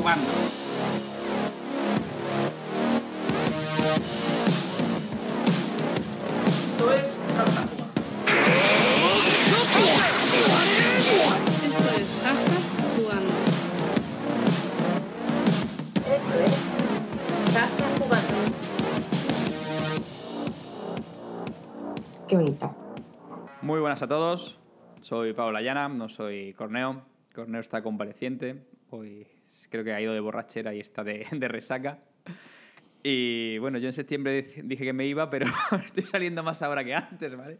[0.00, 0.24] jugando.
[6.64, 7.84] Esto es Hasta jugando.
[11.66, 12.58] Esto es Hasta
[12.96, 13.34] jugando.
[16.14, 16.54] Esto es
[17.52, 18.38] Zasta jugando.
[22.26, 22.74] Qué bonita.
[23.60, 24.58] Muy buenas a todos.
[25.02, 27.02] Soy Pablo Llana, no soy Corneo.
[27.34, 28.66] Corneo está convaleciente.
[28.90, 29.26] Hoy
[29.70, 31.98] creo que ha ido de borrachera y está de, de resaca.
[33.02, 35.46] Y bueno, yo en septiembre dije que me iba, pero
[35.84, 37.58] estoy saliendo más ahora que antes, ¿vale?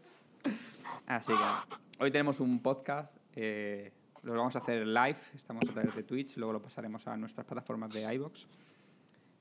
[1.07, 3.17] Así que hoy tenemos un podcast.
[3.35, 3.91] eh,
[4.23, 5.17] lo vamos a hacer live.
[5.35, 6.37] Estamos a través de Twitch.
[6.37, 8.45] Luego lo pasaremos a nuestras plataformas de iBox.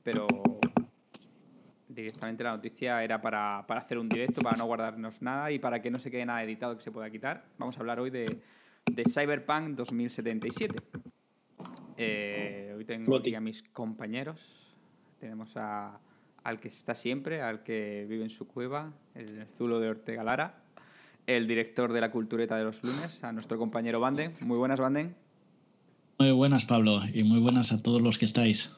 [0.02, 0.26] Pero
[1.86, 5.82] directamente la noticia era para, para hacer un directo, para no guardarnos nada y para
[5.82, 7.44] que no se quede nada editado que se pueda quitar.
[7.58, 8.40] Vamos a hablar hoy de,
[8.90, 10.76] de Cyberpunk 2077.
[12.02, 14.40] Eh, hoy tengo aquí a mis compañeros.
[15.18, 16.00] Tenemos a,
[16.42, 20.62] al que está siempre, al que vive en su cueva, el Zulo de Ortega Lara,
[21.26, 24.32] el director de la Cultureta de los lunes, a nuestro compañero Banden.
[24.40, 25.14] Muy buenas, Banden.
[26.18, 28.74] Muy buenas, Pablo, y muy buenas a todos los que estáis.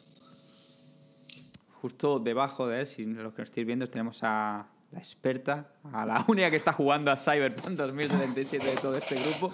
[1.80, 6.04] Justo debajo de él, si los que nos estáis viendo, tenemos a la experta, a
[6.04, 9.52] la única que está jugando a Cyberpunk 2077 de todo este grupo.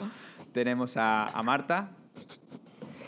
[0.54, 1.90] Tenemos a, a Marta.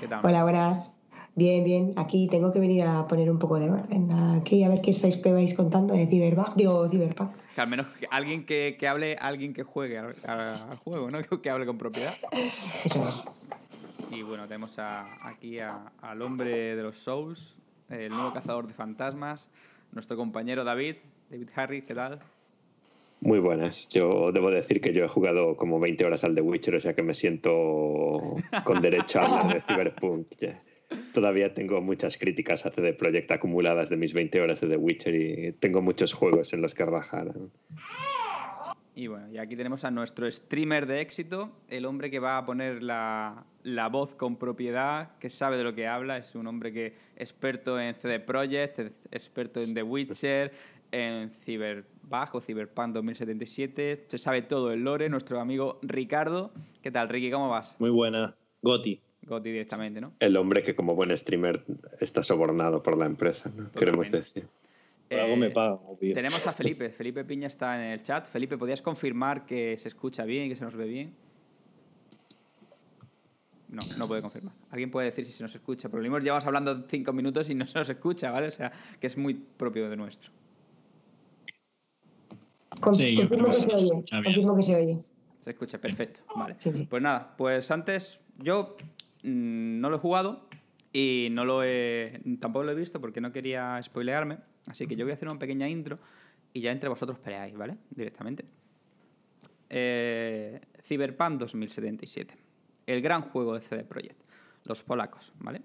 [0.01, 0.25] ¿Qué tal?
[0.25, 0.95] Hola, buenas.
[1.35, 1.93] Bien, bien.
[1.97, 4.11] Aquí tengo que venir a poner un poco de orden.
[4.13, 6.55] Aquí a ver qué estáis que vais contando de Cyberpunk.
[6.57, 7.31] Digo, Cyberpunk.
[7.55, 11.19] Que al menos alguien que, que hable, alguien que juegue al, juego, ¿no?
[11.43, 12.15] Que hable con propiedad.
[12.85, 13.25] Eso es.
[14.11, 17.57] Y bueno, tenemos a- aquí a- al hombre de los Souls,
[17.89, 19.49] el nuevo cazador de fantasmas,
[19.93, 20.97] nuestro compañero David,
[21.31, 22.21] David Harris, ¿qué tal?
[23.21, 23.87] Muy buenas.
[23.89, 26.95] Yo debo decir que yo he jugado como 20 horas al The Witcher, o sea
[26.95, 28.19] que me siento
[28.65, 30.27] con derecho a hablar de Cyberpunk.
[30.39, 30.63] ya.
[31.13, 35.15] Todavía tengo muchas críticas a CD Projekt acumuladas de mis 20 horas de The Witcher
[35.15, 37.35] y tengo muchos juegos en los que rajar.
[38.95, 42.47] Y bueno, y aquí tenemos a nuestro streamer de éxito, el hombre que va a
[42.47, 46.73] poner la, la voz con propiedad, que sabe de lo que habla, es un hombre
[46.73, 48.81] que experto en CD Projekt,
[49.13, 50.53] experto en The Witcher,
[50.91, 51.90] en Cyberbug
[52.33, 56.53] o Cyberpunk 2077, se sabe todo el lore, nuestro amigo Ricardo.
[56.83, 57.31] ¿Qué tal, Ricky?
[57.31, 57.77] ¿Cómo vas?
[57.79, 58.35] Muy buena.
[58.63, 59.01] Goti.
[59.23, 60.13] Goti directamente, ¿no?
[60.19, 61.65] El hombre que como buen streamer
[62.01, 63.71] está sobornado por la empresa, ¿no?
[63.73, 64.49] queremos decir.
[65.09, 66.15] Por algo Eh, me pagan, obvio.
[66.15, 66.91] Tenemos a Felipe.
[66.91, 68.27] Felipe Piña está en el chat.
[68.27, 71.15] Felipe, ¿podrías confirmar que se escucha bien y que se nos ve bien?
[73.69, 74.55] No, no puede confirmar.
[74.71, 75.89] Alguien puede decir si se nos escucha.
[75.89, 78.49] Pero lo mismo llevamos hablando cinco minutos y no se nos escucha, ¿vale?
[78.49, 80.33] O sea, que es muy propio de nuestro.
[82.81, 84.05] Con- Sí, confirmo creo que que se se oye.
[84.25, 85.01] Confirmo que se oye.
[85.41, 86.21] Se escucha, perfecto.
[86.37, 86.57] Vale.
[86.61, 86.87] Sí, sí.
[86.89, 88.77] Pues nada, pues antes yo
[89.23, 90.49] mm, no lo he jugado
[90.93, 94.39] y no lo he, tampoco lo he visto porque no quería spoilearme.
[94.67, 95.99] Así que yo voy a hacer una pequeña intro
[96.53, 97.77] y ya entre vosotros peleáis, ¿vale?
[97.91, 98.45] Directamente.
[99.69, 102.35] Eh, Cyberpunk 2077.
[102.87, 104.21] El gran juego de CD Projekt.
[104.67, 105.63] Los polacos, ¿vale?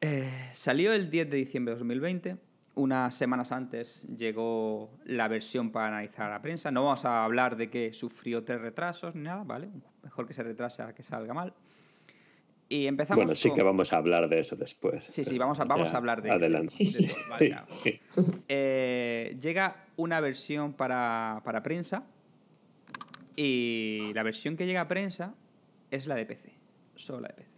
[0.00, 2.36] Eh, salió el 10 de diciembre de 2020.
[2.78, 6.70] Unas semanas antes llegó la versión para analizar a la prensa.
[6.70, 9.68] No vamos a hablar de que sufrió tres retrasos ni nada, ¿vale?
[10.04, 11.52] Mejor que se retrase a que salga mal.
[12.68, 15.04] Y empezamos Bueno, sí con- que vamos a hablar de eso después.
[15.06, 16.76] Sí, sí, vamos a, vamos ya, a hablar de Adelante.
[16.78, 18.00] De vale.
[18.46, 22.04] Eh, llega una versión para, para prensa
[23.34, 25.34] y la versión que llega a prensa
[25.90, 26.52] es la de PC,
[26.94, 27.50] solo la de PC.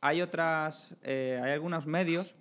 [0.00, 2.34] Hay otras, eh, hay algunos medios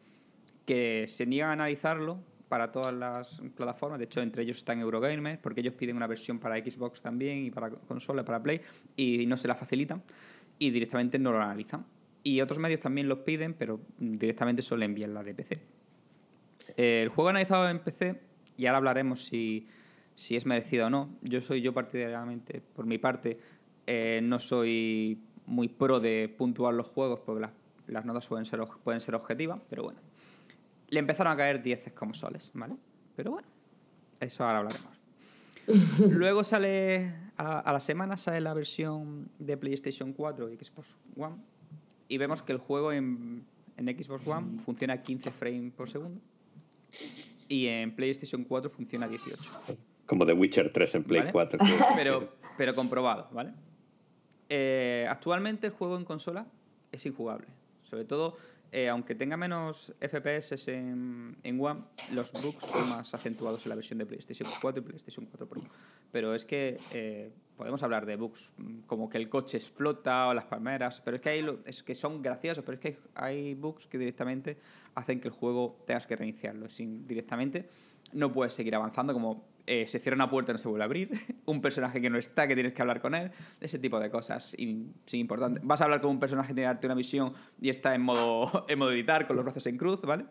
[0.65, 2.19] que se niegan a analizarlo
[2.51, 6.37] para todas las plataformas, de hecho entre ellos están Eurogamer, porque ellos piden una versión
[6.37, 8.59] para Xbox también y para consola, para Play,
[8.97, 10.03] y no se la facilitan
[10.59, 11.85] y directamente no lo analizan.
[12.23, 15.61] Y otros medios también los piden, pero directamente solo envían la de PC.
[16.75, 18.19] El juego analizado en PC,
[18.57, 19.65] y ahora hablaremos si,
[20.15, 21.09] si es merecido o no.
[21.21, 23.39] Yo soy yo partidariamente, por mi parte,
[23.87, 27.51] eh, no soy muy pro de puntuar los juegos porque las,
[27.87, 30.10] las notas pueden ser, pueden ser objetivas, pero bueno.
[30.91, 32.75] Le empezaron a caer 10 como soles, ¿vale?
[33.15, 33.47] Pero bueno,
[34.19, 35.01] eso ahora hablaremos.
[36.15, 41.37] Luego sale, a, a la semana sale la versión de PlayStation 4 y Xbox One
[42.07, 43.45] y vemos que el juego en,
[43.77, 46.19] en Xbox One funciona a 15 frames por segundo
[47.47, 49.41] y en PlayStation 4 funciona a 18.
[50.05, 51.31] Como The Witcher 3 en Play ¿Vale?
[51.31, 51.59] 4.
[51.95, 53.53] Pero, pero comprobado, ¿vale?
[54.49, 56.45] Eh, actualmente el juego en consola
[56.91, 57.47] es injugable.
[57.83, 58.35] Sobre todo,
[58.71, 61.81] eh, aunque tenga menos FPS en, One,
[62.13, 65.61] los bugs son más acentuados en la versión de PlayStation 4 y PlayStation 4 Pro.
[66.11, 70.33] pero es que eh, podemos hablar de bugs mm, como que el coche explota o
[70.33, 73.53] las palmeras, pero es que hay lo- es que son graciosos, pero es que hay
[73.55, 74.57] bugs que directamente
[74.95, 77.69] hacen que el juego tengas que reiniciarlo sin directamente.
[78.13, 80.85] No puedes seguir avanzando como eh, se cierra una puerta y no se vuelve a
[80.85, 81.09] abrir,
[81.45, 84.55] un personaje que no está, que tienes que hablar con él, ese tipo de cosas
[84.57, 85.61] in- sin importante.
[85.63, 88.01] Vas a hablar con un personaje que tiene que darte una misión y está en
[88.01, 90.25] modo, en modo editar con los brazos en cruz, ¿vale?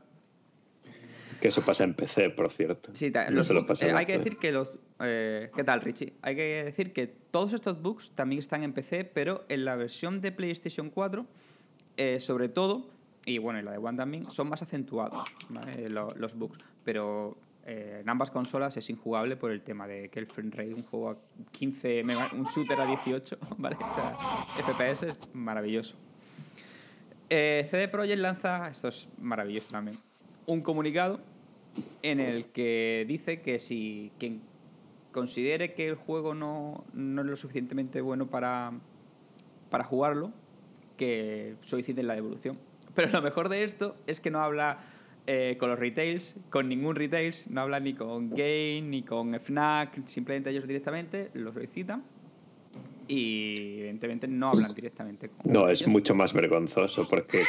[1.40, 2.90] Que eso pasa en PC, por cierto.
[2.94, 4.72] Sí, No los se lo pasa eh, hay que decir que los...
[5.00, 6.12] eh, ¿Qué tal, Richie?
[6.20, 10.20] Hay que decir que todos estos bugs también están en PC, pero en la versión
[10.20, 11.24] de PlayStation 4,
[11.96, 12.90] eh, sobre todo,
[13.24, 15.88] y bueno, en la de One también, son más acentuados ¿vale?
[15.88, 16.58] Lo- los bugs.
[16.84, 20.74] Pero eh, en ambas consolas es injugable por el tema de que el frame rate,
[20.74, 21.16] un juego a
[21.52, 23.76] 15, mega- un shooter a 18, ¿vale?
[23.76, 24.14] O sea,
[24.64, 25.94] FPS es maravilloso.
[27.28, 29.96] Eh, CD Projekt lanza, esto es maravilloso también,
[30.46, 31.20] un comunicado
[32.02, 34.40] en el que dice que si quien
[35.12, 38.72] considere que el juego no, no es lo suficientemente bueno para,
[39.70, 40.32] para jugarlo,
[40.96, 42.58] que soliciten la devolución.
[42.94, 44.78] Pero lo mejor de esto es que no habla
[45.26, 50.06] eh, con los retails, con ningún retails, no habla ni con Game, ni con FNAC,
[50.06, 52.02] simplemente ellos directamente lo solicitan
[53.08, 57.42] y evidentemente no hablan directamente con No, es mucho más vergonzoso porque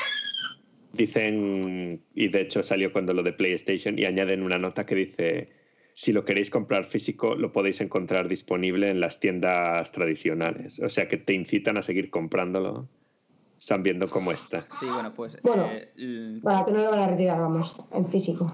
[0.93, 5.49] dicen, y de hecho salió cuando lo de PlayStation, y añaden una nota que dice,
[5.93, 10.79] si lo queréis comprar físico, lo podéis encontrar disponible en las tiendas tradicionales.
[10.79, 12.89] O sea que te incitan a seguir comprándolo,
[13.65, 14.65] sabiendo cómo está.
[14.71, 15.39] Sí, bueno, pues...
[15.43, 15.67] Bueno.
[15.71, 18.51] eh, Para que no lo van a retirar, vamos, en físico.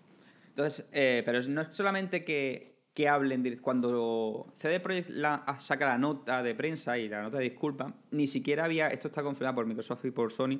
[0.49, 5.85] Entonces, eh, pero no es solamente que, que hablen direct- cuando CD Projekt la- saca
[5.87, 9.55] la nota de prensa y la nota de disculpa, ni siquiera había, esto está confirmado
[9.55, 10.59] por Microsoft y por Sony,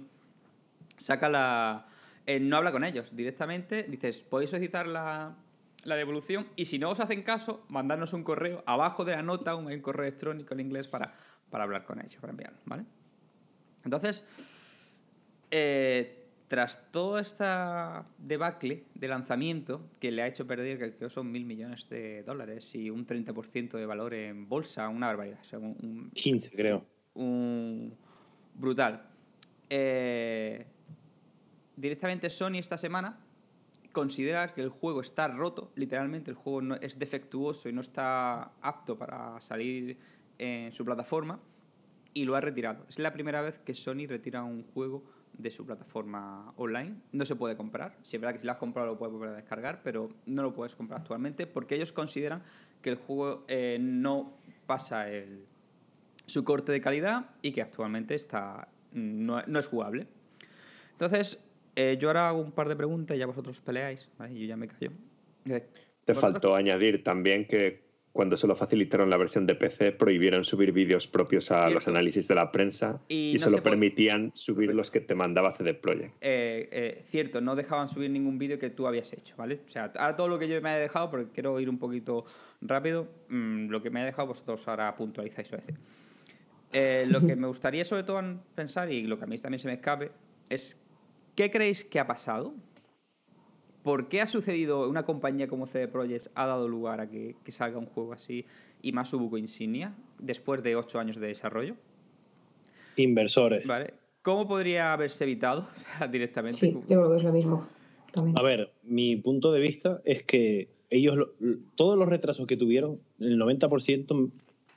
[0.96, 1.88] saca la...
[2.26, 5.36] eh, no habla con ellos directamente, dices, podéis solicitar la,
[5.84, 9.56] la devolución y si no os hacen caso, mandarnos un correo abajo de la nota,
[9.56, 11.14] un correo electrónico en inglés para,
[11.50, 12.86] para hablar con ellos, para enviarlo, ¿vale?
[13.86, 14.24] Entonces,
[15.52, 21.32] eh, tras toda esta debacle de lanzamiento que le ha hecho perder, que creo son
[21.32, 25.60] mil millones de dólares y un 30% de valor en bolsa, una barbaridad, o sea,
[25.60, 26.86] un- un, 15, creo.
[27.16, 27.94] un-
[28.54, 29.04] brutal.
[29.70, 30.66] Eh,
[31.76, 33.20] directamente Sony esta semana
[33.92, 38.52] considera que el juego está roto, literalmente el juego no, es defectuoso y no está
[38.62, 39.98] apto para salir
[40.38, 41.40] en su plataforma
[42.18, 42.84] y lo ha retirado.
[42.90, 45.04] Es la primera vez que Sony retira un juego
[45.34, 46.96] de su plataforma online.
[47.12, 47.96] No se puede comprar.
[48.02, 50.42] Si es verdad que si lo has comprado lo puedes volver a descargar, pero no
[50.42, 52.42] lo puedes comprar actualmente porque ellos consideran
[52.82, 54.34] que el juego eh, no
[54.66, 55.46] pasa el,
[56.26, 60.08] su corte de calidad y que actualmente está no, no es jugable.
[60.94, 61.40] Entonces,
[61.76, 64.40] eh, yo ahora hago un par de preguntas y ya vosotros peleáis, ¿vale?
[64.40, 64.90] Yo ya me callo.
[65.46, 65.68] Eh,
[66.04, 67.87] Te ¿vosotros- faltó añadir también que
[68.18, 72.34] cuando solo facilitaron la versión de PC prohibieron subir vídeos propios a los análisis de
[72.34, 76.16] la prensa Y y, no solo permitían subir los que te mandaba CD Projekt.
[76.22, 79.60] eh, eh, cierto, no dejaban subir ningún vídeo que tú habías hecho, ¿vale?
[79.68, 82.26] O sea, ahora todo lo que yo me he dejado, porque quiero ir un poquito
[82.60, 85.76] rápido, mm, lo que me he dejado vosotros ahora puntualizáis a veces.
[86.74, 89.60] Eh, lo que me gustaría sobre todo en pensar, y lo que a mí también
[89.60, 90.10] se me escape,
[90.50, 90.76] es
[91.36, 92.56] ¿qué creéis que ha pasado?
[93.88, 97.54] ¿Por qué ha sucedido una compañía como CD Projekt ha dado lugar a que, que
[97.54, 98.44] salga un juego así
[98.82, 101.76] y más su buco insignia después de ocho años de desarrollo?
[102.98, 103.66] Inversores.
[103.66, 103.94] ¿Vale?
[104.24, 105.70] ¿Cómo podría haberse evitado
[106.12, 106.58] directamente?
[106.58, 107.66] Sí, yo creo que es lo mismo.
[108.12, 108.38] También.
[108.38, 111.30] A ver, mi punto de vista es que ellos, lo-
[111.76, 114.32] todos los retrasos que tuvieron, el 90%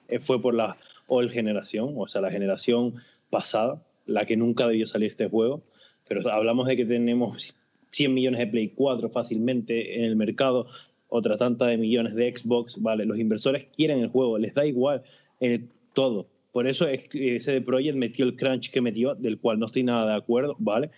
[0.07, 0.77] eh, fue por la
[1.09, 2.95] old generación, o sea, la generación
[3.29, 5.63] pasada, la que nunca debió salir este juego.
[6.07, 7.57] Pero hablamos de que tenemos
[7.93, 10.67] 100 millones de Play 4 fácilmente en el mercado,
[11.09, 13.05] otra tanta de millones de Xbox, ¿vale?
[13.05, 15.03] Los inversores quieren el juego, les da igual
[15.41, 16.27] eh, todo.
[16.53, 20.17] Por eso ese Project metió el crunch que metió, del cual no estoy nada de
[20.17, 20.91] acuerdo, ¿vale?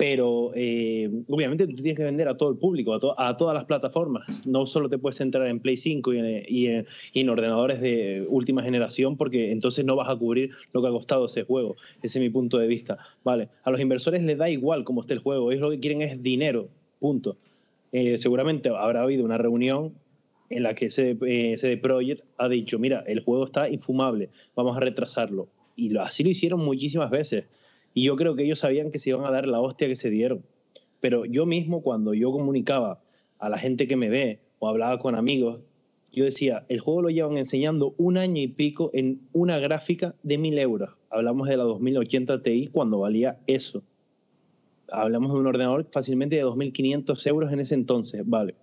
[0.00, 3.54] Pero eh, obviamente tú tienes que vender a todo el público, a, to- a todas
[3.54, 4.46] las plataformas.
[4.46, 6.66] No solo te puedes centrar en Play 5 y
[7.14, 11.26] en, ordenadores de última generación, porque entonces no vas a cubrir lo que ha costado
[11.26, 11.76] ese juego.
[12.02, 12.96] Ese es mi punto de vista.
[13.24, 16.00] Vale, a los inversores les da igual cómo esté el juego, ellos lo que quieren
[16.00, 17.36] es dinero, punto.
[17.92, 19.92] Eh, seguramente habrá habido una reunión
[20.48, 24.80] en la que ese, eh, Projekt ha dicho, mira, el juego está infumable, vamos a
[24.80, 25.48] retrasarlo.
[25.76, 27.44] Y así lo hicieron muchísimas veces.
[27.94, 30.10] Y yo creo que ellos sabían que se iban a dar la hostia que se
[30.10, 30.42] dieron.
[31.00, 33.00] Pero yo mismo, cuando yo comunicaba
[33.38, 35.60] a la gente que me ve o hablaba con amigos,
[36.12, 40.38] yo decía, el juego lo llevan enseñando un año y pico en una gráfica de
[40.38, 40.90] mil euros.
[41.08, 43.82] Hablamos de la 2080 Ti cuando valía eso.
[44.90, 48.56] Hablamos de un ordenador fácilmente de 2.500 euros en ese entonces, vale.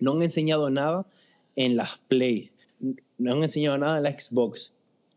[0.00, 1.06] No han enseñado nada
[1.56, 2.50] en las Play.
[3.18, 4.72] no han enseñado nada en la Xbox.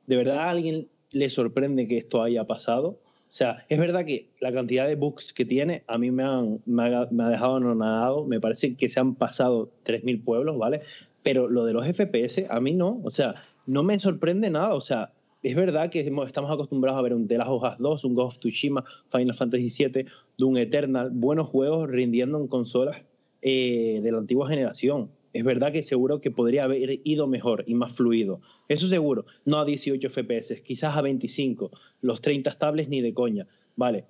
[0.08, 3.00] ¿De verdad a alguien le sorprende que esto haya pasado?
[3.32, 6.60] O sea, es verdad que la cantidad de bugs que tiene a mí me, han,
[6.66, 8.26] me, ha, me ha dejado anonadado.
[8.26, 10.82] Me parece que se han pasado 3.000 pueblos, ¿vale?
[11.24, 13.00] Pero lo de los FPS, a mí no.
[13.06, 13.36] O sea,
[13.66, 14.76] no me sorprende nada.
[14.76, 18.04] O sea, es verdad que estamos acostumbrados a ver un The Last of Us 2,
[18.04, 20.06] un Ghost of Tsushima, Final Fantasy VII,
[20.38, 22.98] Doom Eternal, buenos juegos rindiendo en consolas
[23.42, 25.10] eh, de la antigua generación.
[25.34, 28.42] Es verdad que seguro que podría haber ido mejor y más fluido.
[28.68, 29.26] Eso seguro.
[29.46, 31.72] No a 18 FPS, quizás a 25.
[32.02, 33.48] Los 30 estables ni de coña.
[33.76, 34.06] Vale.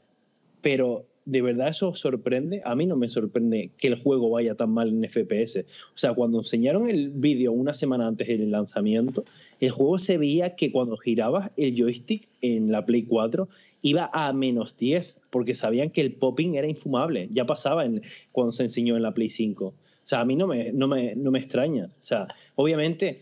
[0.62, 2.62] Pero ¿de verdad eso sorprende?
[2.66, 5.66] A mí no me sorprende que el juego vaya tan mal en FPS.
[5.94, 9.24] O sea, cuando enseñaron el vídeo una semana antes del lanzamiento,
[9.60, 13.48] el juego se veía que cuando girabas el joystick en la Play 4
[13.84, 17.30] iba a menos 10, porque sabían que el popping era infumable.
[17.32, 18.02] Ya pasaba en,
[18.32, 19.74] cuando se enseñó en la Play 5.
[20.04, 21.86] O sea, a mí no me, no me, no me extraña.
[21.86, 23.22] O sea, obviamente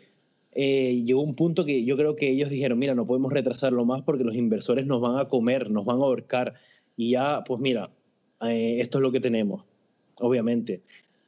[0.51, 4.01] eh, llegó un punto que yo creo que ellos dijeron, mira, no podemos retrasarlo más
[4.01, 6.55] porque los inversores nos van a comer, nos van a ahorcar.
[6.97, 7.89] Y ya, pues mira,
[8.41, 9.63] eh, esto es lo que tenemos,
[10.15, 10.81] obviamente.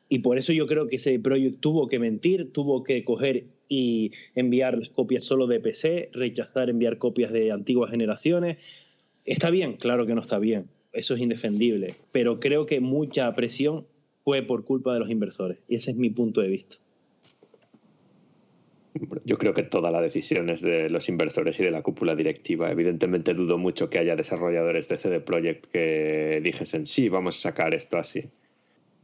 [0.09, 4.11] Y por eso yo creo que ese proyecto tuvo que mentir, tuvo que coger y
[4.35, 8.57] enviar copias solo de PC, rechazar enviar copias de antiguas generaciones.
[9.23, 13.85] Está bien, claro que no está bien, eso es indefendible, pero creo que mucha presión
[14.23, 16.77] fue por culpa de los inversores y ese es mi punto de vista.
[19.23, 22.69] Yo creo que toda la decisión es de los inversores y de la cúpula directiva.
[22.71, 27.73] Evidentemente dudo mucho que haya desarrolladores de CD Projekt que dijesen, sí, vamos a sacar
[27.73, 28.29] esto así.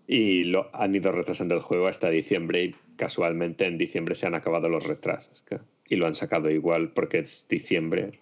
[0.06, 4.36] Y lo, han ido retrasando el juego hasta diciembre y casualmente en diciembre se han
[4.36, 5.44] acabado los retrasos.
[5.88, 8.20] Y lo han sacado igual porque es diciembre,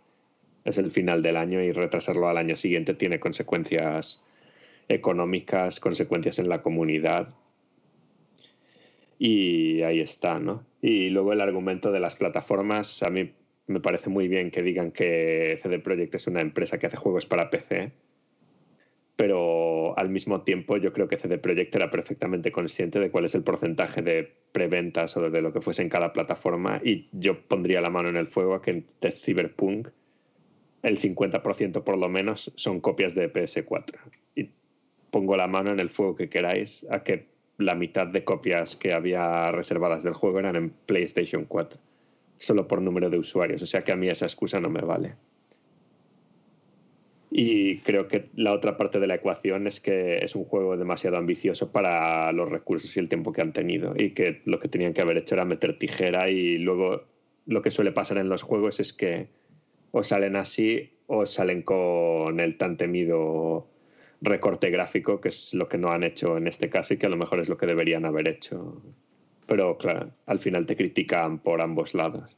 [0.66, 4.24] es el final del año y retrasarlo al año siguiente tiene consecuencias
[4.88, 7.36] económicas, consecuencias en la comunidad.
[9.18, 10.66] Y ahí está, ¿no?
[10.82, 13.32] Y luego el argumento de las plataformas, a mí
[13.68, 17.26] me parece muy bien que digan que CD Projekt es una empresa que hace juegos
[17.26, 17.92] para PC,
[19.16, 23.36] pero al mismo tiempo yo creo que CD Projekt era perfectamente consciente de cuál es
[23.36, 27.82] el porcentaje de preventas o de lo que fuese en cada plataforma y yo pondría
[27.82, 29.90] la mano en el fuego a que de Cyberpunk
[30.84, 34.25] el 50% por lo menos son copias de PS4 y
[35.16, 38.92] pongo la mano en el fuego que queráis a que la mitad de copias que
[38.92, 41.80] había reservadas del juego eran en PlayStation 4,
[42.38, 45.16] solo por número de usuarios, o sea que a mí esa excusa no me vale.
[47.32, 51.16] Y creo que la otra parte de la ecuación es que es un juego demasiado
[51.16, 54.94] ambicioso para los recursos y el tiempo que han tenido y que lo que tenían
[54.94, 57.06] que haber hecho era meter tijera y luego
[57.46, 59.30] lo que suele pasar en los juegos es que
[59.92, 63.70] o salen así o salen con el tan temido
[64.26, 67.10] recorte gráfico, que es lo que no han hecho en este caso y que a
[67.10, 68.82] lo mejor es lo que deberían haber hecho.
[69.48, 72.36] Pero claro, al final te critican por ambos lados.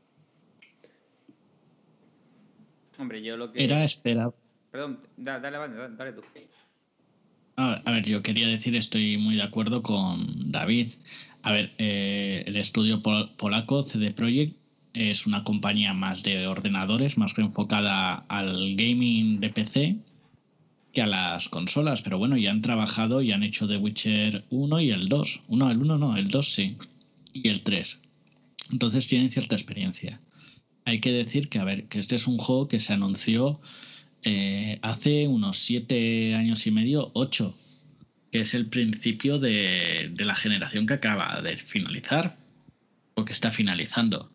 [3.00, 3.64] Hombre, yo lo que.
[3.64, 4.32] Era esperar.
[4.72, 6.22] Perdón, da- dale, dale, dale, dale tú.
[7.56, 10.88] A a ver, yo quería decir, estoy muy de acuerdo con David.
[11.44, 14.58] A ver, eh, el estudio pol- polaco CD Projekt
[14.94, 19.96] es una compañía más de ordenadores, más enfocada al gaming de PC
[21.02, 24.92] a las consolas, pero bueno, ya han trabajado y han hecho The Witcher 1 y
[24.92, 25.42] el 2.
[25.48, 26.78] Uno, el 1 no, el 2 sí.
[27.34, 28.00] Y el 3.
[28.72, 30.20] Entonces tienen cierta experiencia.
[30.86, 33.60] Hay que decir que, a ver, que este es un juego que se anunció
[34.24, 37.58] eh, hace unos siete años y medio, ocho,
[38.32, 42.38] que es el principio de, la generación que acaba de finalizar
[43.16, 44.32] o que está finalizando.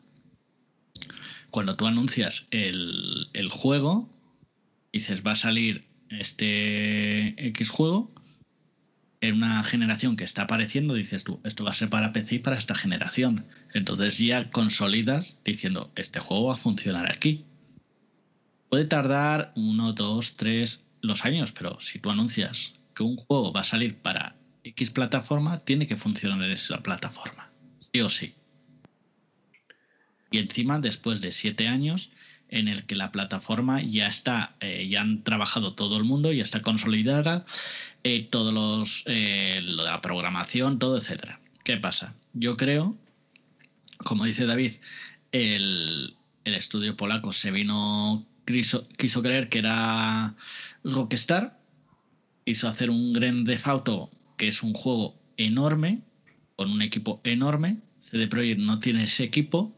[1.50, 4.08] Cuando tú anuncias el juego,
[4.92, 8.12] dices va a salir este X juego
[9.22, 12.38] en una generación que está apareciendo, dices tú, esto va a ser para PC y
[12.40, 13.46] para esta generación.
[13.72, 17.44] Entonces ya consolidas diciendo, este juego va a funcionar aquí.
[18.68, 23.60] Puede tardar uno, dos, tres los años, pero si tú anuncias que un juego va
[23.60, 27.50] a salir para X plataforma, tiene que funcionar en esa plataforma,
[27.80, 28.34] sí o sí.
[30.32, 32.10] Y encima, después de siete años,
[32.52, 36.42] en el que la plataforma ya está, eh, ya han trabajado todo el mundo, ya
[36.42, 37.46] está consolidada,
[38.04, 41.40] eh, todos los, eh, lo de la programación, todo, etcétera.
[41.64, 42.14] ¿Qué pasa?
[42.34, 42.94] Yo creo,
[43.96, 44.72] como dice David,
[45.32, 50.34] el, el estudio polaco se vino, quiso, quiso creer que era
[50.84, 51.58] Rockstar,
[52.44, 56.02] quiso hacer un Grand Theft Auto, que es un juego enorme,
[56.56, 57.78] con un equipo enorme.
[58.02, 59.74] CD Projekt no tiene ese equipo,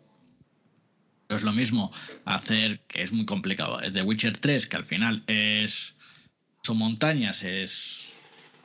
[1.34, 1.90] pero es lo mismo
[2.26, 5.96] hacer, que es muy complicado, The Witcher 3, que al final es
[6.62, 8.12] son montañas, es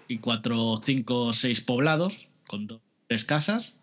[0.08, 3.76] y cuatro, cinco, seis poblados con dos, tres casas.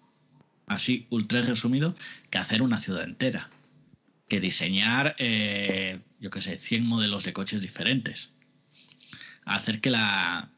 [0.69, 1.97] así ultra resumido,
[2.31, 3.51] que hacer una ciudad entera.
[4.29, 8.31] Que diseñar, eh, yo qué sé, 100 modelos de coches diferentes.
[9.45, 10.51] Hacer que la,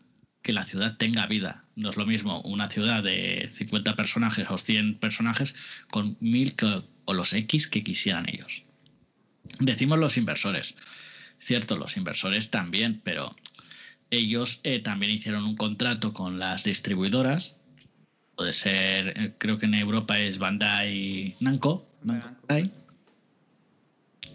[0.43, 1.65] que la ciudad tenga vida.
[1.77, 5.55] No es lo mismo una ciudad de 50 personajes o 100 personajes
[5.91, 6.55] con mil
[7.09, 8.65] o los X que quisieran ellos.
[9.61, 10.77] Decimos los inversores.
[11.41, 13.35] Cierto, los inversores también, pero
[14.11, 17.57] ellos eh, también hicieron un contrato con las distribuidoras.
[18.37, 21.89] Puede ser, eh, creo que en Europa es Bandai Namco.
[22.03, 22.71] Bandai.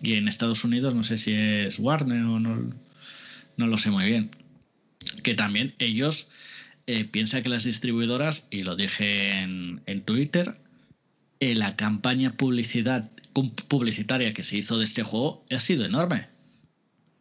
[0.01, 2.73] Y en Estados Unidos no sé si es Warner o no,
[3.55, 4.31] no lo sé muy bien.
[5.21, 6.27] Que también ellos
[6.87, 10.57] eh, piensan que las distribuidoras, y lo dije en, en Twitter,
[11.55, 16.27] la campaña publicidad, pu- publicitaria que se hizo de este juego ha sido enorme.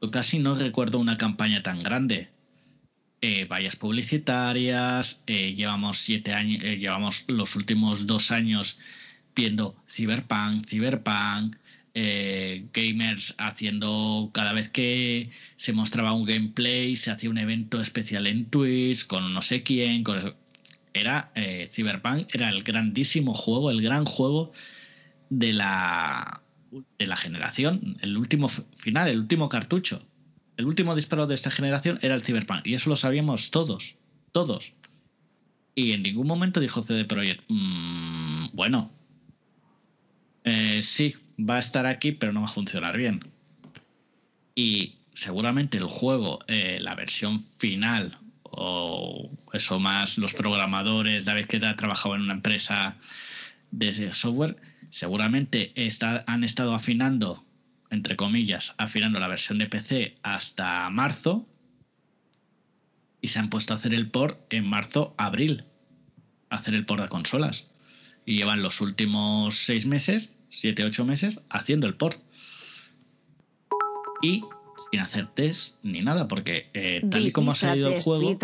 [0.01, 2.29] Yo casi no recuerdo una campaña tan grande.
[3.21, 8.79] Eh, vallas publicitarias, eh, llevamos siete años, eh, llevamos los últimos dos años
[9.37, 11.57] viendo Cyberpunk, Cyberpunk,
[11.95, 18.27] eh, gamers haciendo cada vez que se mostraba un gameplay, se hacía un evento especial
[18.27, 20.37] en Twitch con no sé quién, con eso.
[20.95, 24.53] Era eh, Cyberpunk, era el grandísimo juego, el gran juego
[25.31, 26.43] de la
[26.99, 30.03] de la generación, el último final, el último cartucho.
[30.57, 32.67] El último disparo de esta generación era el Cyberpunk.
[32.67, 33.97] Y eso lo sabíamos todos.
[34.33, 34.73] Todos.
[35.75, 38.91] Y en ningún momento dijo CD Projekt, "Mm, bueno,
[40.45, 43.21] eh, sí, va a estar aquí, pero no va a funcionar bien.
[44.55, 48.19] Y seguramente el juego, eh, la versión final,
[48.53, 52.97] o eso más los programadores, David que ha trabajado en una empresa
[53.71, 54.57] de software,
[54.91, 55.73] seguramente
[56.27, 57.45] han estado afinando,
[57.91, 61.49] entre comillas, afinando la versión de PC hasta marzo
[63.23, 65.65] y se han puesto a hacer el port en marzo, abril,
[66.51, 67.71] hacer el port de consolas.
[68.27, 72.21] Y llevan los últimos seis meses, siete, ocho meses, haciendo el port.
[74.21, 74.43] Y
[74.91, 78.39] sin hacer test ni nada, porque eh, tal y como ha salido el juego,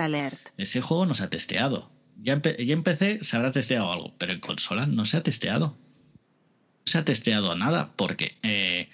[0.57, 1.90] ese juego no se ha testeado.
[2.20, 5.68] Ya ya en PC se habrá testeado algo, pero en consola no se ha testeado.
[5.68, 8.88] No se ha testeado nada, porque eh,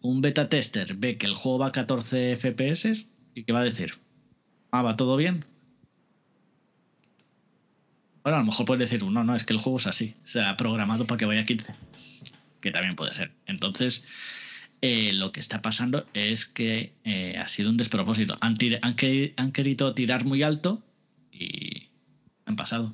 [0.00, 3.64] un beta tester ve que el juego va a 14 FPS y ¿qué va a
[3.64, 3.94] decir?
[4.70, 5.44] Ah, va todo bien.
[8.22, 10.40] Bueno, a lo mejor puede decir uno, no, es que el juego es así, se
[10.40, 11.74] ha programado para que vaya a 15.
[12.60, 13.32] Que también puede ser.
[13.46, 14.04] Entonces,
[14.84, 18.36] eh, lo que está pasando es que eh, ha sido un despropósito.
[18.40, 20.82] Han, querido tirar muy alto
[21.30, 21.88] y
[22.46, 22.92] han pasado.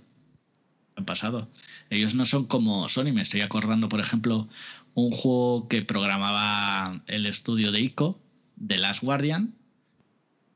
[0.97, 1.49] Han pasado.
[1.89, 3.13] Ellos no son como Sony.
[3.15, 4.49] Me estoy acordando, por ejemplo,
[4.93, 8.21] un juego que programaba el estudio de ICO,
[8.67, 9.55] The Last Guardian.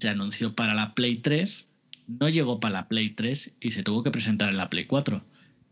[0.01, 1.67] Se anunció para la Play 3.
[2.09, 5.25] No llegó para la Play 3 y se tuvo que presentar en la Play 4.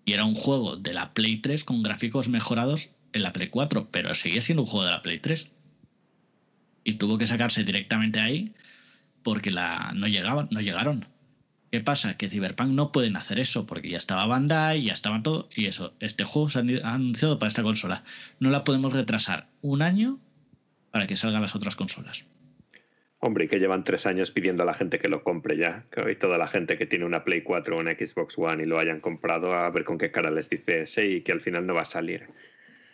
[0.07, 3.89] Y era un juego de la Play 3 con gráficos mejorados en la Play 4,
[3.91, 5.49] pero seguía siendo un juego de la Play 3.
[6.85, 8.55] Y tuvo que sacarse directamente ahí
[9.23, 11.07] porque la, no, llegaban, no llegaron.
[11.71, 12.17] ¿Qué pasa?
[12.17, 15.95] Que Cyberpunk no pueden hacer eso porque ya estaba Bandai, ya estaba todo y eso.
[16.01, 18.03] Este juego se ha anunciado para esta consola.
[18.41, 20.19] No la podemos retrasar un año
[20.91, 22.25] para que salgan las otras consolas.
[23.21, 25.85] Hombre, y que llevan tres años pidiendo a la gente que lo compre ya.
[25.93, 28.67] Que hoy toda la gente que tiene una Play 4 o una Xbox One y
[28.67, 31.67] lo hayan comprado, a ver con qué cara les dice sí y que al final
[31.67, 32.29] no va a salir.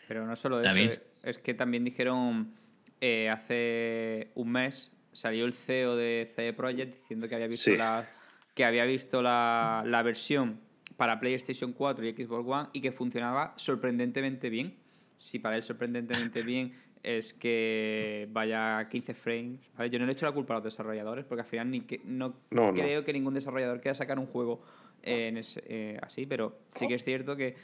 [0.08, 0.90] Pero no solo David.
[0.90, 2.54] eso, es que también dijeron
[3.00, 7.76] eh, hace un mes salió el CEO de CD Projekt diciendo que había visto Sí.
[7.76, 8.06] la
[8.54, 10.60] que había visto la, la versión
[10.96, 14.76] para PlayStation 4 y Xbox One y que funcionaba sorprendentemente bien.
[15.18, 19.60] Si para él sorprendentemente bien es que vaya a 15 frames.
[19.76, 19.90] ¿vale?
[19.90, 22.00] Yo no le he hecho la culpa a los desarrolladores porque al final ni que,
[22.04, 22.74] no, No, no.
[22.74, 24.62] creo que ningún desarrollador quiera sacar un juego
[25.02, 27.54] eh, en ese- eh, así, pero sí que es cierto que,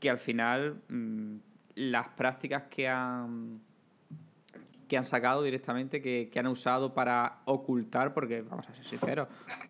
[0.00, 1.36] que al final mm,
[1.74, 3.60] las prácticas que han
[4.88, 9.26] que han sacado directamente, que, que han usado para ocultar, porque vamos a ser sinceros,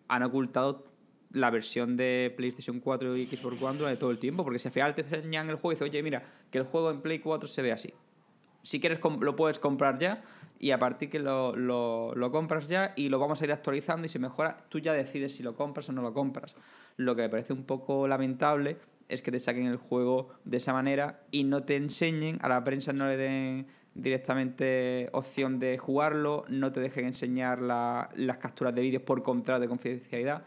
[0.09, 0.85] han ocultado
[1.31, 4.73] la versión de PlayStation 4 y Xbox One durante todo el tiempo, porque si al
[4.73, 5.01] final te
[5.49, 7.93] el juego y dices, oye, mira, que el juego en Play 4 se ve así.
[8.63, 10.23] Si quieres lo puedes comprar ya
[10.59, 14.05] y a partir que lo, lo- lo compras ya y lo vamos a ir actualizando
[14.05, 16.53] y si mejora, tú ya decides si lo compras o no lo compras.
[16.97, 18.77] Lo que me parece un poco lamentable
[19.09, 22.63] es que te saquen el juego de esa manera y no te enseñen, a la
[22.63, 28.73] prensa no le den directamente opción de jugarlo, no te dejen enseñar la- las capturas
[28.73, 30.43] de vídeos por contrato de confidencialidad.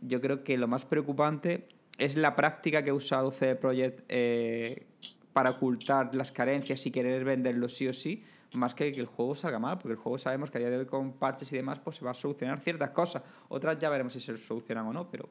[0.00, 1.68] Yo creo que lo más preocupante
[1.98, 4.86] es la práctica que ha usado CD Projekt eh,
[5.32, 9.34] para ocultar las carencias y querer venderlo sí o sí, más que que el juego
[9.34, 11.78] salga mal, porque el juego sabemos que a día de hoy con parches y demás
[11.78, 13.22] pues se va a solucionar ciertas cosas.
[13.48, 15.28] Otras ya veremos si se solucionan o no, pero...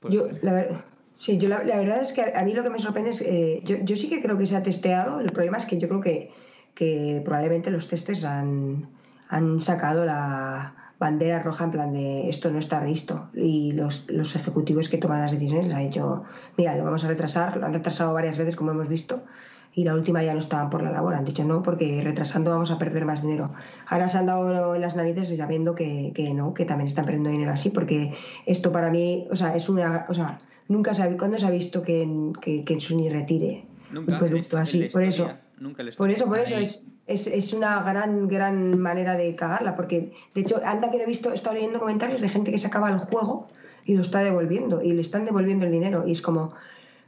[0.00, 2.78] pues, Yo, la, ver- Sí, yo la, verdad es que a, mí lo que me
[2.78, 5.64] sorprende es, eh, yo, yo sí que creo que se ha testeado, el problema es
[5.64, 6.30] que yo creo que,
[6.74, 8.86] que probablemente los testes han,
[9.28, 14.34] han sacado la bandera roja en plan de esto no está listo y los, los
[14.34, 16.24] ejecutivos que toman las decisiones han dicho,
[16.56, 19.22] mira, lo vamos a retrasar, lo han retrasado varias veces como hemos visto
[19.74, 22.70] y la última ya no estaban por la labor, han dicho no, porque retrasando vamos
[22.70, 23.52] a perder más dinero.
[23.86, 27.52] Ahora se han dado las narices sabiendo que, que no, que también están perdiendo dinero
[27.52, 28.14] así, porque
[28.46, 31.82] esto para mí, o sea, es una, o sea, nunca se ¿cuándo se ha visto
[31.82, 32.08] que,
[32.40, 34.12] que, que Sony retire Nunca.
[34.12, 34.88] un producto en así?
[34.92, 39.14] Por eso, Nunca en por eso, por eso es, es, es una gran, gran manera
[39.14, 42.28] de cagarla, porque de hecho, anda que no he visto, he estado leyendo comentarios de
[42.28, 43.48] gente que se acaba el juego
[43.84, 46.52] y lo está devolviendo, y le están devolviendo el dinero, y es como,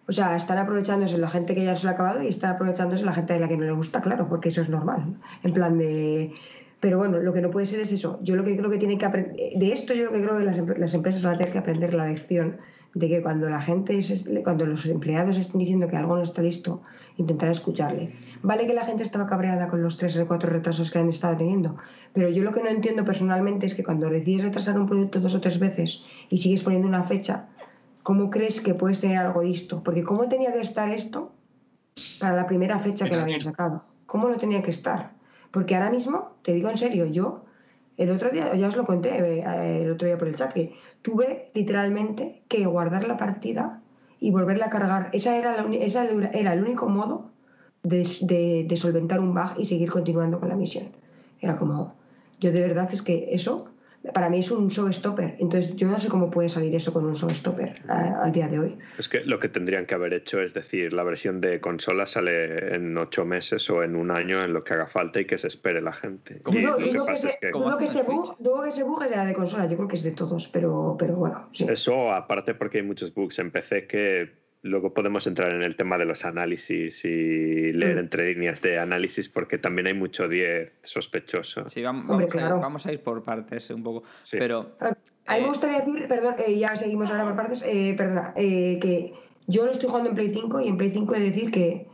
[0.06, 3.04] o sea, están aprovechándose la gente que ya se lo ha acabado y están aprovechándose
[3.04, 5.76] la gente de la que no le gusta, claro, porque eso es normal, en plan
[5.76, 6.32] de...
[6.80, 8.20] Pero bueno, lo que no puede ser es eso.
[8.22, 10.44] Yo lo que creo que tienen que aprender, de esto yo lo que creo que
[10.44, 12.58] las, las empresas van a tener que aprender la lección
[12.94, 14.00] de que cuando la gente,
[14.42, 16.82] cuando los empleados estén diciendo que algo no está listo,
[17.16, 18.14] intentar escucharle.
[18.42, 21.36] Vale que la gente estaba cabreada con los tres o cuatro retrasos que han estado
[21.36, 21.76] teniendo,
[22.12, 25.34] pero yo lo que no entiendo personalmente es que cuando decides retrasar un producto dos
[25.34, 27.48] o tres veces y sigues poniendo una fecha,
[28.02, 29.82] ¿cómo crees que puedes tener algo listo?
[29.82, 31.32] Porque ¿cómo tenía que estar esto
[32.20, 33.84] para la primera fecha que lo habían sacado?
[34.06, 35.12] ¿Cómo no tenía que estar?
[35.50, 37.44] Porque ahora mismo, te digo en serio, yo
[37.98, 40.72] el otro día, ya os lo conté eh, el otro día por el chat, que
[41.02, 43.82] tuve literalmente que guardar la partida
[44.20, 45.10] y volverla a cargar.
[45.12, 47.30] Esa era, la esa era el único modo
[47.82, 50.88] de- de solventar un bug y seguir continuando con la misión.
[51.40, 51.94] Era como,
[52.40, 53.66] yo de verdad es que eso
[54.12, 55.36] para mí es un showstopper.
[55.38, 58.58] Entonces yo no sé cómo puede salir eso con un showstopper a- al día de
[58.58, 58.78] hoy.
[58.98, 62.74] Es que lo que tendrían que haber hecho es decir, la versión de consola sale
[62.74, 65.46] en ocho meses o en un año, en lo que haga falta y que se
[65.48, 66.40] espere la gente.
[66.44, 69.88] Dudo, lo que que, pasa es se- bug, ese bug era de consola, yo creo
[69.88, 71.66] que es de todos, pero, pero bueno, sí.
[71.68, 75.96] eso, aparte porque hay muchos bugs en PC que luego podemos entrar en el tema
[75.98, 77.98] de los análisis y leer Mm.
[77.98, 81.68] entre líneas de análisis porque también hay mucho 10 sospechoso.
[81.68, 82.60] Sí, vam- vamos, Hombre, a ir, claro.
[82.60, 84.02] vamos a ir por partes un poco.
[84.20, 84.36] Sí.
[84.38, 87.94] Pero A mí Eh, me gustaría decir, perdón, eh, ya seguimos ahora por partes, eh,
[87.96, 89.12] perdona, eh, que
[89.46, 91.86] yo lo estoy jugando en Play 5 y en Play 5 he de decir que,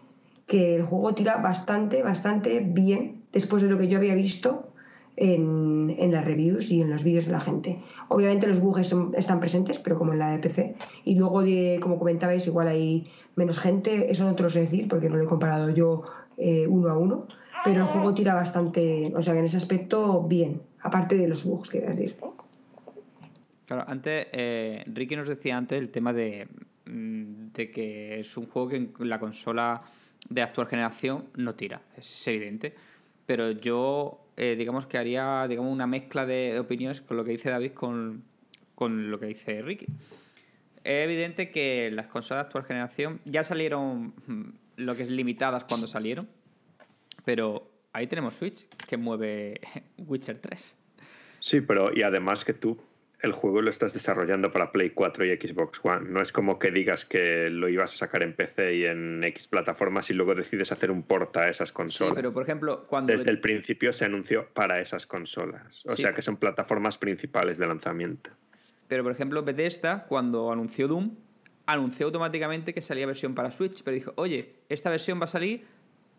[0.47, 4.74] que el juego tira bastante, bastante bien después de lo que yo había visto
[5.17, 7.79] en, en las reviews y en los vídeos de la gente.
[8.09, 10.75] Obviamente los bugs son- están presentes, pero como en la de PC.
[11.05, 13.05] Y luego, de, como comentabais, igual hay
[13.37, 16.03] menos gente, eso no te lo sé decir porque no lo he comparado yo
[16.37, 17.27] eh, uno a uno,
[17.65, 21.69] pero el juego tira bastante, o sea en ese aspecto bien, aparte de los bugs,
[21.69, 22.17] quiero decir.
[23.67, 26.49] Claro, antes eh, Ricky nos decía antes el tema de,
[26.87, 29.83] mm, de que es un juego que en la consola
[30.29, 32.75] de actual generación no tira, es evidente.
[33.27, 37.51] Pero yo, eh, digamos que haría digamos, una mezcla de opiniones con lo que dice
[37.51, 38.25] David con,
[38.75, 39.87] con lo que dice Ricky.
[40.85, 44.43] Es evidente que las consolas de actual generación ya salieron mm,
[44.77, 46.29] lo que es limitadas cuando salieron,
[47.25, 49.61] pero ahí tenemos Switch que mueve
[49.99, 50.77] Witcher 3.
[51.39, 52.79] Sí, pero y además que tú
[53.25, 56.09] el juego lo estás desarrollando para Play 4 y Xbox One.
[56.11, 59.49] No es como que digas que lo ibas a sacar en PC y en X
[59.49, 62.15] plataformas y luego decides hacer un port a esas Sí, consolas.
[62.15, 63.13] pero por ejemplo, cuando...
[63.13, 65.83] Desde el principio se anunció para esas consolas.
[65.87, 66.03] O Sí.
[66.03, 68.31] sea que son plataformas principales de lanzamiento.
[68.89, 71.17] Pero por ejemplo, Bethesda, cuando anunció Doom,
[71.67, 75.65] anunció automáticamente que salía versión para Switch, pero dijo, oye, esta versión va a salir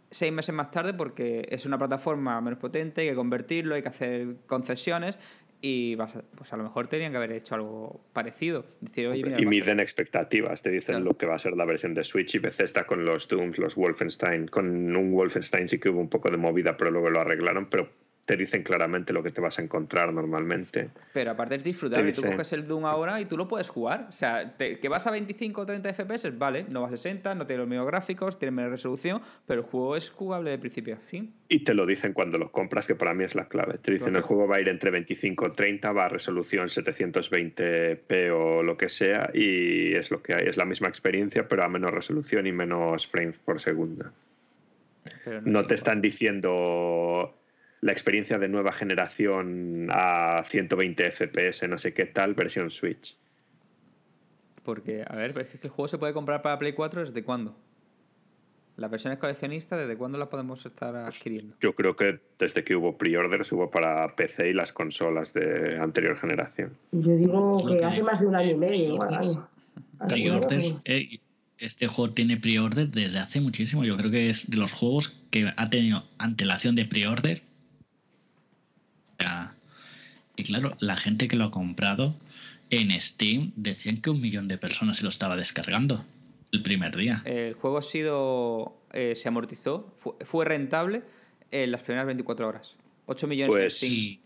[0.09, 3.89] seis meses más tarde porque es una plataforma menos potente, hay que convertirlo, hay que
[3.89, 5.17] hacer concesiones
[5.61, 8.65] y vas a- pues a lo mejor tenían que haber hecho algo parecido.
[8.81, 11.05] Decir, oye, mira, y miden expectativas, te dicen Claro.
[11.05, 13.75] lo que va a ser la versión de Switch y Bethesda con los Dooms, los
[13.75, 14.47] Wolfenstein.
[14.47, 17.89] Con un Wolfenstein sí que hubo un poco de movida, pero luego lo arreglaron, pero
[18.25, 20.89] te dicen claramente lo que te vas a encontrar normalmente.
[21.13, 22.11] Pero aparte es disfrutable.
[22.11, 24.07] Tú coges el Doom ahora y tú lo puedes jugar.
[24.09, 27.35] O sea, te- que vas a 25 o 30 FPS, vale, no va a 60,
[27.35, 30.95] no tiene los mismos gráficos, tiene menos resolución, pero el juego es jugable de principio
[30.95, 31.33] a fin.
[31.49, 33.77] Y te lo dicen cuando lo compras, que para mí es la clave.
[33.77, 38.31] Te dicen el juego va a ir entre 25 y 30, va a resolución 720p
[38.33, 40.47] o lo que sea, y es lo que hay.
[40.47, 44.05] Es la misma experiencia, pero a menos resolución y menos frames por segundo.
[45.23, 45.73] Pero No te igual.
[45.73, 47.35] están diciendo
[47.81, 53.17] la experiencia de nueva generación a 120 FPS, no sé qué tal, versión Switch.
[54.63, 57.55] Porque, a ver, es que el juego se puede comprar para Play 4 ¿desde cuándo?
[58.77, 61.55] Las versiones coleccionistas, ¿desde cuándo las podemos estar adquiriendo?
[61.61, 66.17] Yo creo que desde que hubo pre-orders hubo para PC y las consolas de anterior
[66.17, 66.75] generación.
[66.91, 69.47] Yo digo Es lo que hace más de un año y medio, igual.
[70.09, 70.77] Pre-orders.
[70.83, 71.19] eh,
[71.57, 73.85] este juego tiene pre-order desde hace muchísimo.
[73.85, 77.41] Yo creo que es de los juegos que ha tenido antelación de pre-order.
[80.37, 82.15] Y claro, la gente que lo ha comprado
[82.69, 86.03] en Steam decían que un millón de personas se lo estaba descargando
[86.51, 87.21] el primer día.
[87.25, 88.77] El juego ha sido.
[88.91, 91.03] eh, se amortizó, fue, fue rentable
[91.51, 92.75] en las primeras 24 horas.
[93.07, 93.93] 8 millones en Pues- Steam.
[93.93, 94.21] Y,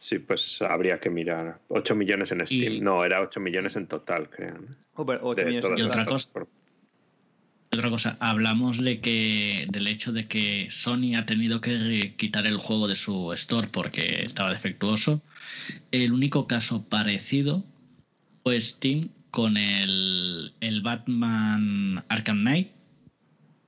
[0.00, 1.58] Sí, pues habría que mirar.
[1.68, 2.72] 8 millones en Steam.
[2.74, 4.56] Y- No, era 8 millones en total, creo.
[4.58, 4.76] ¿no?
[4.94, 6.14] Oh, pero 8 De millones en todas Y otra total.
[6.14, 6.46] cosa-.
[7.78, 12.56] Otra cosa, hablamos de que del hecho de que Sony ha tenido que quitar el
[12.58, 15.22] juego de su store porque estaba defectuoso.
[15.92, 17.64] El único caso parecido
[18.42, 22.68] fue Steam con el, el Batman Arkham Knight,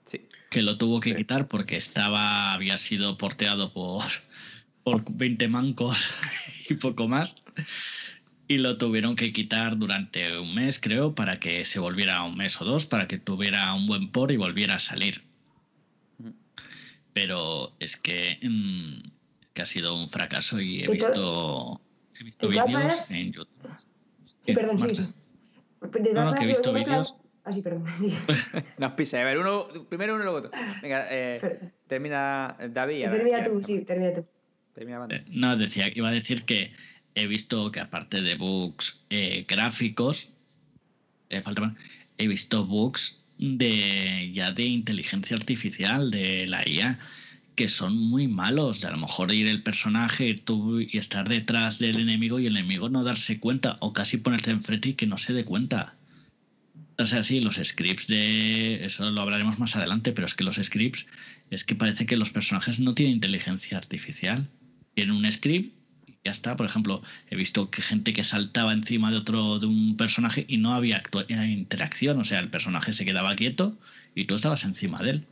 [0.07, 0.23] Sí.
[0.51, 1.17] que lo tuvo que Sí.
[1.17, 4.03] quitar porque estaba había sido porteado por,
[4.83, 6.11] por 20 mancos
[6.69, 7.37] y poco más.
[8.51, 12.61] Y lo tuvieron que quitar durante un mes, creo, para que se volviera un mes
[12.61, 15.23] o dos, para que tuviera un buen por y volviera a salir.
[17.13, 19.09] Pero es que, mm,
[19.55, 21.81] que ha sido un fracaso y he Y visto,
[22.19, 23.71] he visto vídeos en YouTube.
[23.77, 23.87] Sí,
[24.47, 25.03] ¿Qué, perdón, sí, Marta?
[25.05, 26.01] sí.
[26.03, 27.15] De No, no, que he visto vídeos.
[27.45, 27.85] Ah, sí, perdón.
[28.01, 28.13] sí.
[28.79, 29.21] No, pisa.
[29.21, 30.51] A ver, uno, primero uno y luego otro.
[30.83, 32.97] Venga, eh, termina David.
[32.97, 34.27] y ahora Termina tú, sí, termina tú.
[34.75, 35.07] Termina.
[35.09, 36.73] Eh, No, decía que iba a decir que
[37.15, 40.29] he visto que aparte de bugs eh, gráficos,
[41.31, 41.43] eh,
[42.19, 46.99] he visto bugs de ya de inteligencia artificial, de la IA,
[47.57, 48.81] que son muy malos.
[48.81, 52.57] De a lo mejor ir el personaje tú y estar detrás del enemigo y el
[52.57, 55.97] enemigo no darse cuenta, o casi ponerte enfrente y que no se dé cuenta.
[56.99, 58.85] O sea, sí, los scripts de.
[58.85, 61.07] Eso lo hablaremos más adelante, pero es que los scripts
[61.51, 64.51] es que parece que los personajes no tienen inteligencia artificial.
[64.95, 65.80] Tienen un script
[66.25, 66.57] ya está.
[66.57, 70.59] Por ejemplo, he visto que gente que saltaba encima de otro, de un personaje y
[70.59, 72.19] no había interacción.
[72.19, 73.77] O sea, el personaje se quedaba quieto
[74.15, 75.27] y tú estabas encima de él.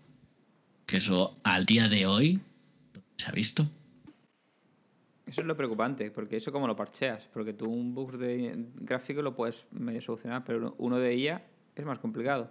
[0.87, 2.41] Que eso al día de hoy
[3.17, 3.67] se ha visto.
[5.27, 9.21] Eso es lo preocupante, porque eso como lo parcheas, porque tú un bug de gráfico
[9.21, 11.45] lo puedes medio solucionar, pero uno de IA
[11.77, 12.51] es más complicado.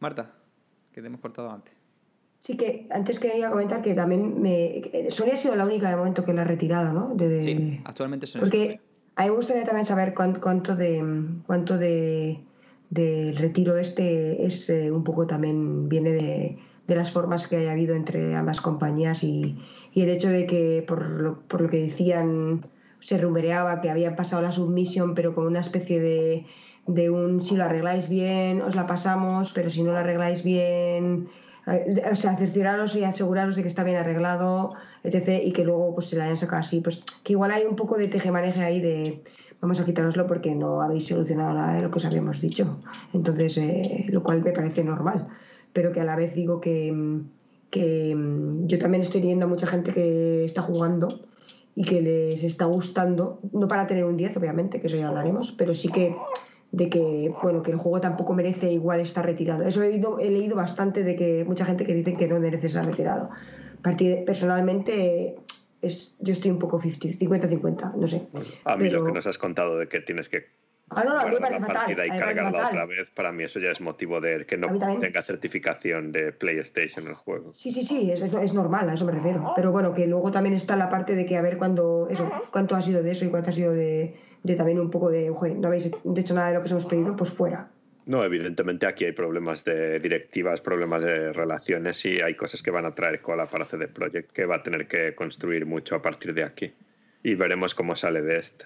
[0.00, 0.32] Marta,
[0.90, 1.77] que te hemos cortado antes.
[2.40, 4.80] Sí, que antes quería comentar que también me.
[4.80, 7.14] que Sony ha sido la única de momento que la ha retirado, ¿no?
[7.14, 8.80] De, de- Sí, actualmente son Porque
[9.16, 11.02] a mí me gustaría también saber cuán- cuánto de
[11.46, 12.40] cuánto de
[12.90, 17.72] del retiro este es eh, un poco también viene de, de las formas que haya
[17.72, 19.58] habido entre ambas compañías y,
[19.92, 22.64] y el hecho de que por lo, por lo que decían
[23.00, 26.46] se rumoreaba que habían pasado la submisión pero con una especie de,
[26.86, 31.28] de un si lo arregláis bien os la pasamos pero si no lo arregláis bien
[31.28, 31.30] eh,
[32.10, 35.42] o sea, cercioraros y aseguraros de que está bien arreglado, etc.
[35.44, 36.80] Y que luego pues se la hayan sacado así.
[36.80, 39.22] Pues que igual hay un poco de tejemaneje ahí de
[39.60, 42.80] vamos a quitároslo porque no habéis solucionado nada de lo que os habíamos dicho.
[43.12, 45.28] Entonces, eh, lo cual me parece normal.
[45.72, 47.22] Pero que a la vez digo que,
[47.70, 51.20] que mm, yo también estoy viendo a mucha gente que está jugando
[51.74, 55.52] y que les está gustando, no para tener un 10, obviamente, que eso ya hablaremos,
[55.52, 56.16] pero sí que
[56.70, 59.64] de que bueno que el juego tampoco merece igual estar retirado.
[59.66, 62.66] Eso he, oído- he leído bastante de que mucha gente que dice que no merece
[62.66, 63.30] estar retirado.
[64.26, 65.36] Personalmente
[65.80, 68.28] es, yo estoy un poco 50 50-50, no sé.
[68.64, 70.46] A mí lo que nos has contado de que tienes que
[70.90, 71.74] Ah, no, no, me parece fatal.
[71.76, 75.22] partida y cargarla otra vez, para mí eso ya es motivo de que no tenga
[75.22, 77.52] certificación de PlayStation el juego.
[77.52, 79.52] Sí, sí, sí, es, es, es normal, a eso me refiero.
[79.54, 82.74] Pero bueno, que luego también está la parte de que a ver cuándo, eso, cuánto
[82.74, 85.54] ha sido de eso y cuánto ha sido de, de también un poco de, oye,
[85.54, 87.70] no habéis hecho nada de lo que os hemos pedido, pues fuera.
[88.06, 92.86] No, evidentemente aquí hay problemas de directivas, problemas de relaciones y hay cosas que van
[92.86, 96.32] a traer cola para CD Projekt que va a tener que construir mucho a partir
[96.32, 96.72] de aquí.
[97.22, 98.64] Y veremos cómo sale de esta,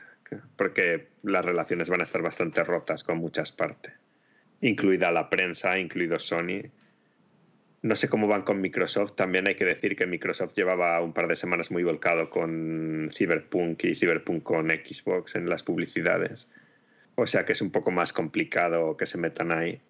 [0.56, 3.94] porque las relaciones van a estar bastante rotas con muchas partes,
[4.60, 6.70] incluida la prensa, incluido Sony.
[7.82, 9.16] No sé cómo van con Microsoft.
[9.16, 13.82] También hay que decir que Microsoft llevaba un par de semanas muy volcado con Cyberpunk
[13.84, 16.48] y Cyberpunk con Xbox en las publicidades.
[17.16, 19.80] O sea que es un poco más complicado que se metan ahí.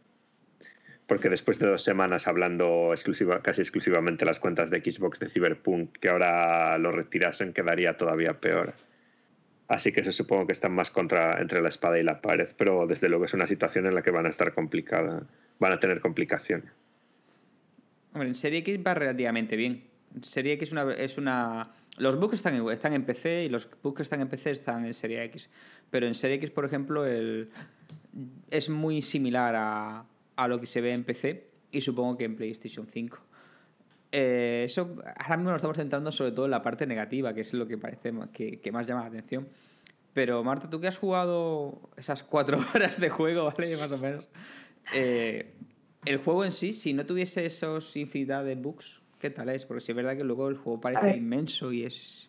[1.07, 2.95] Porque después de dos semanas hablando
[3.43, 8.73] casi exclusivamente las cuentas de Xbox de Cyberpunk, que ahora lo retirasen, quedaría todavía peor.
[9.69, 12.87] Así que eso supongo que están más contra, entre la espada y la pared, pero
[12.87, 15.27] desde luego es una situación en la que van a estar complicada,
[15.59, 16.71] van a tener complicaciones.
[18.13, 19.85] Hombre, en Serie X va relativamente bien.
[20.23, 21.73] Serie X una, es una...
[21.99, 24.85] Los bugs están en, están en PC y los bugs que están en PC están
[24.85, 25.49] en Serie X.
[25.91, 27.51] Pero en Serie X, por ejemplo, el...
[28.51, 30.05] es muy similar a,
[30.37, 33.19] a lo que se ve en PC y supongo que en PlayStation 5.
[34.15, 37.55] Eh, eso ahora mismo nos estamos centrando sobre todo en la parte negativa, que es
[37.55, 39.49] lo que parece que, que más llama la atención.
[40.13, 43.77] Pero Marta, tú que has jugado esas cuatro horas de juego, ¿vale?
[43.77, 44.29] Más o menos.
[44.95, 45.55] eh,
[46.05, 49.65] el juego en sí, si no tuviese esos infinidad de bugs, ¿qué tal es?
[49.65, 52.29] Porque sí es verdad que luego el juego parece inmenso y es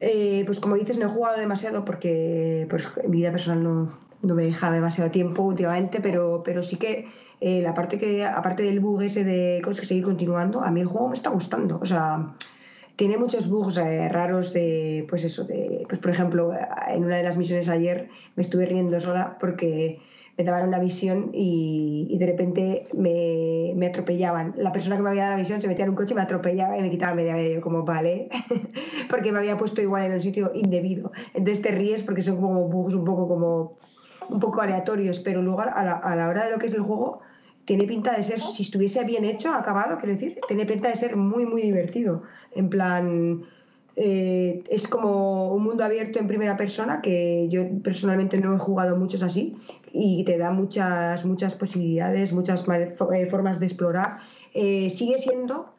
[0.00, 4.34] Eh, pues como dices, no he jugado demasiado porque pues, mi vida personal no, no
[4.34, 7.06] me deja demasiado tiempo últimamente, pero, pero sí que
[7.40, 10.80] eh, la parte que, aparte del bug ese de cosas que seguir continuando, a mí
[10.80, 11.78] el juego me está gustando.
[11.80, 12.34] O sea,
[12.96, 16.52] tiene muchos bugs eh, raros de, pues eso, de, pues por ejemplo,
[16.88, 20.00] en una de las misiones ayer me estuve riendo sola porque
[20.36, 24.54] me daban una visión y, de repente me, me, atropellaban.
[24.58, 26.22] La persona que me había dado la visión se metía en un coche y me
[26.22, 27.60] atropellaba y me quitaba media media.
[27.60, 28.28] como, vale,
[29.10, 31.10] porque me había puesto igual en un sitio indebido.
[31.32, 33.78] Entonces te ríes porque son como bugs un poco como
[34.28, 36.82] un poco aleatorios, pero luego a la, a la hora de lo que es el
[36.82, 37.20] juego
[37.64, 41.16] tiene pinta de ser, si estuviese bien hecho, acabado, quiero decir, tiene pinta de ser
[41.16, 42.22] muy, muy divertido.
[42.54, 43.44] En plan,
[43.96, 48.96] eh, es como un mundo abierto en primera persona, que yo personalmente no he jugado
[48.96, 49.56] muchos así,
[49.98, 54.18] y te da muchas, muchas posibilidades, muchas eh, formas de explorar.
[54.52, 55.72] Eh, sigue siendo,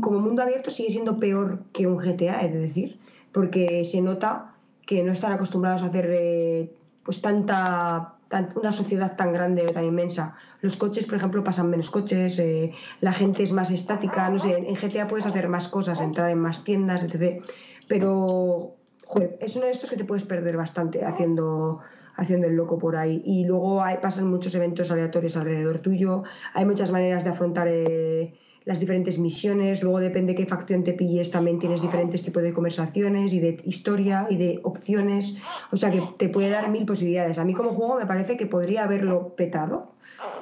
[0.00, 2.98] como mundo abierto, sigue siendo peor que un GTA, es decir,
[3.32, 4.54] porque se nota
[4.86, 6.70] que no están acostumbrados a hacer
[7.04, 8.16] pues tanta
[8.54, 10.34] una sociedad tan grande o tan inmensa.
[10.60, 14.56] Los coches, por ejemplo, pasan menos coches, eh, la gente es más estática, no sé,
[14.56, 17.42] en GTA puedes hacer más cosas, entrar en más tiendas, etc.
[17.88, 18.74] Pero,
[19.06, 21.80] joder, es uno de estos que te puedes perder bastante haciendo
[22.16, 23.22] haciendo el loco por ahí.
[23.24, 26.24] Y luego hay, pasan muchos eventos aleatorios alrededor tuyo,
[26.54, 31.30] hay muchas maneras de afrontar eh, las diferentes misiones, luego depende qué facción te pilles,
[31.30, 35.36] también tienes diferentes tipos de conversaciones y de historia y de opciones,
[35.70, 37.38] o sea que te puede dar mil posibilidades.
[37.38, 39.92] A mí como juego me parece que podría haberlo petado.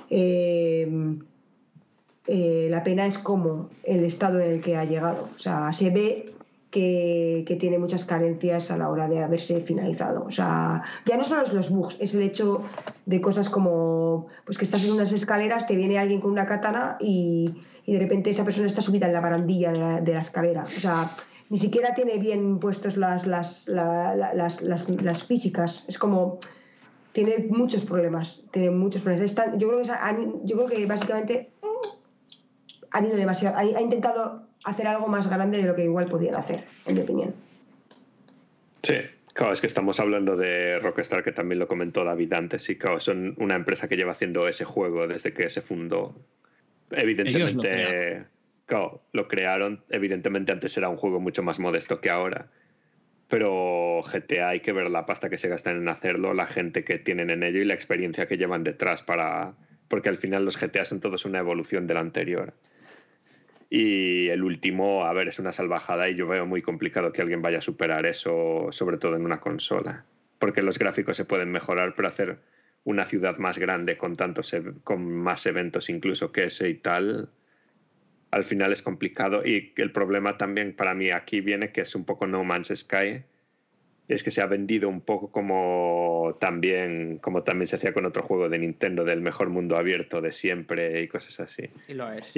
[0.09, 1.17] Eh,
[2.27, 5.91] eh, la pena es como el estado en el que ha llegado, o sea, se
[5.91, 6.25] ve
[6.75, 10.25] que, tiene muchas carencias a la hora de haberse finalizado.
[10.25, 12.63] O sea, ya no solo es los bugs, es el hecho
[13.07, 16.97] de cosas como pues que estás en unas escaleras, te viene alguien con una katana
[17.01, 17.55] y
[17.87, 20.65] y de repente esa persona está subida en la barandilla de la, escalera.
[20.65, 21.11] O sea,
[21.51, 25.85] ni siquiera tiene bien puestos las, las, las, las, físicas.
[25.87, 26.39] Es como.
[27.13, 28.41] Tiene muchos problemas.
[28.51, 29.35] Tiene muchos problemas.
[29.57, 29.89] yo, creo que,
[30.45, 31.53] yo creo que básicamente
[32.91, 33.57] han ido demasiado.
[33.57, 37.35] Ha, intentado hacer algo más grande de lo que igual podían hacer, en mi opinión.
[38.83, 38.97] Sí,
[39.35, 43.01] Claro, es que estamos hablando de Rockstar, que también lo comentó David antes, y claro,
[43.01, 46.15] son una empresa que lleva haciendo ese juego desde que se fundó.
[46.93, 48.27] Evidentemente,
[48.69, 49.83] lo, lo crearon.
[49.91, 52.47] Evidentemente, antes era un juego mucho más modesto que ahora.
[53.27, 57.01] Pero GTA hay que ver la pasta que se gastan en hacerlo, la gente que
[57.01, 59.55] tienen en ello y la experiencia que llevan detrás para.
[59.89, 62.55] Porque al final los GTA son todos una evolución del anterior.
[63.77, 67.43] Y el último, a ver, es una salvajada y yo veo muy complicado que alguien
[67.43, 70.05] vaya a superar eso, sobre todo en una consola.
[70.39, 72.39] Porque los gráficos se pueden mejorar, pero hacer
[72.85, 77.31] una ciudad más grande con tantos con más eventos incluso que ese y tal
[78.31, 79.45] al final es complicado.
[79.45, 83.25] Y el problema también para mí aquí viene que es un poco No Man's Sky
[84.07, 88.23] es que se ha vendido un poco como también como también se hacía con otro
[88.23, 91.71] juego de Nintendo del mejor mundo abierto de siempre y cosas así.
[91.89, 92.31] Y lo es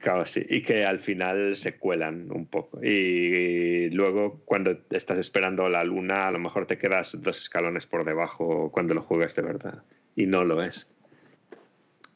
[0.00, 0.44] Claro, sí.
[0.48, 2.82] Y que al final se cuelan un poco.
[2.82, 8.06] Y luego, cuando estás esperando la luna, a lo mejor te quedas dos escalones por
[8.06, 9.82] debajo cuando lo juegas de verdad.
[10.16, 10.90] Y no lo es.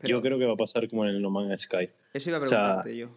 [0.03, 1.91] yo creo que va a pasar como en el No Man's Sky.
[2.15, 3.09] Eso iba a preguntarte yo.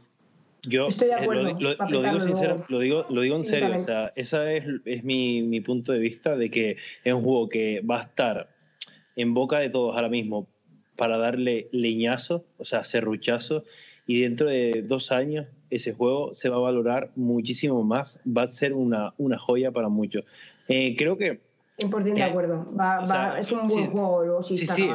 [0.63, 3.73] Yo Estoy de eh, acuerdo, lo, digo sincero, lo, digo, lo digo en serio.
[3.73, 6.75] O sea, ese es, es mi, mi punto de vista de que
[7.06, 8.49] es un juego que va a estar
[9.15, 10.49] en boca de todos ahora mismo
[10.97, 13.63] para darle leñazo, o sea, serruchazo
[14.07, 18.47] y dentro de dos años ese juego se va a valorar muchísimo más, va a
[18.47, 20.23] ser una, una joya para muchos.
[20.69, 21.39] Eh, creo que...
[21.79, 22.65] 100% de eh, acuerdo,
[23.37, 24.89] es un buen juego, si está sí,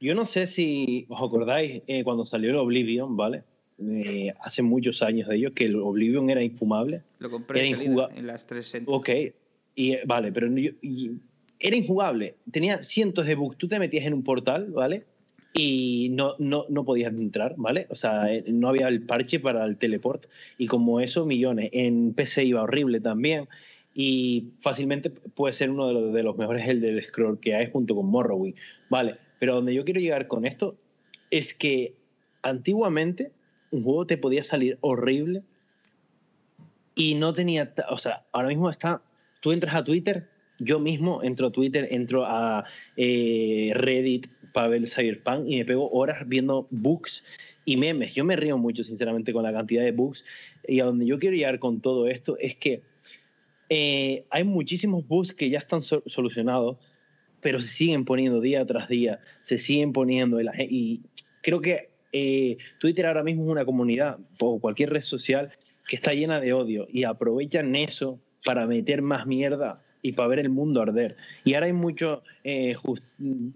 [0.00, 3.42] Yo no sé si os acordáis eh, cuando salió el Oblivion, ¿vale?
[4.42, 7.00] hace muchos años de ellos, que el Oblivion era infumable.
[7.18, 8.92] Lo compré en las 360.
[8.92, 9.08] Ok,
[9.74, 10.48] y, vale, pero
[11.58, 12.34] era injugable.
[12.50, 13.56] Tenía cientos de bugs.
[13.56, 15.06] Tú te metías en un portal, ¿vale?
[15.52, 17.86] Y no, no, no podías entrar, ¿vale?
[17.90, 20.26] O sea, eh, no había el parche para el teleport
[20.58, 21.70] y como eso, millones.
[21.72, 23.48] En PC iba horrible también
[23.94, 27.70] y fácilmente puede ser uno de los, de los mejores el del scroll que hay
[27.70, 28.54] junto con Morrowind,
[28.88, 29.16] ¿vale?
[29.38, 30.76] Pero donde yo quiero llegar con esto
[31.30, 31.94] es que
[32.42, 33.32] antiguamente
[33.70, 35.42] un juego te podía salir horrible
[36.94, 39.02] y no tenía, o sea, ahora mismo está,
[39.40, 40.28] tú entras a Twitter,
[40.58, 42.64] yo mismo entro a Twitter, entro a
[42.96, 47.22] eh, Reddit, para ver Cyberpunk y me pego horas viendo bugs
[47.64, 48.14] y memes.
[48.14, 50.24] Yo me río mucho, sinceramente, con la cantidad de bugs.
[50.66, 52.82] Y a donde yo quiero llegar con todo esto es que
[53.68, 56.78] eh, hay muchísimos bugs que ya están solucionados,
[57.40, 60.40] pero se siguen poniendo día tras día, se siguen poniendo.
[60.40, 61.02] Y
[61.42, 65.52] creo que eh, Twitter ahora mismo es una comunidad, o cualquier red social,
[65.88, 70.38] que está llena de odio y aprovechan eso para meter más mierda y para ver
[70.40, 71.16] el mundo arder.
[71.44, 73.04] Y ahora hay mucho eh, just-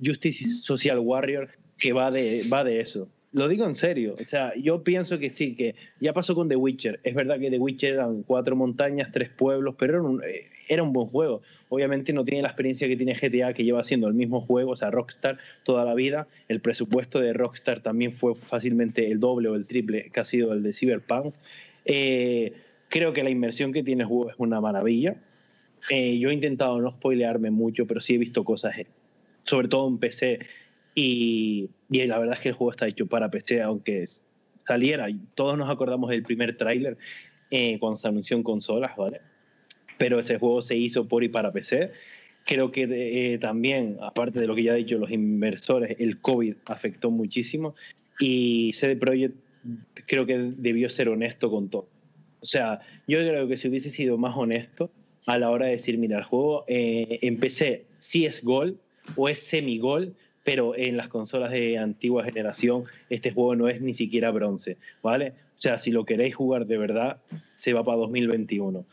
[0.04, 3.08] Justice Social Warrior que va de, va de eso.
[3.32, 6.54] Lo digo en serio, o sea, yo pienso que sí, que ya pasó con The
[6.54, 7.00] Witcher.
[7.02, 10.84] Es verdad que The Witcher eran cuatro montañas, tres pueblos, pero era un, eh, era
[10.84, 11.42] un buen juego.
[11.68, 14.76] Obviamente no tiene la experiencia que tiene GTA, que lleva haciendo el mismo juego, o
[14.76, 16.28] sea, Rockstar toda la vida.
[16.46, 20.52] El presupuesto de Rockstar también fue fácilmente el doble o el triple que ha sido
[20.52, 21.34] el de Cyberpunk.
[21.86, 22.52] Eh,
[22.88, 25.16] creo que la inversión que tiene el juego es una maravilla.
[25.90, 28.86] Eh, yo he intentado no spoilearme mucho, pero sí he visto cosas, eh,
[29.44, 30.40] sobre todo en PC.
[30.94, 34.04] Y, y la verdad es que el juego está hecho para PC, aunque
[34.66, 35.06] saliera.
[35.34, 36.96] Todos nos acordamos del primer tráiler
[37.50, 39.20] eh, cuando se anunció en consolas, ¿vale?
[39.98, 41.92] Pero ese juego se hizo por y para PC.
[42.44, 46.56] Creo que eh, también, aparte de lo que ya he dicho, los inversores, el COVID
[46.66, 47.74] afectó muchísimo.
[48.18, 49.36] Y CD Projekt
[50.06, 51.88] creo que debió ser honesto con todo.
[52.40, 54.90] O sea, yo creo que si hubiese sido más honesto
[55.26, 58.78] a la hora de decir, mira, el juego eh, en PC sí es gol
[59.16, 60.14] o es semi-gol,
[60.44, 65.30] pero en las consolas de antigua generación este juego no es ni siquiera bronce, ¿vale?
[65.30, 67.18] O sea, si lo queréis jugar de verdad,
[67.56, 68.84] se va para 2021.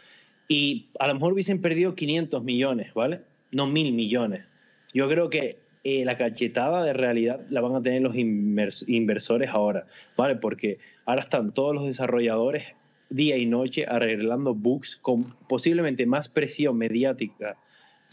[0.48, 3.22] Y a lo mejor hubiesen perdido 500 millones, ¿vale?
[3.52, 4.46] No mil millones.
[4.94, 9.88] Yo creo que eh, la cachetada de realidad la van a tener los inversores ahora,
[10.16, 10.36] ¿vale?
[10.36, 12.64] Porque ahora están todos los desarrolladores
[13.12, 17.58] día y noche arreglando bugs con posiblemente más presión mediática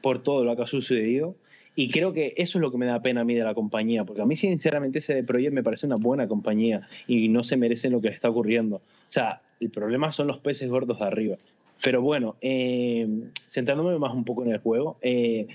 [0.03, 1.37] por todo lo que ha sucedido.
[1.75, 4.05] Y creo que eso es lo que me da pena a mí de la compañía,
[4.05, 7.93] porque a mí sinceramente ese Projekt me parece una buena compañía y no se merecen
[7.93, 8.77] lo que le está ocurriendo.
[8.77, 11.37] O sea, el problema son los peces gordos de arriba.
[11.83, 13.07] Pero bueno, eh,
[13.47, 15.47] centrándome más un poco en el juego, eh,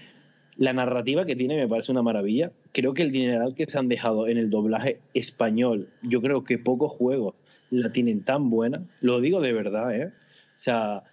[0.56, 2.52] la narrativa que tiene me parece una maravilla.
[2.72, 6.58] Creo que el dineral que se han dejado en el doblaje español, yo creo que
[6.58, 7.36] pocos juegos
[7.74, 8.84] la tienen tan buena.
[9.02, 10.08] Lo digo de verdad, ¿eh?
[10.08, 11.04] O sea,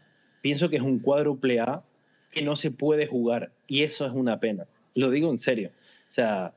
[0.43, 1.83] pienso que es un cuádruple A
[2.31, 4.67] que no se puede jugar y eso es una pena.
[4.95, 5.71] Lo digo en serio.
[6.09, 6.53] O sea,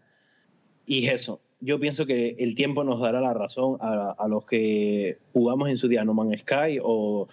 [0.86, 1.39] y eso.
[1.62, 5.78] Yo pienso que el tiempo nos dará la razón a, a los que jugamos en
[5.78, 7.30] su día No Man's Sky o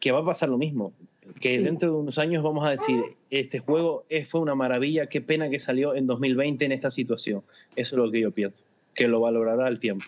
[0.00, 0.92] que va a pasar lo mismo.
[1.40, 1.64] Que Sí.
[1.64, 5.58] dentro de unos años vamos a decir, este juego fue una maravilla, qué pena que
[5.58, 7.42] salió en 2020 en esta situación.
[7.76, 8.58] Eso es lo que yo pienso,
[8.94, 10.04] que lo valorará el tiempo.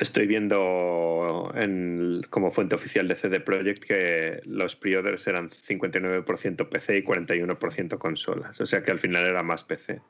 [0.00, 6.98] Estoy viendo en, como fuente oficial de CD Projekt que los pre-orders eran 59% PC
[6.98, 8.60] y 41% consolas.
[8.60, 10.00] O sea que al final era más PC.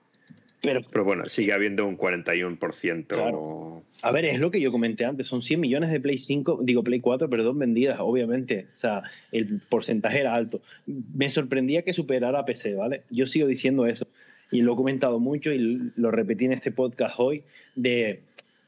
[0.63, 3.07] Pero, Pero bueno, sigue habiendo un 41%.
[3.09, 3.83] Claro.
[4.03, 6.85] a ver, es lo que yo comenté antes, son 100 millones de Play 5, digo
[6.85, 8.69] Play 4, perdón, vendidas, obviamente.
[8.73, 9.03] O sea,
[9.33, 10.63] el porcentaje era alto.
[10.87, 13.03] Me sorprendía que superara PC, ¿vale?
[13.11, 14.07] Yo sigo diciendo eso.
[14.53, 17.43] Y lo he comentado mucho y lo repetí en este podcast hoy,
[17.75, 18.21] de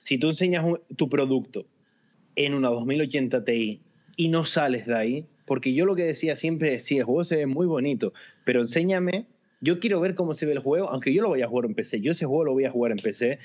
[0.05, 0.64] si tú enseñas
[0.96, 1.66] tu producto
[2.36, 3.80] en una 2080 Ti
[4.16, 7.24] y no sales de ahí, porque yo lo que decía siempre es, sí, el juego
[7.24, 8.12] se ve muy bonito,
[8.44, 9.26] pero enséñame,
[9.61, 11.74] yo quiero ver cómo se ve el juego, aunque yo lo voy a jugar en
[11.74, 13.38] PC, yo ese juego lo voy a jugar en PC,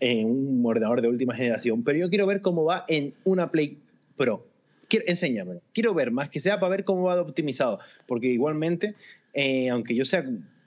[0.00, 3.78] en un ordenador de última generación, pero yo quiero ver cómo va en una Play
[4.16, 4.44] Pro.
[4.88, 5.60] Quiero.
[5.74, 8.94] Quiero ver más que sea para ver cómo va optimizado, porque igualmente,
[9.34, 10.24] eh, aunque yo sea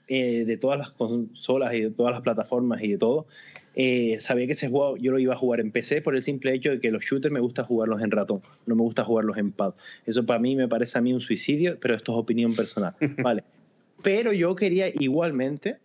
[0.08, 3.26] eh, de todas las consolas y de todas las plataformas y de todo,
[3.74, 6.52] eh, sabía que ese juego yo lo iba a jugar en PC por el simple
[6.54, 9.52] hecho de que los shooters me gusta jugarlos en ratón, no me gusta jugarlos en
[9.52, 9.74] pad.
[10.06, 12.94] Eso para mí me parece a mí un suicidio, pero esto es opinión personal.
[13.22, 13.44] Vale.
[14.02, 15.76] Pero yo quería igualmente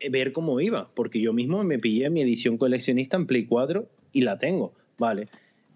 [0.00, 3.86] eh, ver cómo iba, porque yo mismo me pillé mi edición coleccionista en Play 4
[4.12, 5.28] y la tengo, ¿vale?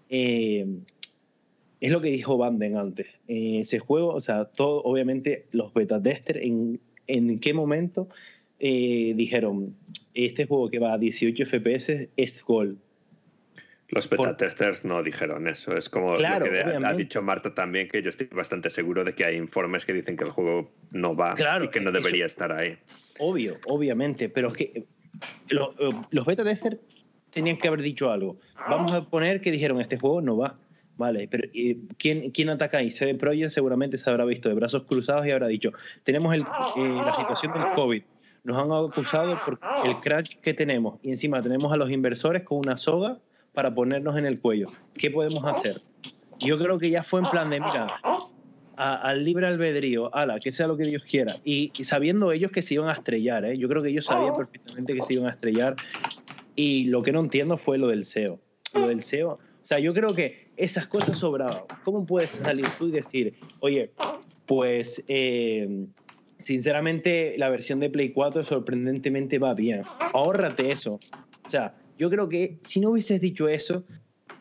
[0.09, 0.65] Eh,
[1.79, 3.07] es lo que dijo Banden antes.
[3.27, 8.09] Eh, ese juego, o sea, todo, obviamente, los beta testers, en, en qué momento
[8.59, 9.75] eh, dijeron,
[10.13, 12.77] este juego que va a 18 FPS es Gold.
[13.89, 15.75] Los beta testers no dijeron eso.
[15.77, 19.13] Es como Claro, lo que ha dicho Marta también, que yo estoy bastante seguro de
[19.13, 21.99] que hay informes que dicen que el juego no va Claro, y que no eso-
[21.99, 22.77] debería estar ahí.
[23.19, 24.83] Obvio, obviamente, pero es que eh,
[25.51, 26.77] lo- eh, los beta testers
[27.31, 28.37] tenían que haber dicho algo.
[28.69, 30.59] Vamos a poner que dijeron, este juego no va.
[30.97, 32.89] Vale, pero eh, ¿quién, ¿quién ataca ahí?
[32.91, 35.71] CD Projekt seguramente se habrá visto de brazos cruzados y habrá dicho,
[36.03, 38.01] tenemos el, eh, la situación del COVID,
[38.47, 42.59] nos han acusado por el crash que tenemos y encima tenemos a los inversores con
[42.59, 43.19] una soga
[43.53, 44.67] para ponernos en el cuello.
[44.93, 45.81] ¿Qué podemos hacer?
[46.39, 47.87] Yo creo que ya fue en plan de, mira,
[48.77, 51.37] a- al libre albedrío, ala, que sea lo que Dios quiera.
[51.43, 53.57] Y, y sabiendo ellos que se iban a estrellar, ¿eh?
[53.57, 55.75] yo creo que ellos sabían perfectamente que se iban a estrellar.
[56.55, 58.39] Y lo que no entiendo fue lo del SEO.
[58.73, 59.31] Lo del SEO.
[59.31, 61.63] O sea, yo creo que esas cosas sobraban.
[61.83, 63.91] ¿Cómo puedes salir tú y decir, oye,
[64.45, 65.85] pues eh,
[66.39, 69.83] sinceramente la versión de Play 4 sorprendentemente va bien?
[70.13, 70.99] Ahórrate eso.
[71.45, 73.83] O sea, yo creo que si no hubieses dicho eso,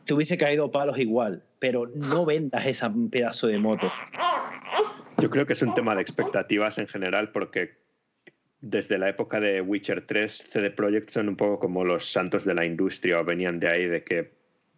[0.05, 1.43] te hubiese caído palos igual.
[1.59, 3.91] pero no vendas ese pedazo de moto.
[5.19, 7.79] Yo creo que es un tema de expectativas en general porque
[8.61, 12.55] desde la época de Witcher 3, CD Projekt son un poco como los santos de
[12.55, 14.36] la industria, o venían de ahí, de que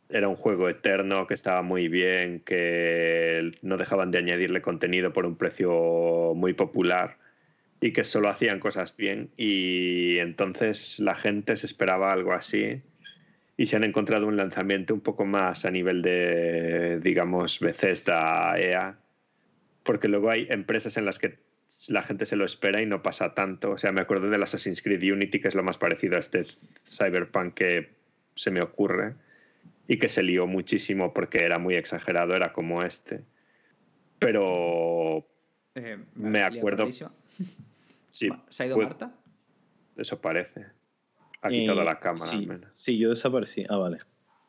[0.08, 5.26] era un juego eterno, que estaba muy bien, que no dejaban de añadirle contenido por
[5.26, 7.18] un precio muy popular
[7.80, 9.30] y que solo hacían cosas bien.
[9.36, 12.82] Y entonces la gente se esperaba algo así
[13.56, 18.98] y se han encontrado un lanzamiento un poco más a nivel de, digamos, Bethesda, EA,
[19.82, 21.38] porque luego hay empresas en las que
[21.88, 23.72] la gente se lo espera y no pasa tanto.
[23.72, 26.46] O sea, me acuerdo del Assassin's Creed Unity, que es lo más parecido a este
[26.86, 27.90] Cyberpunk que
[28.34, 29.14] se me ocurre
[29.88, 33.24] y que se lió muchísimo porque era muy exagerado, era como este.
[34.18, 35.26] Pero
[35.74, 36.88] Eh, Me ¿liado acuerdo-
[38.10, 39.12] sí, ¿Se ha ido fue- Marta?
[39.96, 40.66] eso parece.
[41.40, 42.70] Ha quitado Eh, la cámara sí, al menos.
[42.74, 43.64] Sí, yo desaparecí.
[43.68, 43.98] Ah, vale.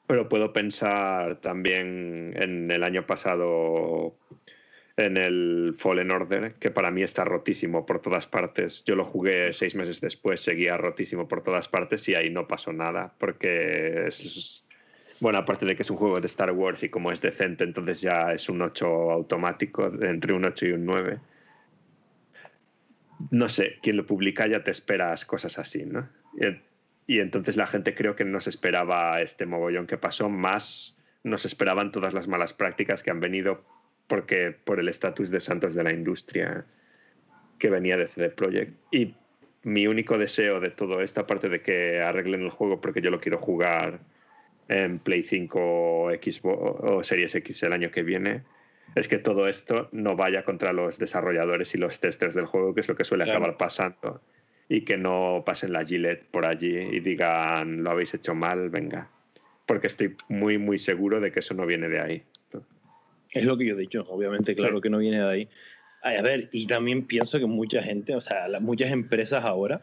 [0.07, 4.15] Pero puedo pensar también en el año pasado
[4.97, 8.83] en el Fallen Order, que para mí está rotísimo por todas partes.
[8.85, 12.73] Yo lo jugué seis meses después, seguía rotísimo por todas partes y ahí no pasó
[12.73, 14.65] nada, porque es...
[15.21, 18.01] Bueno, aparte de que es un juego de Star Wars y como es decente, entonces
[18.01, 21.19] ya es un 8 automático, entre un 8 y un 9.
[23.31, 26.07] No sé, quien lo publica ya te esperas cosas así, ¿no?
[26.39, 30.95] Y- y entonces la gente creo que no se esperaba este mogollón que pasó, más
[31.23, 33.65] nos esperaban todas las malas prácticas que han venido
[34.07, 36.65] porque por el estatus de santos de la industria
[37.57, 38.73] que venía de CD Projekt.
[38.91, 39.15] Y
[39.63, 43.19] mi único deseo de todo esto, aparte de que arreglen el juego porque yo lo
[43.19, 43.99] quiero jugar
[44.69, 48.43] en Play 5 o, Xbox, o Series X el año que viene,
[48.95, 52.81] es que todo esto no vaya contra los desarrolladores y los testers del juego, que
[52.81, 53.39] es lo que suele Claro.
[53.39, 54.21] acabar pasando
[54.67, 59.09] y que no pasen la Gillette por allí y digan lo habéis hecho mal, venga.
[59.65, 62.23] Porque estoy muy, muy seguro de que eso no viene de ahí.
[63.31, 64.81] Es lo que yo he dicho, obviamente, claro Sí.
[64.81, 65.49] que no viene de ahí.
[66.01, 69.81] Ay, A ver, y también pienso que mucha gente, o sea, muchas empresas ahora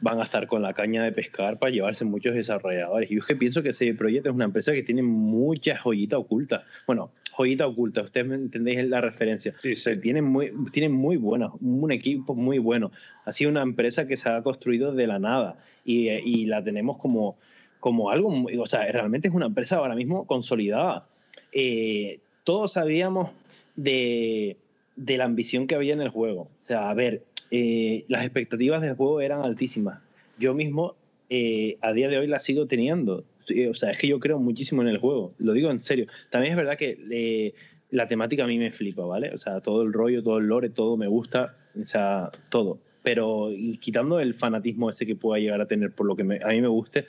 [0.00, 3.10] van a estar con la caña de pescar para llevarse muchos desarrolladores.
[3.10, 6.18] Y yo es que pienso que CD Projekt es una empresa que tiene mucha joyita
[6.18, 6.64] oculta.
[6.86, 9.54] Bueno, joyita oculta, ustedes me entendéis la referencia.
[9.58, 12.92] Sí, sea, tienen muy, tienen muy buena, un equipo muy bueno.
[13.24, 16.98] Ha sido una empresa que se ha construido de la nada y, y la tenemos
[16.98, 17.36] como,
[17.80, 21.06] como algo, muy- o sea, realmente es una empresa ahora mismo consolidada.
[21.52, 23.30] Eh, todos sabíamos
[23.76, 24.56] de,
[24.96, 26.42] de la ambición que había en el juego.
[26.62, 30.00] O sea, a ver, eh, las expectativas del juego eran altísimas.
[30.38, 30.94] Yo mismo,
[31.30, 33.24] eh, a día de hoy, las sigo teniendo.
[33.70, 35.32] O sea, es que yo creo muchísimo en el juego.
[35.38, 36.06] Lo digo en serio.
[36.30, 37.54] También es verdad que eh,
[37.90, 39.30] la temática a mí me flipa, ¿vale?
[39.34, 41.56] O sea, todo el rollo, todo el lore, todo me gusta.
[41.80, 42.78] O sea, todo.
[43.02, 46.40] Pero y quitando el fanatismo ese que pueda llegar a tener por lo que me-
[46.42, 47.06] a mí me guste,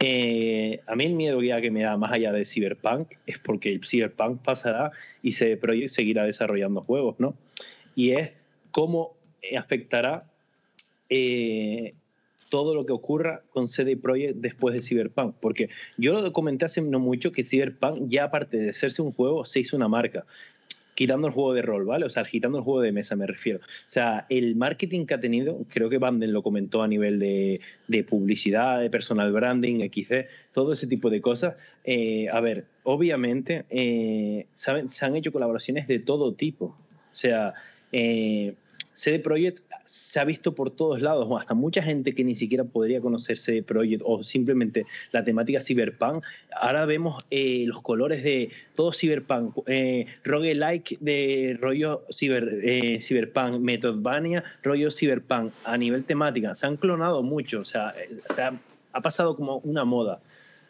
[0.00, 3.80] eh, a mí el miedo que me da más allá de Cyberpunk es porque el
[3.86, 4.90] Cyberpunk pasará
[5.22, 7.34] y se seguirá desarrollando juegos, ¿no?
[7.94, 8.32] Y es
[8.72, 9.14] cómo
[9.56, 10.24] afectará
[11.08, 11.92] eh,
[12.52, 15.34] todo lo que ocurra con CD Projekt después de Cyberpunk.
[15.40, 19.46] Porque yo lo comenté hace no mucho que Cyberpunk, ya aparte de hacerse un juego,
[19.46, 20.26] se hizo una marca.
[20.94, 22.04] Quitando el juego de rol, ¿vale?
[22.04, 23.60] O sea, quitando el juego de mesa, me refiero.
[23.60, 27.62] O sea, el marketing que ha tenido, creo que Banden lo comentó a nivel de,
[27.88, 31.56] de publicidad, de personal branding, XC, todo ese tipo de cosas.
[31.84, 34.90] Eh, a ver, obviamente, eh, ¿saben?
[34.90, 36.66] se han hecho colaboraciones de todo tipo.
[36.66, 37.54] O sea,
[37.92, 38.54] eh,
[39.02, 42.62] CD Projekt se ha visto por todos lados, o hasta mucha gente que ni siquiera
[42.62, 46.22] podría conocer CD Projekt o simplemente la temática cyberpunk.
[46.54, 53.58] Ahora vemos eh, los colores de todo cyberpunk, eh, roguelike de rollo ciber, eh, cyberpunk,
[53.58, 56.54] Metroidvania, rollo cyberpunk a nivel temática.
[56.54, 58.54] Se han clonado mucho, o sea, eh, o sea,
[58.92, 60.20] ha pasado como una moda.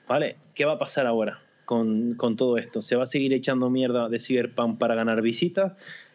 [0.09, 0.37] ¿Vale?
[0.55, 2.81] ¿Qué va a pasar ahora con, con todo esto?
[2.83, 5.75] ¿Se va a seguir echando mierda de Cyberpunk para ganar visitas?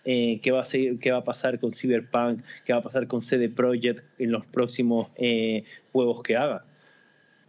[0.10, 2.42] Eh, ¿qué, va a seguir- ¿Qué va a pasar con Cyberpunk?
[2.64, 6.64] ¿Qué va a pasar con CD Projekt en los próximos eh, juegos que haga?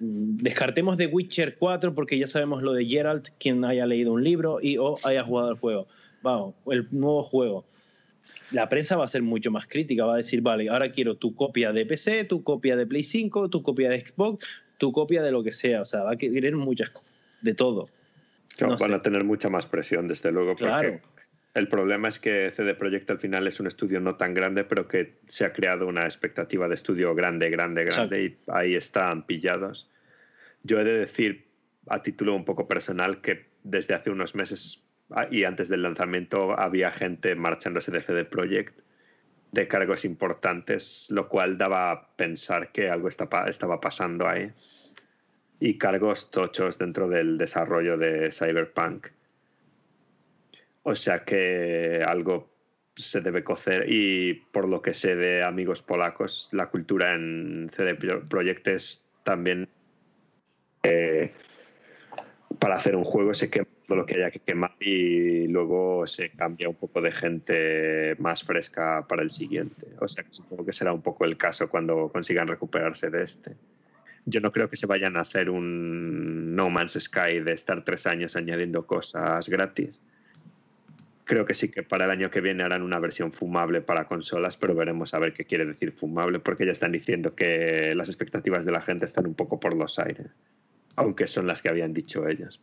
[0.00, 4.24] Mm, Descartemos The Witcher 4 porque ya sabemos lo de Geralt, quien haya leído un
[4.24, 5.86] libro y o haya jugado el juego.
[6.20, 7.64] Vamos, el nuevo juego.
[8.50, 11.36] La prensa va a ser mucho más crítica, va a decir, vale, ahora quiero tu
[11.36, 14.44] copia de PC, tu copia de Play 5, tu copia de Xbox,
[14.78, 15.82] tu copia de lo que sea.
[15.82, 16.90] O sea, va a querer muchas
[17.40, 17.88] de todo.
[18.61, 18.94] No van sé.
[18.96, 20.50] a tener mucha más presión, desde luego.
[20.56, 21.00] porque Claro.
[21.55, 24.86] El problema es que CD Projekt al final es un estudio no tan grande, pero
[24.86, 29.90] que se ha creado una expectativa de estudio grande, grande, grande, y ahí están pillados.
[30.62, 31.46] Yo he de decir,
[31.88, 36.59] a título un poco personal, que desde hace unos meses ah, y antes del lanzamiento
[36.59, 38.80] había gente marchándose de CD Projekt
[39.53, 44.53] de cargos importantes, lo cual daba a pensar que algo estaba pasando ahí.
[45.61, 49.09] Y cargos tochos dentro del desarrollo de Cyberpunk.
[50.89, 52.49] O sea que algo
[52.97, 57.95] se debe cocer y por lo que sé de amigos polacos, la cultura en CD
[57.95, 59.68] Projekt es también
[60.82, 61.30] eh,
[62.59, 66.30] para hacer un juego se quema todo lo que haya que quemar y luego se
[66.30, 69.89] cambia un poco de gente más fresca para el siguiente.
[70.01, 73.57] O sea que supongo que será un poco el caso cuando consigan recuperarse de este.
[74.24, 78.07] Yo no creo que se vayan a hacer un No Man's Sky de estar tres
[78.07, 80.01] años añadiendo cosas gratis
[81.28, 84.56] Creo que sí que para el año que viene harán una versión fumable para consolas,
[84.56, 88.64] pero veremos a ver qué quiere decir fumable, porque ya están diciendo que las expectativas
[88.64, 90.28] de la gente están un poco por los aires,
[90.96, 92.58] aunque son las que habían dicho ellos.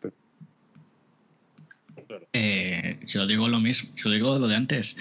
[2.34, 4.98] Eh, yo digo lo mismo, yo digo lo de antes.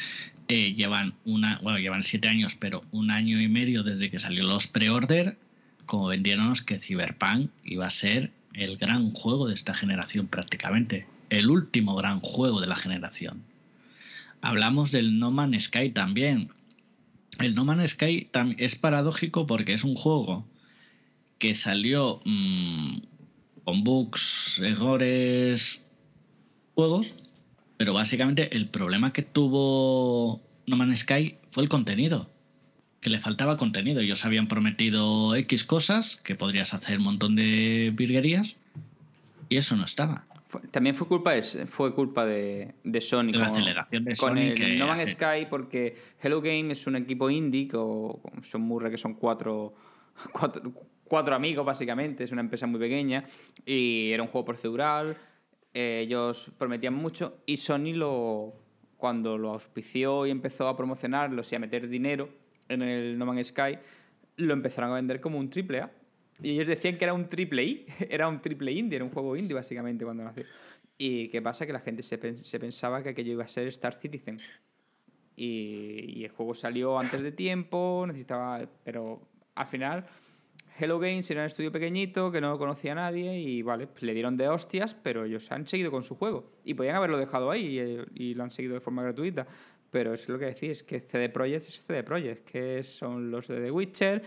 [0.48, 4.44] Eh, llevan una, bueno, llevan siete años, pero un año y medio desde que salió
[4.44, 5.38] los pre-order,
[5.86, 11.48] como vendieron que Cyberpunk iba a ser el gran juego de esta generación prácticamente, el
[11.48, 13.42] último gran juego de la generación.
[14.44, 16.50] Hablamos del No Man's Sky también.
[17.38, 18.28] El No Man's Sky
[18.58, 20.46] es paradójico porque es un juego
[21.38, 22.98] que salió mm,
[23.64, 25.86] con bugs, errores,
[26.74, 27.14] juegos,
[27.78, 32.30] pero básicamente el problema que tuvo No Man's Sky fue el contenido,
[33.00, 34.02] que le faltaba contenido.
[34.02, 38.58] Ellos habían prometido X cosas, que podrías hacer un montón de virguerías,
[39.48, 40.26] y eso no estaba.
[40.70, 43.32] También fue culpa de, fue culpa de, de Sony.
[43.32, 47.68] la aceleración de con el No Man's Sky, porque Hello Game es un equipo indie,
[47.74, 49.74] o son Murray, que son cuatro,
[51.04, 53.24] cuatro, amigos básicamente, es una empresa muy pequeña,
[53.64, 55.16] y era un juego procedural,
[55.72, 58.54] eh, ellos prometían mucho, y Sony lo
[58.96, 62.28] cuando lo auspició y empezó a promocionarlo y a meter dinero
[62.68, 63.78] en el No Man's Sky,
[64.36, 65.90] lo empezaron a vender como un triple A
[66.42, 69.36] y ellos decían que era un triple I, era un triple indie, era un juego
[69.36, 70.44] indie básicamente cuando nació.
[70.96, 74.40] Y qué pasa que la gente se, pensaba que aquello iba a ser Star Citizen.
[75.36, 78.68] Y, el juego salió antes de tiempo, necesitaba.
[78.84, 79.20] Pero
[79.56, 80.06] al final,
[80.78, 84.36] Hello Games era un estudio pequeñito que no lo conocía nadie y vale, le dieron
[84.36, 86.52] de hostias, pero ellos han seguido con su juego.
[86.64, 87.80] Y podían haberlo dejado ahí
[88.14, 89.48] y, y lo han seguido de forma gratuita.
[89.90, 93.60] Pero es lo que decís, que CD Projekt es CD Projekt, que son los de
[93.60, 94.22] The Witcher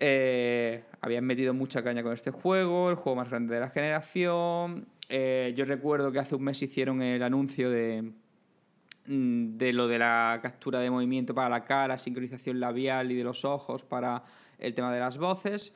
[0.00, 4.86] eh, habían metido mucha caña con este juego, el juego más grande de la generación.
[5.08, 8.12] Eh, yo recuerdo que hace un mes hicieron el anuncio de,
[9.06, 13.24] mm, de lo de la captura de movimiento para la cara, sincronización labial y de
[13.24, 14.24] los ojos para
[14.58, 15.74] el tema de las voces.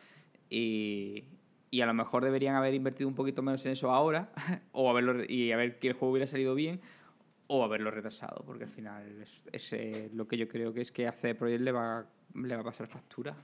[0.51, 1.25] Y,
[1.71, 4.33] y a lo mejor deberían haber invertido un poquito menos en eso ahora
[4.73, 6.81] o haberlo, y a ver que el juego hubiera salido bien
[7.49, 11.07] o haberlo retrasado, porque al final es, eh, lo que yo creo que es que
[11.07, 13.37] hace Project le va, le va a pasar factura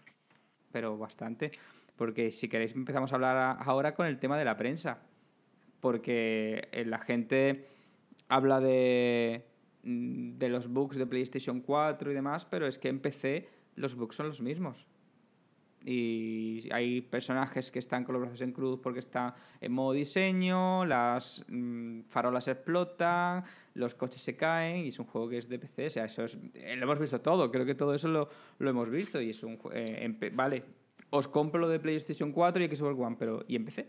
[0.75, 1.53] pero bastante.
[1.95, 4.99] Porque si queréis empezamos a hablar ahora con el tema de la prensa.
[5.79, 7.69] Porque eh, la gente
[8.29, 9.47] habla de,
[9.85, 13.95] mm, de los bugs de PlayStation 4 y demás, pero es que en PC los
[13.95, 14.85] bugs son los mismos.
[15.87, 20.87] Y hay personajes que están con los brazos en cruz porque está en modo diseño,
[20.87, 25.59] las mm, farolas explotan, los coches se caen y es un juego que es de
[25.59, 25.87] PC.
[25.87, 28.71] O sea, eso es, eh, lo hemos visto todo, creo que todo eso lo, lo
[28.71, 30.63] hemos visto y es un eh, Vale,
[31.11, 33.87] os compro lo de PlayStation 4 y Xbox One, pero ¿y en PC?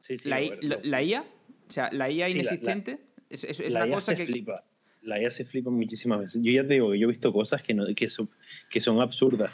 [0.00, 0.40] Sí, sí, la,
[0.82, 1.24] la, IA,
[1.68, 4.26] o sea, la IA inexistente, es, es, una cosa que...
[4.26, 4.64] Flipa.
[5.02, 6.40] La IA se flipa muchísimas veces.
[6.44, 8.30] Yo ya te digo yo he visto cosas que, no, que, son,
[8.70, 9.52] que son absurdas.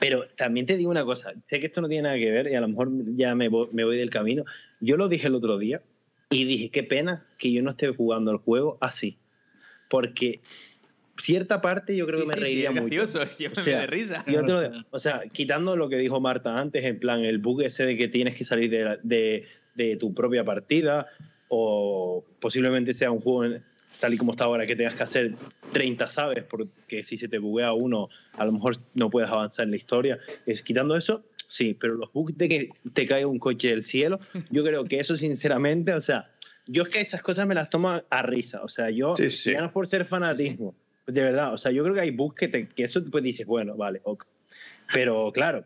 [0.00, 2.54] Pero también te digo una cosa, sé que esto no tiene nada que ver y
[2.54, 4.44] a lo mejor ya me voy, me voy del camino.
[4.80, 5.82] Yo lo dije el otro día
[6.30, 9.18] y dije, qué pena que yo no esté jugando el juego así.
[9.90, 10.40] Porque
[11.18, 12.86] cierta parte yo creo que me reiría mucho.
[12.94, 14.24] Gracioso, yo me de risa.
[14.90, 18.08] o sea, quitando lo que dijo Marta antes, en plan, el bug ese de que
[18.08, 19.44] tienes que salir de, de,
[19.74, 21.08] de tu propia partida
[21.48, 23.44] o posiblemente sea un juego
[23.98, 25.34] tal y como está ahora, que tengas que hacer
[25.72, 29.72] 30 sabes, porque si se te buguea uno, a lo mejor no puedes avanzar en
[29.72, 30.18] la historia.
[30.46, 34.20] Es, quitando eso, sí, pero los bugs de que te cae un coche del cielo,
[34.50, 36.30] yo creo que eso sinceramente, o sea,
[36.66, 39.66] yo es que esas cosas me las tomo a risa, o sea, yo, sí, no
[39.66, 40.74] es por ser fanatismo,
[41.06, 43.46] de verdad, o sea, yo creo que hay bugs que, te, que eso pues dices,
[43.46, 44.26] bueno, vale, ok.
[44.92, 45.64] Pero claro,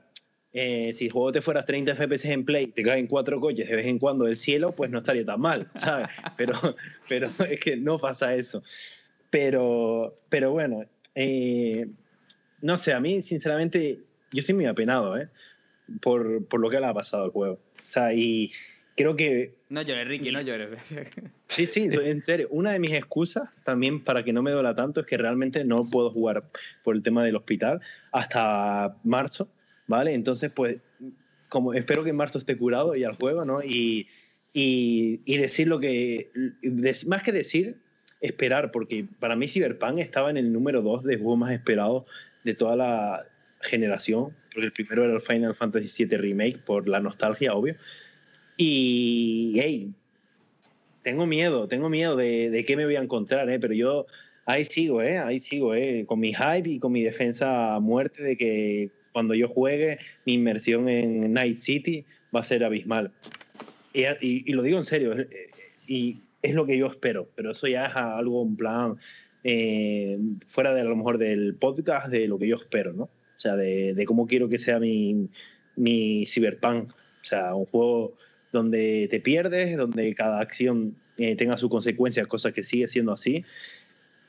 [0.56, 3.74] eh, si el juego te fuera 30 FPS en play, te caen cuatro coches de
[3.74, 6.08] vez en cuando del cielo, pues no estaría tan mal, ¿sabes?
[6.36, 6.54] Pero,
[7.08, 8.62] pero es que no pasa eso.
[9.30, 10.84] Pero, pero bueno,
[11.16, 11.88] eh,
[12.60, 13.98] no sé, a mí sinceramente
[14.30, 15.28] yo estoy muy apenado, ¿eh?
[16.00, 17.54] Por, por lo que le ha pasado al juego.
[17.54, 18.52] O sea, y
[18.96, 19.54] creo que...
[19.70, 20.78] No llores, Ricky, no llores.
[21.48, 22.46] sí, sí, en serio.
[22.52, 25.82] Una de mis excusas también para que no me duela tanto es que realmente no
[25.90, 26.44] puedo jugar
[26.84, 27.80] por el tema del hospital
[28.12, 29.48] hasta marzo
[29.86, 30.14] ¿vale?
[30.14, 30.78] Entonces, pues,
[31.48, 33.62] como espero que en marzo esté curado y al juego, ¿no?
[33.62, 34.08] Y,
[34.52, 36.30] y, decir lo que,
[37.06, 37.76] más que decir,
[38.20, 42.04] esperar, porque para mí Cyberpunk estaba en el número 2 de juegos más esperados
[42.44, 43.26] de toda la
[43.60, 47.76] generación, porque el primero era el Final Fantasy VII Remake, por la nostalgia, obvio.
[48.56, 49.92] Y, hey,
[51.02, 53.58] tengo miedo, tengo miedo de, de qué me voy a encontrar, ¿eh?
[53.60, 54.06] pero yo
[54.46, 55.18] ahí sigo, ¿eh?
[55.18, 56.04] ahí sigo, ¿eh?
[56.06, 60.34] con mi hype y con mi defensa a muerte de que cuando yo juegue, mi
[60.34, 62.04] inmersión en Night City
[62.34, 63.12] va a ser abismal.
[63.94, 65.14] Y, y- y lo digo en serio,
[65.86, 68.96] y es lo que yo espero, pero eso ya es algo en plan
[69.44, 73.04] eh, fuera de a lo mejor del podcast, de lo que yo espero, ¿no?
[73.04, 75.28] O sea, de, de cómo quiero que sea mi,
[75.76, 76.90] mi Cyberpunk.
[76.90, 78.14] O sea, un juego
[78.52, 83.44] donde te pierdes, donde cada acción eh, tenga sus consecuencias, cosa que sigue siendo así.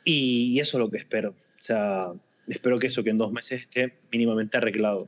[0.03, 1.29] Y, y eso es lo que espero.
[1.31, 2.11] O sea,
[2.47, 5.07] espero que eso, que en dos meses esté mínimamente arreglado.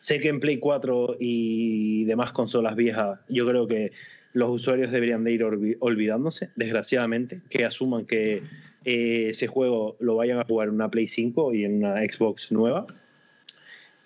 [0.00, 3.92] Sé que en Play 4 y demás consolas viejas, yo creo que
[4.32, 8.42] los usuarios deberían de ir olvi- olvidándose, desgraciadamente, que asuman que
[8.84, 12.50] eh, ese juego lo vayan a jugar en una Play 5 y en una Xbox
[12.50, 12.86] nueva.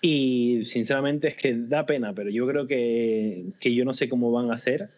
[0.01, 4.31] Y sinceramente es que da pena, pero yo creo que, que yo no sé cómo
[4.31, 4.89] van a hacer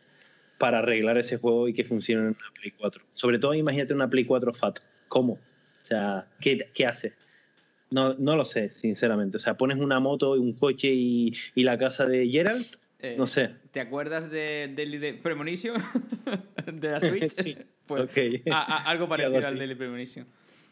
[0.57, 3.01] para arreglar ese juego y que funcione en una Play 4.
[3.13, 4.79] Sobre todo imagínate una Play 4 FAT.
[5.07, 5.33] ¿Cómo?
[5.33, 7.13] O sea, ¿qué, qué hace?
[7.91, 9.37] No, no lo sé, sinceramente.
[9.37, 12.65] O sea, pones una moto, un coche y, y la casa de Gerald.
[12.99, 13.49] Eh, No sé.
[13.71, 15.81] ¿Te acuerdas de Daily de Premonition?
[16.73, 17.27] de la Switch.
[17.43, 18.51] Sí, Pues, ok.
[18.51, 19.57] a- a- algo parecido al.
[19.57, 20.27] Daily Premonition.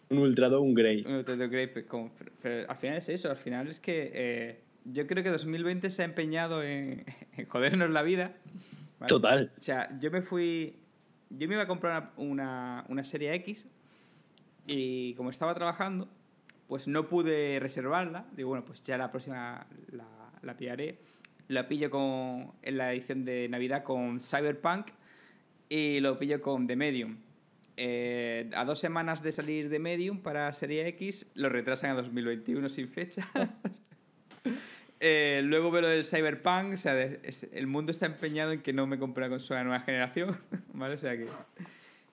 [0.10, 1.04] Un Ultra un Grey.
[1.04, 4.60] Te doy great, pero, pero- pero al final es eso, al final es que eh,
[4.86, 7.04] yo creo que 2020 se ha empeñado en,
[7.36, 8.34] en jodernos la vida.
[9.00, 9.10] ¿vale?
[9.10, 9.52] Total.
[9.58, 10.76] O sea, yo me fui.
[11.30, 13.66] Yo me iba a comprar una, una, una serie X
[14.66, 16.08] y como estaba trabajando,
[16.68, 18.26] pues no pude reservarla.
[18.36, 20.08] Digo, bueno, pues ya la próxima la,
[20.42, 21.00] la pillaré.
[21.48, 24.88] La pillo con, en la edición de Navidad con Cyberpunk
[25.70, 27.18] y lo pillo con The Medium.
[27.80, 32.70] Eh, a dos semanas de salir de Medium para Serie X, lo retrasan a 2021
[32.70, 33.28] sin fecha.
[35.00, 38.98] Eh, luego veo del Cyberpunk, o sea, el mundo está empeñado en que no me
[38.98, 40.36] compre una consola nueva generación,
[40.74, 40.96] ¿vale?
[40.96, 41.28] O sea que...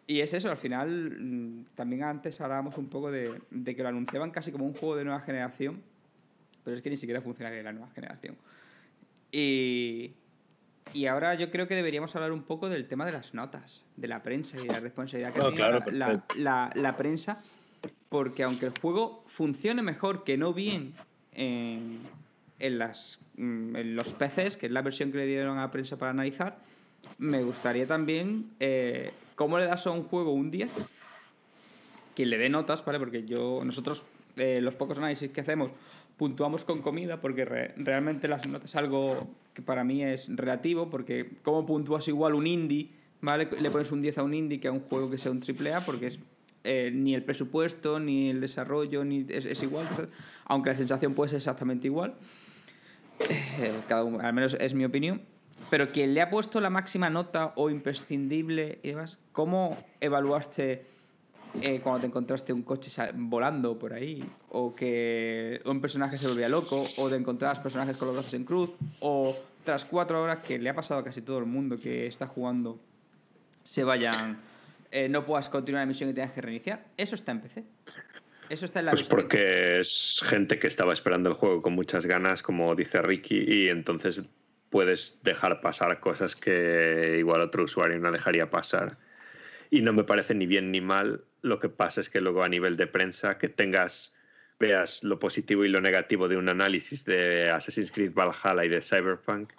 [0.07, 3.89] Y es eso, al final, mm, también antes hablábamos un poco de, de que lo
[3.89, 5.83] anunciaban casi como un juego de nueva generación,
[6.63, 8.37] pero es que ni siquiera funciona de la nueva generación.
[9.33, 10.13] Y,
[10.93, 14.09] y ahora yo creo que deberíamos hablar un poco del tema de las notas, de
[14.09, 17.43] la prensa y la responsabilidad que Oh, tiene claro, la- la, la- la prensa,
[18.11, 20.93] porque aunque el juego funcione mejor que no bien
[21.33, 21.99] en,
[22.61, 25.71] en, las, mm, en los PCs, que es la versión que le dieron a la
[25.71, 26.59] prensa para analizar,
[27.19, 30.71] me gustaría también eh, cómo le das a un juego un 10,
[32.15, 32.99] que le dé notas, ¿vale?
[32.99, 34.05] Porque yo, nosotros,
[34.37, 35.71] eh, los pocos análisis que hacemos,
[36.17, 40.91] puntuamos con comida, porque re- realmente las notas es algo que para mí es relativo,
[40.91, 43.49] porque cómo puntúas igual un indie, ¿vale?
[43.61, 45.75] Le pones un 10 a un indie que a un juego que sea un triple
[45.75, 46.19] A, porque es
[46.63, 49.87] eh, ni el presupuesto, ni el desarrollo, ni es, igual,
[50.45, 52.15] aunque la sensación puede ser exactamente igual.
[53.29, 55.21] Eh, al menos es mi opinión.
[55.71, 60.87] Pero quien le ha puesto la máxima nota o imprescindible y demás, ¿cómo evaluaste
[61.61, 64.25] eh, cuando te encontraste un coche volando por ahí?
[64.51, 68.45] O que un personaje se volvía loco, o te encontrabas personajes con los brazos en
[68.45, 69.35] cruz, o
[69.65, 72.79] tras cuatro horas que le ha pasado a casi todo el mundo que está jugando,
[73.63, 74.41] se vayan,
[74.91, 76.85] eh, no puedas continuar la misión y tengas que reiniciar.
[76.97, 77.65] Eso está en PC.
[78.51, 82.05] Eso está en la Pues porque es gente que estaba esperando el juego con muchas
[82.05, 84.23] ganas, como dice Ricky, y entonces
[84.75, 88.99] puedes dejar pasar cosas que igual otro usuario no dejaría pasar.
[89.71, 91.23] Y no me parece ni bien ni mal.
[91.43, 94.17] Lo que pasa es que luego a nivel de prensa, que tengas,
[94.59, 98.83] veas lo positivo y lo negativo de un análisis de Assassin's Creed Valhalla y de
[98.83, 99.53] Cyberpunk,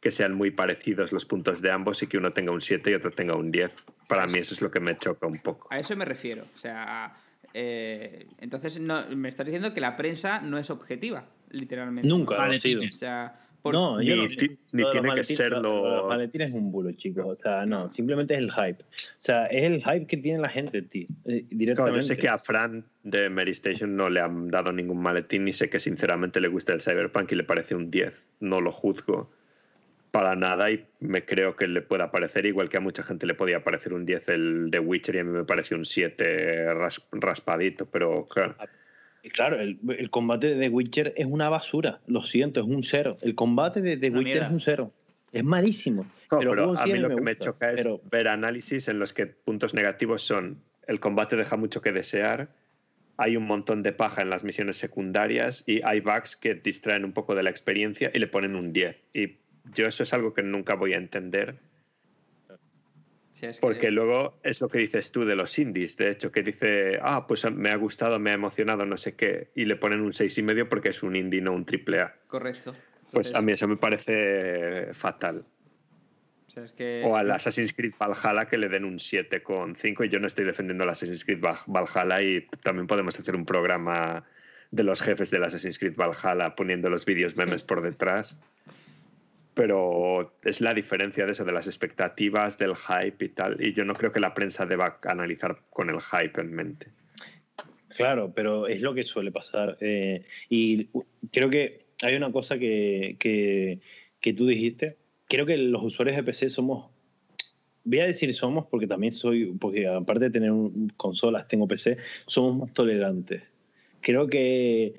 [0.00, 2.94] que sean muy parecidos los puntos de ambos y que uno tenga un 7 y
[2.94, 3.70] otro tenga un 10.
[4.08, 5.68] Para mí eso es lo que me choca un poco.
[5.70, 6.46] A eso me refiero.
[6.54, 7.14] O sea,
[7.52, 12.08] eh, entonces no, me estás diciendo que la prensa no es objetiva, literalmente.
[12.08, 12.82] Nunca lo ha sido.
[12.82, 15.90] O sea, No, yo Ni no- ti- ni tiene que maletines- ser lo- lo- lo
[15.90, 17.24] de los maletines es un bulo, chicos.
[17.26, 18.82] O sea, no, simplemente es el hype.
[18.82, 21.06] O sea, es el hype que tiene la gente, tío.
[21.24, 21.96] eh, Claro, directamente.
[22.00, 25.52] yo sé que a Fran de Mary Station no le han dado ningún maletín y
[25.52, 28.24] sé que sinceramente le gusta el Cyberpunk y le parece un 10.
[28.40, 29.30] No lo juzgo
[30.10, 33.34] para nada y me creo que le pueda parecer igual que a mucha gente le
[33.34, 37.04] podía parecer un 10 el de Witcher y a mí me parece un 7 ras-
[37.12, 38.54] raspadito, pero claro.
[39.32, 42.00] Claro, el, el combate de The Witcher es una basura.
[42.06, 43.16] Lo siento, es un cero.
[43.22, 44.46] El combate de The Una Witcher mierda.
[44.46, 44.92] es un cero.
[45.32, 46.06] Es malísimo.
[46.30, 49.26] No, Pero a mí lo que me choca es pero- ver análisis en los que
[49.26, 52.50] puntos negativos son el combate deja mucho que desear,
[53.16, 57.12] hay un montón de paja en las misiones secundarias y hay bugs que distraen un
[57.12, 58.96] poco de la experiencia y le ponen un 10.
[59.14, 59.36] Y
[59.74, 61.56] yo eso es algo que nunca voy a entender.
[63.34, 66.30] Sí, es que- Porque luego es lo que dices tú de los indies, de hecho,
[66.32, 69.76] que dice, ah, pues me ha gustado, me ha emocionado, no sé qué, y le
[69.76, 72.14] ponen un seis y medio porque es un indie, no un triple A.
[72.28, 72.74] Correcto.
[73.12, 75.44] Pues a mí eso me parece fatal.
[76.46, 80.08] o sea, es que- O al Assassin's Creed Valhalla que le den un 7,5 y
[80.08, 84.24] yo no estoy defendiendo el Assassin's Creed Val- Valhalla y también podemos hacer un programa
[84.70, 88.38] de los jefes del Assassin's Creed Valhalla poniendo los vídeos memes por detrás.
[89.54, 93.64] Pero es la diferencia de eso, de las expectativas, del hype y tal.
[93.64, 96.88] Y yo no creo que la prensa deba analizar con el hype en mente.
[97.90, 99.76] Claro, pero es lo que suele pasar.
[99.80, 100.88] eh, y
[101.30, 104.96] creo que hay una cosa que, que, tú dijiste.
[105.28, 106.90] Creo que los usuarios de PC somos,
[107.84, 110.52] voy a decir somos porque también soy, porque aparte de tener
[110.96, 111.96] consolas, tengo PC,
[112.26, 113.42] somos más tolerantes.
[114.00, 114.94] Creo que,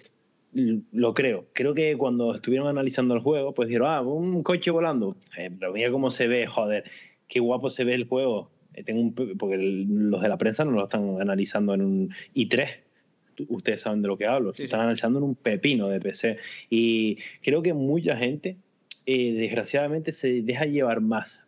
[0.55, 5.17] lo creo, creo que cuando estuvieron analizando el juego, pues dijeron, ah, un coche volando.
[5.37, 6.85] Eh, pero mira cómo se ve, joder,
[7.27, 8.49] qué guapo se ve el juego.
[8.73, 12.09] Eh, tengo un porque el- los de la prensa no lo están analizando en un
[12.33, 12.69] i3
[13.35, 14.63] tú- ustedes saben de lo que hablo, Sí, sí.
[14.63, 16.37] están analizando en un pepino de PC.
[16.69, 18.55] Y creo que mucha gente,
[19.05, 21.41] eh, desgraciadamente, se deja llevar más,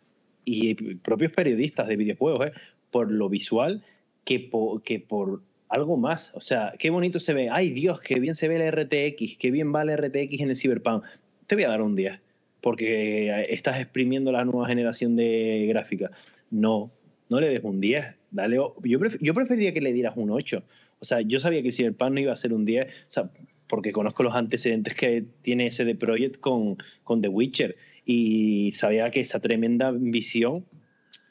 [0.44, 2.52] y propios periodistas de videojuegos, eh,
[2.90, 3.82] por lo visual
[4.24, 6.32] que por, que por algo más.
[6.34, 7.48] O sea, qué bonito se ve.
[7.50, 10.56] Ay, Dios, qué bien se ve el RTX, qué bien va el RTX en el
[10.56, 11.04] Cyberpunk.
[11.46, 12.18] Te voy a dar un 10,
[12.60, 16.10] porque eh, estás exprimiendo la nueva generación de gráfica.
[16.50, 16.90] No,
[17.28, 18.04] no le des un 10.
[18.30, 20.62] Dale, yo, pref- yo preferiría que le dieras un 8.
[21.00, 23.30] O sea, yo sabía que Cyberpunk no iba a ser un 10, o sea,
[23.68, 29.20] porque conozco los antecedentes que tiene de Projekt con, con The Witcher y sabía que
[29.20, 30.64] esa tremenda visión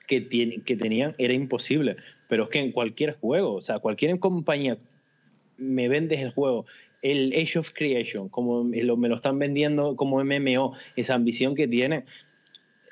[0.08, 1.98] que, tiene, que tenían era imposible.
[2.28, 4.78] Pero es que en cualquier juego, o sea, cualquier compañía
[5.58, 6.66] me vendes el juego,
[7.02, 11.56] el Age of Creation, como me lo, me lo están vendiendo como MMO, esa ambición
[11.56, 12.06] que tiene,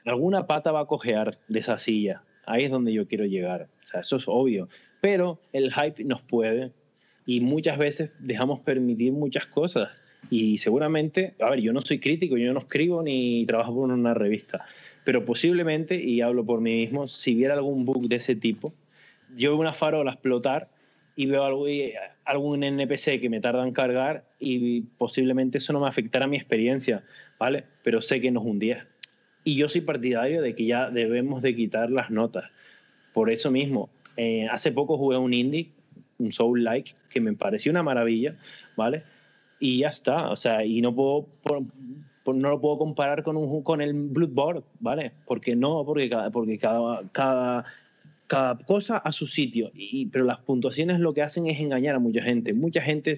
[0.06, 2.22] alguna pata va a cojear de esa silla.
[2.46, 3.68] Ahí es donde yo quiero llegar.
[3.84, 4.70] O sea, eso es obvio.
[5.02, 6.72] Pero el hype nos puede
[7.26, 9.90] y muchas veces dejamos permitir muchas cosas.
[10.30, 14.14] Y seguramente, a ver, yo no soy crítico, yo no escribo ni trabajo por una
[14.14, 14.66] revista,
[15.06, 18.74] pero posiblemente, y hablo por mí mismo, si viera algún bug de ese tipo,
[19.38, 20.68] yo veo una farola explotar
[21.16, 21.94] y veo y-
[22.26, 27.04] algún NPC que me tarda en cargar y posiblemente eso no me afectará mi experiencia,
[27.40, 27.64] ¿vale?
[27.84, 28.80] Pero sé que no es un 10.
[29.44, 32.50] Y yo soy partidario de que ya debemos de quitar las notas.
[33.14, 35.70] Por eso mismo, eh, hace poco jugué un indie,
[36.18, 38.36] un Soul Like, que me pareció una maravilla,
[38.76, 39.04] ¿vale?
[39.60, 41.28] Y ya está, o sea, y no puedo,
[42.26, 45.14] por- no lo puedo comparar con, un, con el Bloodborne, ¿vale?
[45.26, 47.64] Porque no, porque cada, porque cada, cada,
[48.28, 49.72] cada cosa a su sitio.
[49.74, 52.54] Y, pero las puntuaciones lo que hacen es engañar a mucha gente.
[52.54, 53.18] Mucha gente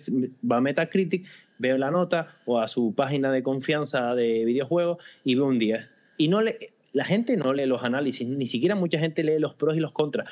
[0.50, 1.26] va a Metacritic,
[1.58, 5.84] ve la nota o a su página de confianza de videojuegos y ve un 10.
[6.18, 9.54] Y no le, la gente no lee los análisis, ni siquiera mucha gente lee los
[9.56, 10.28] pros y los contras.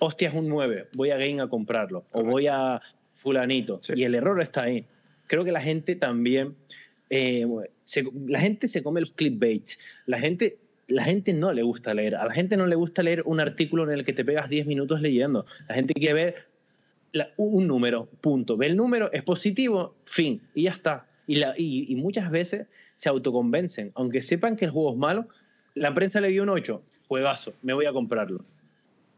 [0.00, 1.98] Hostia, es un 9, voy a Game a comprarlo.
[1.98, 2.30] O Correcto.
[2.32, 2.80] voy a
[3.16, 3.78] fulanito.
[3.82, 3.92] Sí.
[3.96, 4.84] Y el error está ahí.
[5.26, 6.54] Creo que la gente también...
[7.10, 7.46] eh,
[7.84, 9.78] se- la gente se come los clickbaits.
[10.06, 12.14] La gente la gente no le gusta leer.
[12.14, 14.66] A la gente no le gusta leer un artículo en el que te pegas 10
[14.66, 15.46] minutos leyendo.
[15.68, 16.34] La gente quiere ver
[17.36, 18.56] un número, punto.
[18.56, 21.06] Ve el número, es positivo, fin, y ya está.
[21.26, 22.66] Y, muchas veces
[22.96, 23.92] se autoconvencen.
[23.94, 25.28] Aunque sepan que el juego es malo,
[25.74, 28.44] la prensa le dio un 8, juegazo, me voy a comprarlo.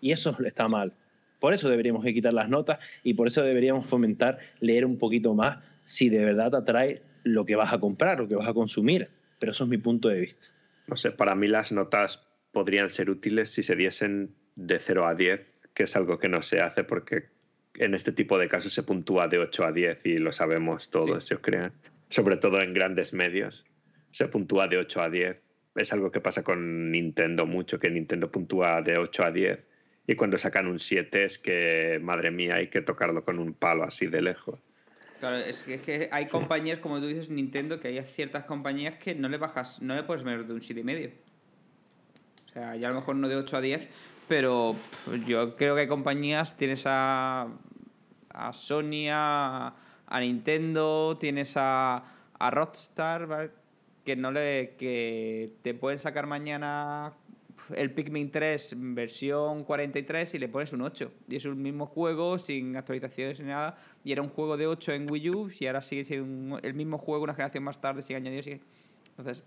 [0.01, 0.93] Y eso está mal.
[1.41, 5.35] Por eso deberíamos de quitar las notas y por eso deberíamos fomentar leer un poquito
[5.35, 9.11] más si de verdad atrae lo que vas a comprar, lo que vas a consumir.
[9.39, 10.49] Pero eso es mi punto de vista.
[10.87, 15.15] No sé, para mí las notas podrían ser útiles si se diesen de 0 a
[15.15, 17.27] 10, que es algo que no se hace porque
[17.75, 21.29] en este tipo de casos se puntúa de 8 a 10 y lo sabemos todos,
[21.29, 21.73] yo creo.
[22.09, 23.67] Sobre todo en grandes medios.
[24.13, 25.43] Se puntúa de 8 a 10.
[25.75, 29.67] Es algo que pasa con Nintendo mucho, que Nintendo puntúa de 8 a 10.
[30.07, 33.83] Y cuando sacan un 7 es que, madre mía, hay que tocarlo con un palo
[33.83, 34.61] así de lejos.
[35.21, 38.97] Claro, es que, es que hay compañías, como tú dices, Nintendo, que hay ciertas compañías
[38.97, 41.13] que no le bajas, no le puedes menos de un 7,5.
[42.49, 43.89] O sea, ya a lo mejor no de 8 a 10,
[44.29, 44.77] pero
[45.27, 47.49] yo creo que hay compañías, tienes a,
[48.31, 49.75] a Sony, a,
[50.07, 52.05] a Nintendo, tienes a,
[52.39, 53.51] a Rockstar, ¿vale?
[54.07, 57.13] que no le que te pueden sacar mañana
[57.75, 61.11] el Pikmin 3 versión 43 y le pones un 8.
[61.29, 63.79] Y es un mismo juego, sin actualizaciones ni nada.
[64.05, 66.99] Y era un juego de 8 en Wii U y ahora sigue siendo el mismo
[66.99, 68.03] juego una generación más tarde.
[68.03, 68.17] Sigue...
[69.17, 69.43] Entonces,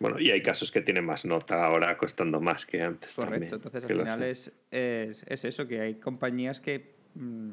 [0.00, 3.14] Bueno, y hay casos que tienen más nota ahora, costando más que antes.
[3.14, 3.32] correcto.
[3.32, 4.30] también, Entonces, al final sé.
[4.30, 6.94] es, es, es eso, que hay compañías que...
[7.14, 7.52] mm,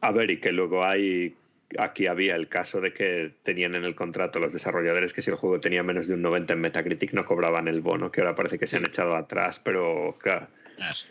[0.00, 1.34] A ver, y que luego hay.
[1.78, 5.36] Aquí había el caso de que tenían en el contrato los desarrolladores que si el
[5.36, 8.58] juego tenía menos de un 90 en Metacritic no cobraban el bono, que ahora parece
[8.58, 10.48] que se han echado atrás, pero claro,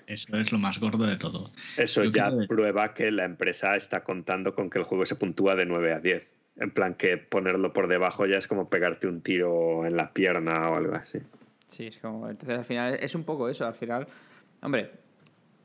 [0.07, 1.51] Eso es lo más gordo de todo.
[1.78, 5.55] Eso Yo ya prueba que la empresa está contando con que el juego se puntúa
[5.55, 6.36] de 9 a 10.
[6.57, 10.70] En plan que ponerlo por debajo ya es como pegarte un tiro en la pierna
[10.70, 11.20] o algo así.
[11.70, 12.30] Sí, es como.
[12.30, 13.66] Entonces al final es un poco eso.
[13.66, 14.07] Al final,
[14.62, 14.91] hombre,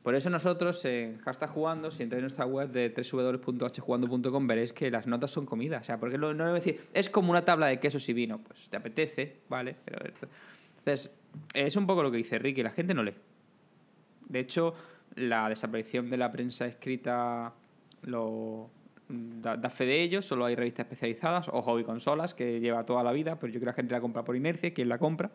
[0.04, 4.90] por eso nosotros en Hashtag Jugando, si entráis en nuestra web de www.hjugando.com, veréis que
[4.90, 5.80] las notas son comidas.
[5.80, 8.12] O sea, porque no, no voy a decir, es como una tabla de quesos y
[8.12, 8.38] vino.
[8.38, 9.74] Pues te apetece, ¿vale?
[9.82, 10.04] Pero,
[10.76, 11.10] entonces,
[11.54, 13.14] es un poco lo que dice Ricky, la gente no lee.
[14.28, 14.74] De hecho,
[15.14, 17.54] la desaparición de la prensa escrita
[18.02, 18.68] lo
[19.08, 20.20] da, da fe de ello.
[20.20, 23.72] Solo hay revistas especializadas o hobby consolas que lleva toda la vida, pero yo creo
[23.72, 25.30] que la gente la compra por inercia, quien la compra.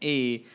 [0.00, 0.46] Y,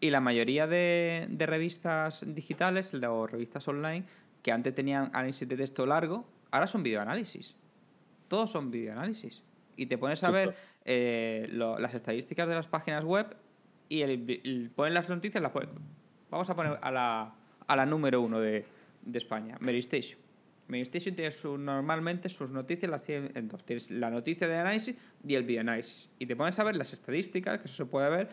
[0.00, 4.04] y la mayoría de, de revistas digitales o revistas online
[4.42, 7.54] que antes tenían análisis de texto largo, ahora son videoanálisis.
[8.28, 9.42] Todos son videoanálisis.
[9.76, 13.34] Y te pones a ver eh, lo- las estadísticas de las páginas web
[13.88, 15.70] y el, el- ponen las noticias, las ponen.
[16.30, 17.34] Vamos a poner a la,
[17.66, 18.64] a la número uno de,
[19.02, 20.18] de España, Mary Station.
[20.68, 23.64] Mary Station tiene su- normalmente sus noticias las tiene en dos.
[23.64, 26.08] Tienes la noticia de análisis y el videoanálisis.
[26.18, 28.28] Y te pones a ver las estadísticas, que eso se puede ver,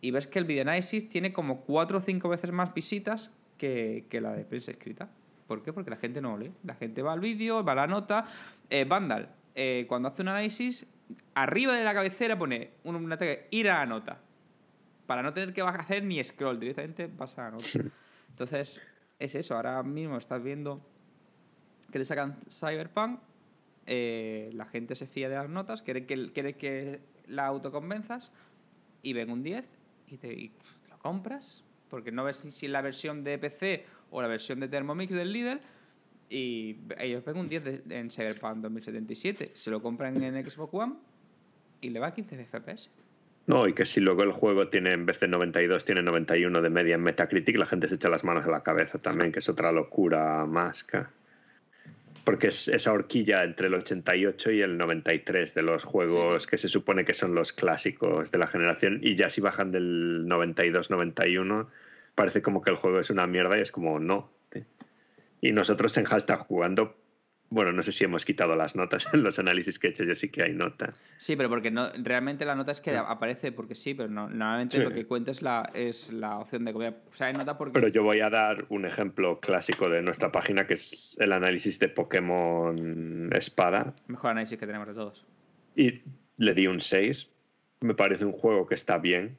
[0.00, 4.20] y ves que el videoanálisis tiene como cuatro o cinco veces más visitas que, que
[4.20, 5.08] la de prensa escrita.
[5.46, 5.72] ¿Por qué?
[5.72, 6.52] Porque la gente no lee.
[6.64, 8.26] La gente va al vídeo, va a la nota.
[8.68, 10.86] Eh, Vandal, eh, cuando hace un análisis,
[11.34, 14.20] arriba de la cabecera pone un- una tag, ir a la nota.
[15.06, 17.64] Para no tener que hacer ni scroll, directamente vas a la nota.
[18.30, 18.80] Entonces,
[19.20, 19.54] es eso.
[19.54, 20.80] Ahora mismo estás viendo
[21.92, 23.20] que le sacan Cyberpunk,
[23.86, 28.32] eh, la gente se fía de las notas, quiere que, quiere que la autoconvenzas
[29.02, 29.64] y ven un 10
[30.08, 30.50] y te
[30.88, 34.68] lo compras, porque no ves si, si la versión de PC o la versión de
[34.68, 35.60] Thermomix del Lidl
[36.28, 40.94] y ellos ven un 10 de- en Cyberpunk 2077, se lo compran en Xbox One
[41.80, 42.88] y le va a 15 FPS.
[43.46, 46.70] No, y que si luego el juego tiene, en vez de 92, tiene 91 de
[46.70, 49.48] media en Metacritic, la gente se echa las manos a la cabeza también, que es
[49.48, 50.82] otra locura más.
[50.82, 51.04] que-
[52.26, 56.68] Porque es esa horquilla entre el 88 y el 93 de los juegos que se
[56.68, 61.68] supone que son los clásicos de la generación, y ya si bajan del 92-91,
[62.16, 64.28] parece como que el juego es una mierda y es como no.
[65.40, 66.96] Y nosotros en hashtag jugando,
[67.48, 70.14] bueno, no sé si hemos quitado las notas en los análisis que he hecho, yo
[70.14, 70.94] sí que hay nota.
[71.18, 74.76] Sí, pero porque no, realmente la nota es que aparece porque sí, pero no, normalmente
[74.78, 74.82] Sí.
[74.82, 76.96] lo que cuenta es la, es la opción de comer.
[77.12, 77.72] O sea, hay nota porque...
[77.72, 81.78] Pero yo voy a dar un ejemplo clásico de nuestra página, que es el análisis
[81.78, 83.94] de Pokémon Espada.
[84.08, 85.24] Mejor análisis que tenemos de todos.
[85.74, 86.02] Y
[86.36, 87.30] le di un 6.
[87.80, 89.38] Me parece un juego que está bien,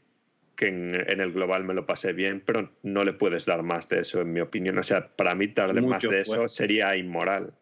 [0.56, 3.90] que en, en el global me lo pasé bien, pero no le puedes dar más
[3.90, 4.78] de eso, en mi opinión.
[4.78, 6.50] O sea, para mí darle más Mucho de eso fue.
[6.50, 7.54] sería inmoral,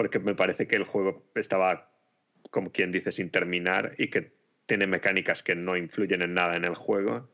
[0.00, 1.92] porque me parece que el juego estaba,
[2.50, 4.32] como quien dice, sin terminar y que
[4.64, 7.28] tiene mecánicas que no influyen en nada en el juego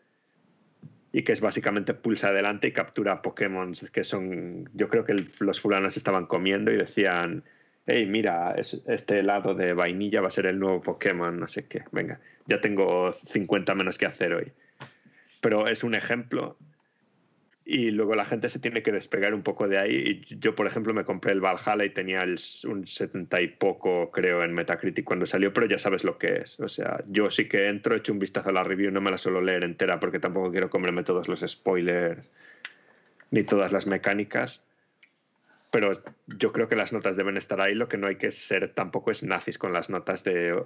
[1.13, 5.61] y que es básicamente pulsa adelante y captura Pokémon que son, yo creo que los
[5.61, 7.45] fulanos estaban comiendo y decían,
[7.87, 11.69] hey, mira, es- este helado de vainilla va a ser el nuevo Pokémon, no sé
[11.69, 14.53] qué, venga, ya tengo 50 menos que hacer hoy.
[15.41, 16.59] Pero es un ejemplo
[17.69, 20.23] y luego la gente se tiene que despegar un poco de ahí.
[20.39, 22.25] Yo, por ejemplo, me compré el Valhalla y tenía
[22.65, 26.61] un 70 y poco, creo, en Metacritic cuando salió, pero ya sabes lo que es.
[26.61, 29.19] O sea, yo sí que entro, echo un vistazo a la review, no me la
[29.19, 32.31] suelo leer entera porque tampoco quiero comerme todos los spoilers
[33.33, 34.63] ni todas las mecánicas.
[35.73, 35.91] Pero
[36.29, 37.75] yo creo que las notas deben estar ahí.
[37.75, 40.57] Lo que no hay que ser tampoco es nazis con las notas de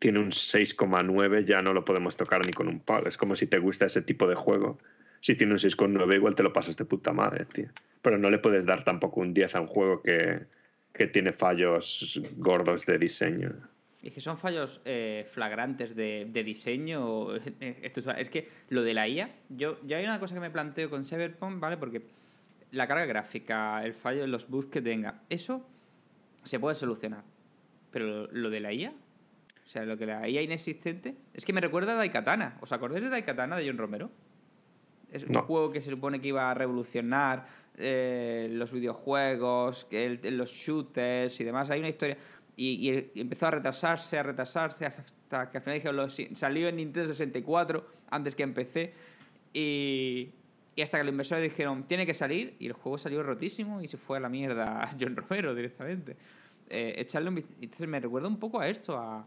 [0.00, 3.08] tiene un 6,9, ya no lo podemos tocar ni con un palo.
[3.08, 4.80] Es como si te gusta ese tipo de juego.
[5.22, 7.68] Si tiene un 6,9, igual te lo pasas de puta madre, tío.
[8.02, 10.46] Pero no le puedes dar tampoco un 10 a un juego que,
[10.92, 13.52] que tiene fallos gordos de diseño.
[14.02, 17.92] Y que son fallos eh, flagrantes de, de diseño eh.
[18.18, 21.06] Es que lo de la IA, yo, yo hay una cosa que me planteo con
[21.06, 21.76] Cyberpunk, ¿vale?
[21.76, 22.02] Porque
[22.72, 25.64] la carga gráfica, el fallo los bugs que tenga, eso
[26.42, 27.22] se puede solucionar.
[27.92, 31.60] Pero lo de la IA, o sea, lo que la IA inexistente, es que me
[31.60, 32.58] recuerda a Daikatana.
[32.60, 34.10] ¿Os acordáis de Daikatana de John Romero?
[35.12, 35.42] Es un No.
[35.42, 37.46] juego que se supone que iba a revolucionar
[37.78, 41.70] eh, los videojuegos, el- los shooters y demás.
[41.70, 42.18] Hay una historia.
[42.56, 47.08] Y, y- empezó a retrasarse, a retrasarse, hasta que al final dijeron, salió en Nintendo
[47.08, 48.92] 64 antes que en PC.
[49.54, 50.30] Y,
[50.76, 53.88] y hasta que los inversores dijeron, tiene que salir, y el juego salió rotísimo y
[53.88, 56.16] se fue a la mierda a John Romero directamente.
[56.68, 59.26] Eh, echarle un Entonces me recuerda un poco a esto, a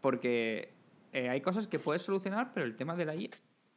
[0.00, 0.70] porque
[1.12, 3.30] eh, hay cosas que puedes solucionar, pero el tema de la IA,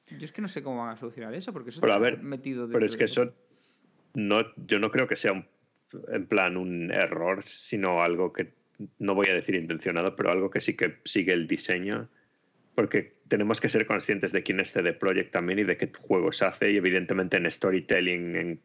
[0.08, 2.04] yo es que no sé cómo van a solucionar eso, porque eso Pero a está
[2.10, 3.34] ver, metido Pero es que eso
[4.14, 5.48] no, yo no creo que sea un,
[6.10, 8.54] en plan un error, sino algo que
[9.00, 12.10] no voy a decir intencionado, pero algo que sí que sigue el diseño
[12.76, 16.44] porque tenemos que ser conscientes de quién es CD Projekt también y de qué juegos
[16.44, 18.62] hace y evidentemente en storytelling, en,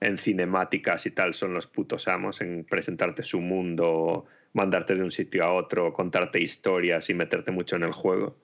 [0.00, 5.10] en cinemáticas y tal son los putos amos, en presentarte su mundo, mandarte de un
[5.10, 8.38] sitio a otro, contarte historias y meterte mucho en el juego.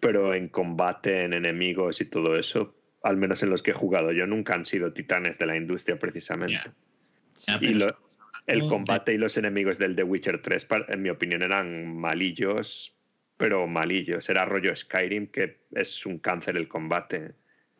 [0.00, 4.12] Pero en combate, en enemigos y todo eso, al menos en los que he jugado
[4.12, 6.72] yo, nunca han sido titanes de la industria precisamente.
[7.60, 7.86] Y lo-
[8.46, 11.96] el de- combate y los enemigos del The Witcher 3, pa- en mi opinión, eran
[11.96, 12.94] malillos,
[13.36, 14.28] pero malillos.
[14.28, 17.32] Era rollo Skyrim, que es un cáncer el combate.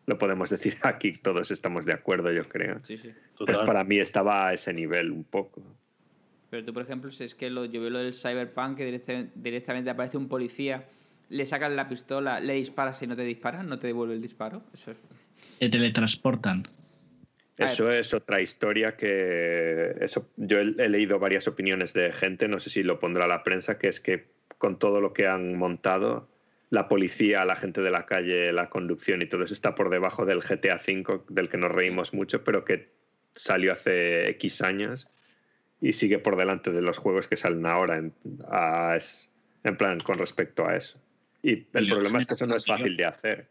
[0.07, 2.81] Lo podemos decir aquí, todos estamos de acuerdo, yo creo.
[2.85, 3.13] Sí, sí.
[3.39, 5.63] Pues para mí estaba a ese nivel un poco.
[6.51, 9.33] Pero tú, por ejemplo, si es que lo, yo veo lo del Cyberpunk, que directamente,
[9.35, 10.85] directamente aparece un policía,
[11.29, 14.63] le sacas la pistola, le disparas y no te disparan, no te devuelve el disparo.
[14.75, 14.97] Eso es...
[15.59, 16.67] Te teletransportan.
[17.57, 22.59] Eso es otra historia que eso, yo he, he leído varias opiniones de gente, no
[22.59, 24.27] sé si lo pondrá la prensa, que es que
[24.59, 26.29] con todo lo que han montado,
[26.71, 30.25] la policía, la gente de la calle, la conducción y todo eso está por debajo
[30.25, 32.89] del GTA V, del que nos reímos mucho, pero que
[33.37, 35.07] salió hace X años
[35.81, 38.13] y sigue por delante de los juegos que salen ahora en,
[38.49, 39.31] a- es-
[39.63, 40.99] en plan con respecto a eso.
[41.45, 43.51] Y el Y problema es que eso no es fácil de hacer.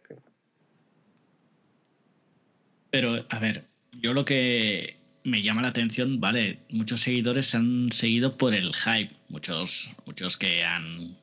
[2.90, 7.92] Pero, a ver, yo lo que me llama la atención, vale, muchos seguidores se han
[7.92, 11.18] seguido por el hype, muchos, muchos que han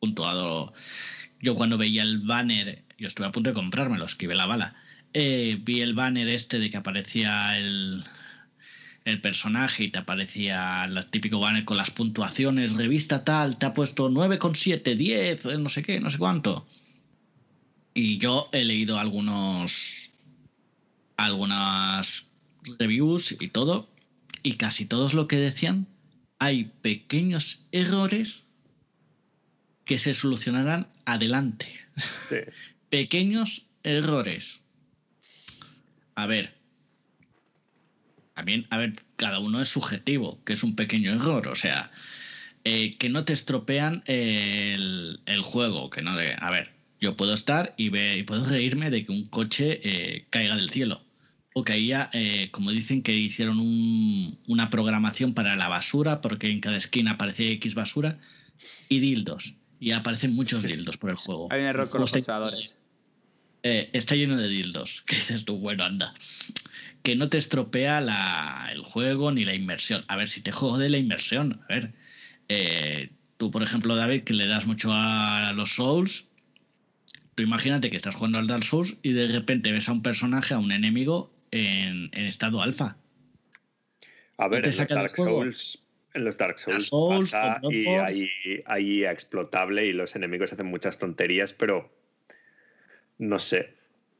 [0.00, 0.74] puntuado.
[1.40, 4.74] Yo cuando veía el banner, yo estuve a punto de comprármelo, esquivé la bala.
[5.14, 8.04] eh, vi el banner este de que aparecía el,
[9.06, 13.72] el personaje y te aparecía el típico banner con las puntuaciones, revista tal, te ha
[13.72, 16.66] puesto 9,7, 10, eh, no sé qué, no sé cuánto.
[17.94, 20.10] Y yo he leído algunos
[21.16, 22.28] algunas
[22.78, 23.88] reviews y todo,
[24.42, 25.86] y casi todos lo que decían,
[26.40, 28.42] hay pequeños errores
[29.84, 31.68] que se solucionarán adelante.
[32.28, 32.36] Sí.
[32.90, 34.60] Pequeños errores.
[36.16, 36.55] A ver.
[38.36, 41.48] También, a ver, cada uno es subjetivo, que es un pequeño error.
[41.48, 41.90] O sea,
[42.64, 45.88] eh, que no te estropean el, el juego.
[45.88, 46.68] Que no de, a ver,
[47.00, 50.68] yo puedo estar y, ve- y puedo reírme de que un coche eh, caiga del
[50.68, 51.02] cielo.
[51.54, 56.50] O que haya, eh, como dicen, que hicieron un- una programación para la basura, porque
[56.50, 58.18] en cada esquina aparece X basura,
[58.90, 59.54] y dildos.
[59.80, 61.48] Y aparecen muchos dildos por el juego.
[61.50, 62.12] Hay un error con los
[63.62, 65.02] eh, está lleno de dildos.
[65.06, 66.12] Que dices tú, bueno, anda.
[67.06, 70.04] Que no te estropea la- el juego ni la inversión.
[70.08, 71.60] A ver, si te jode la inversión.
[71.68, 71.92] A ver,
[72.48, 76.26] eh, tú, por ejemplo, David, que le das mucho a los Souls.
[77.36, 80.54] Tú imagínate que estás jugando al Dark Souls y de repente ves a un personaje,
[80.54, 82.96] a un enemigo en, en estado alfa.
[84.36, 85.10] A ver, en los Dark?
[85.10, 85.78] Souls,
[86.12, 91.52] en los Dark Souls, Souls, pasa y ahí explotable y los enemigos hacen muchas tonterías,
[91.52, 91.88] pero
[93.18, 93.76] no sé.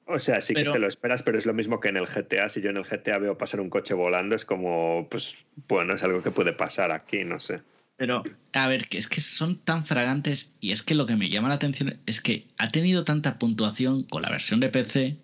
[0.09, 2.07] O sea, sí Pero- que te lo esperas, pero es lo mismo que en el
[2.07, 2.48] GTA.
[2.48, 5.36] Si yo en el GTA veo pasar un coche volando, es como, pues,
[5.68, 7.61] bueno, es algo que puede pasar aquí, no sé.
[7.96, 11.28] Pero, a ver, que es que son tan fragantes y es que lo que me
[11.28, 15.16] llama la atención es que ha tenido tanta puntuación con la versión de PC.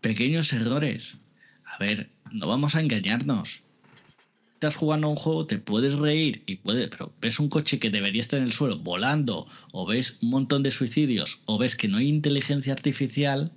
[0.00, 1.18] Pequeños errores.
[1.66, 3.63] A ver, no vamos a engañarnos.
[4.64, 7.90] Estás jugando a un juego, te puedes reír y puede, pero ves un coche que
[7.90, 11.86] debería estar en el suelo volando, o ves un montón de suicidios, o ves que
[11.86, 13.52] no hay inteligencia artificial,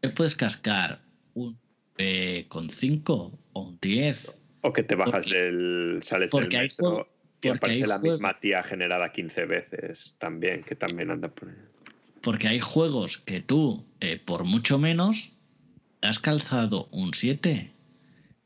[0.00, 1.00] te puedes cascar
[1.34, 1.56] un
[1.98, 4.32] eh, con 5 o un 10
[4.62, 6.00] O que te bajas Porque- del.
[6.02, 7.08] sales del metro
[7.40, 11.54] y aparece la juego- misma tía generada 15 veces también, que también anda por.
[12.20, 15.30] Porque hay juegos que tú, eh, por mucho menos,
[16.02, 17.70] has calzado un 7.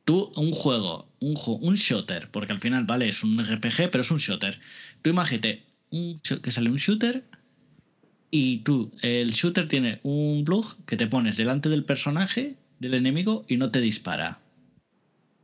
[0.08, 4.10] Tú, un juego, un, un shooter, porque al final, vale, es un RPG, pero es
[4.10, 4.58] un shooter.
[5.02, 7.28] Tú imagínate que sale un shooter
[8.30, 13.44] y tú, el shooter tiene un plug que te pones delante del personaje, del enemigo,
[13.48, 14.40] y no te dispara.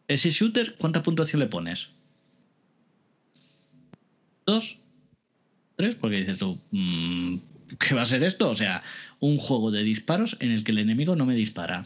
[0.08, 1.90] Ese shooter, ¿cuánta puntuación le pones?
[4.46, 4.78] ¿Dos?
[5.76, 5.94] ¿Tres?
[5.94, 7.36] Porque dices tú, mm,
[7.78, 8.48] ¿qué va a ser esto?
[8.48, 8.82] O sea,
[9.20, 11.84] un juego de disparos en el que el enemigo no me dispara.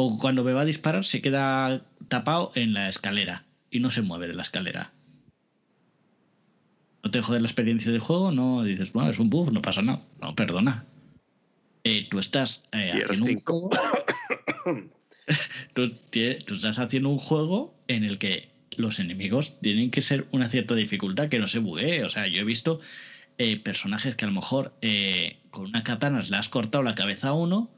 [0.00, 4.00] O cuando me va a disparar se queda tapado en la escalera y no se
[4.00, 4.92] mueve de la escalera.
[7.02, 8.30] ¿No te jode la experiencia de juego?
[8.30, 10.00] No, dices, bueno, es un bug, no pasa nada.
[10.22, 10.84] No, perdona.
[11.82, 13.70] Eh, tú estás eh, haciendo un 5.
[14.64, 14.90] juego.
[15.74, 20.76] tú, estás haciendo un juego en el que los enemigos tienen que ser una cierta
[20.76, 22.04] dificultad que no se buguee.
[22.04, 22.78] O sea, yo he visto
[23.38, 27.30] eh, personajes que a lo mejor eh, con una katana le has cortado la cabeza
[27.30, 27.68] a uno,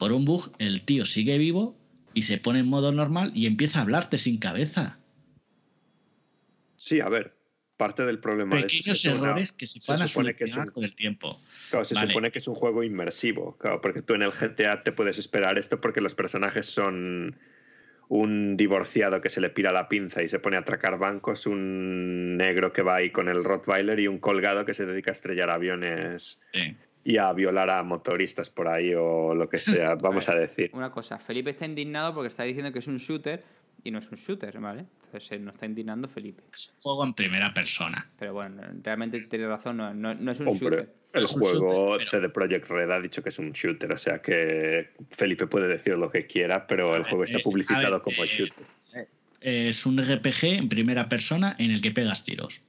[0.00, 1.76] por un bug el tío sigue vivo
[2.14, 4.98] y se pone en modo normal y empieza a hablarte sin cabeza.
[6.76, 7.36] Sí, a ver.
[7.76, 10.84] parte del problema esto es Pequeños que una- errores que se van a solucionar con
[10.84, 11.40] el tiempo.
[11.70, 12.08] Claro, se Vale.
[12.08, 15.56] supone que es un juego inmersivo, claro, porque tú en el GTA te puedes esperar
[15.58, 17.38] esto porque los personajes son
[18.08, 22.36] un divorciado que se le pira la pinza y se pone a atracar bancos, un
[22.36, 25.48] negro que va ahí con el Rottweiler y un colgado que se dedica a estrellar
[25.48, 26.76] aviones Sí.
[27.04, 30.70] Y a violar a motoristas por ahí o lo que sea, vamos a decir.
[30.74, 33.42] Una cosa, Felipe está indignado porque está diciendo que es un shooter
[33.82, 34.84] y no es un shooter, ¿vale?
[35.06, 36.42] Entonces eh, no está indignando Felipe.
[36.52, 38.10] Es un juego en primera persona.
[38.18, 40.94] Pero bueno, realmente tiene razón, no, no- no es un Hombre, shooter.
[41.14, 43.98] el Es juego shooter, pero- CD Projekt Red ha dicho que es un shooter, o
[43.98, 47.92] sea que Felipe puede decir lo que quiera, pero el ver, juego está eh, publicitado
[47.92, 48.66] ver, como eh, shooter.
[49.40, 52.60] Es un RPG en primera persona en el que pegas tiros.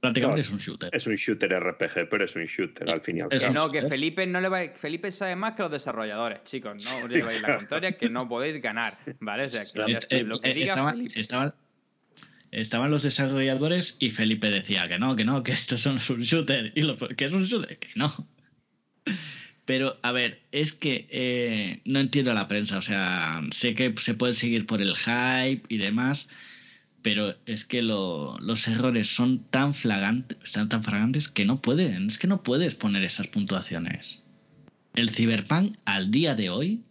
[0.00, 0.88] Prácticamente No, es un shooter.
[0.92, 3.52] Es un shooter RPG, pero es un shooter al fin y al Es cabo.
[3.52, 6.90] un- No, que Felipe no le va Felipe sabe más que los desarrolladores, chicos.
[6.90, 9.44] No os llevéis la contraria que no podéis ganar, ¿vale?
[9.44, 11.20] O sea, que eh, lo que eh, diga estaba- Felipe.
[11.20, 11.54] estaban,
[12.50, 16.72] estaban los desarrolladores y Felipe decía que no, que no, que esto son un shooter.
[16.74, 18.26] Y lo, que es un shooter, que no.
[19.66, 22.78] Pero, a ver, es que eh, no entiendo a la prensa.
[22.78, 26.28] O sea, sé que se puede seguir por el hype y demás,
[27.02, 32.06] pero es que lo- los errores son tan flagrantes, están tan flagrantes que no pueden.
[32.08, 34.22] Es que no puedes poner esas puntuaciones.
[34.94, 36.82] El Cyberpunk al día de hoy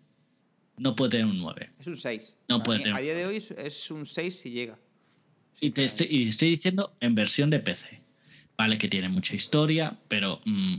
[0.78, 1.70] no puede tener un 9.
[1.80, 2.36] Es un 6.
[2.48, 4.78] No Para puede mí, tener- A día de hoy es- un 6 si llega.
[5.62, 8.00] Y te estoy, y estoy diciendo en versión de PC.
[8.58, 10.76] Vale, que tiene mucha historia, pero mm,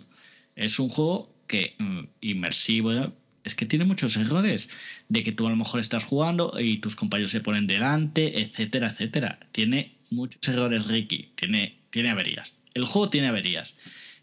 [0.56, 3.12] es un juego que mm, inmersivo.
[3.44, 4.70] Es que tiene muchos errores.
[5.08, 8.88] De que tú a lo mejor estás jugando y tus compañeros se ponen delante, etcétera,
[8.88, 9.38] etcétera.
[9.52, 11.30] Tiene muchos errores, Ricky.
[11.36, 12.58] Tiene, tiene averías.
[12.74, 13.76] El juego tiene averías.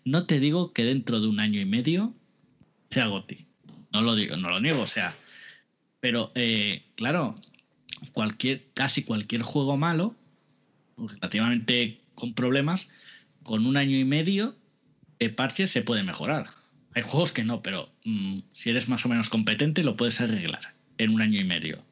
[0.05, 2.13] No te digo que dentro de un año y medio
[2.89, 3.45] sea GOTY.
[3.91, 5.15] No lo digo, no lo niego, o sea.
[5.99, 7.39] Pero, eh, claro,
[8.13, 10.15] cualquier, casi cualquier juego malo
[10.97, 12.89] relativamente con problemas,
[13.43, 14.55] con un año y medio
[15.19, 16.49] de parches se puede mejorar.
[16.97, 20.73] Hay juegos que no, pero mm, si eres más o menos competente lo puedes arreglar
[20.97, 21.85] en un año y medio.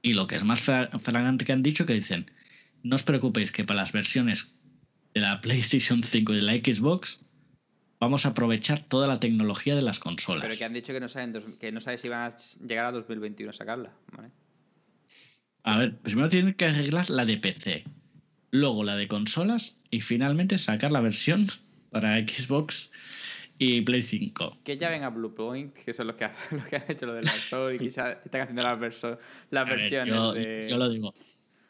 [0.00, 2.30] Y lo que es más flagrante que han dicho, que dicen,
[2.82, 4.54] no os preocupéis que para las versiones
[5.12, 7.20] de la PlayStation 5 y de la Xbox
[8.00, 10.44] vamos a aprovechar toda la tecnología de las consolas.
[10.46, 12.36] Pero que han dicho que no saben, dos- que no saben si van a
[12.66, 13.92] llegar a 2021 a sacarla.
[14.16, 14.30] ¿vale?
[15.62, 17.84] A ver, primero tienen que arreglar la de PC,
[18.50, 21.48] luego la de consolas y finalmente sacar la versión
[21.90, 22.90] para Xbox
[23.58, 24.58] y Play 5.
[24.64, 27.74] Que ya venga Bluepoint, que son los que, los que han hecho lo del Sol
[27.74, 29.18] y quizás están haciendo las, verso-
[29.50, 30.66] las A ver, versiones yo, de...
[30.68, 31.14] yo lo digo.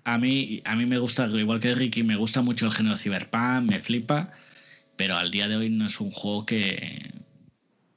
[0.04, 3.70] A mí, a mí me gusta, igual que Ricky, me gusta mucho el género Cyberpunk,
[3.70, 4.32] me flipa,
[4.96, 7.12] pero al día de hoy no es un juego que...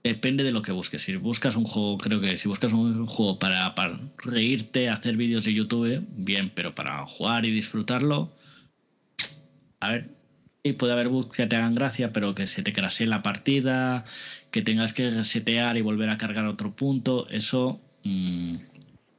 [0.03, 1.01] Depende de lo que busques.
[1.01, 5.43] Si buscas un juego, creo que si buscas un juego para, para reírte, hacer vídeos
[5.43, 8.34] de YouTube, bien, pero para jugar y disfrutarlo,
[9.80, 10.16] a ver,
[10.63, 14.05] sí, puede haber bugs que te hagan gracia, pero que se te crasee la partida,
[14.51, 18.55] que tengas que resetear y volver a cargar otro punto, eso, mm,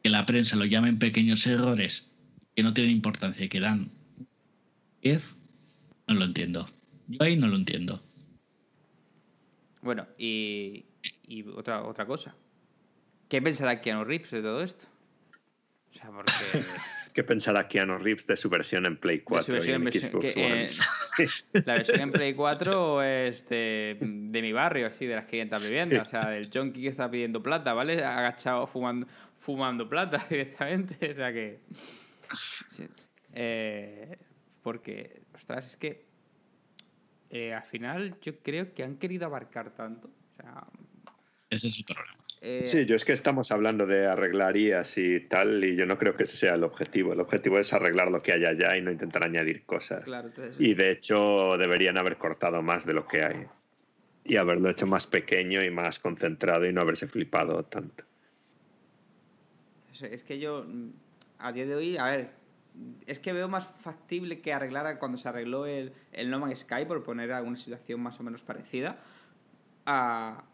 [0.02, 2.10] que la prensa lo llamen pequeños errores
[2.54, 3.90] que no tienen importancia y que dan
[5.02, 5.36] 10,
[6.08, 6.68] no lo entiendo.
[7.06, 8.02] Yo ahí no lo entiendo.
[9.80, 10.86] Bueno, y,
[11.26, 12.34] y otra, otra cosa.
[13.28, 14.86] ¿Qué pensará Keanu Reeves de todo esto?
[15.92, 16.32] O sea, porque...
[17.12, 19.84] ¿Qué pensará Keanu Reeves de su versión en Play 4 su versión y en en
[19.84, 20.64] versión- Xbox que, One?
[20.64, 25.62] eh, La versión en Play 4 es de, de mi barrio, así, de las 500
[25.64, 26.06] viviendas.
[26.06, 28.04] O sea, del junkie que está pidiendo plata, ¿vale?
[28.04, 29.06] Agachado fumando,
[29.38, 31.12] fumando plata directamente.
[31.12, 31.60] O sea que.
[32.70, 32.86] sí.
[33.34, 34.16] Eh,
[34.62, 36.04] porque, ostras, es que.
[37.30, 40.08] eh, al final yo creo que han querido abarcar tanto.
[40.08, 40.64] O sea.
[41.50, 42.17] Ese es el problema.
[42.40, 45.98] Eh, Sí, yo es que estamos hablando de arreglar IAS y tal, y yo no
[45.98, 47.12] creo que ese sea el objetivo.
[47.12, 50.04] El objetivo es arreglar lo que hay allá y no intentar añadir cosas.
[50.04, 53.46] Claro, entonces, Y de hecho deberían haber cortado más de lo que hay.
[54.24, 58.04] Y haberlo hecho más pequeño y más concentrado y no haberse flipado tanto.
[59.94, 60.90] Es- Es que yo, mm,
[61.38, 62.30] a día de hoy, a ver,
[63.06, 66.84] es que veo más factible que arreglara cuando se arregló el, el No Man's Sky,
[66.86, 68.98] por poner alguna situación más o menos parecida,
[69.86, 70.44] a,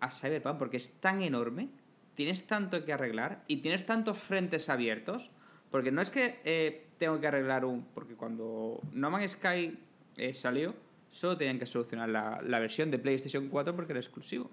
[0.00, 1.68] a Cyberpunk, porque es tan enorme,
[2.14, 5.30] tienes tanto que arreglar y tienes tantos frentes abiertos,
[5.70, 7.84] porque no es que eh, tengo que arreglar un...
[7.94, 9.78] Porque cuando No Man's Sky
[10.16, 10.74] eh, salió,
[11.10, 14.50] solo tenían que solucionar la, la versión de PlayStation 4 porque era exclusivo.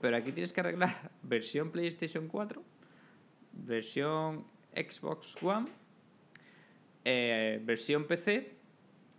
[0.00, 2.62] Pero aquí tienes que arreglar versión PlayStation 4,
[3.52, 4.44] versión
[4.74, 5.68] Xbox One,
[7.04, 8.54] eh, versión PC,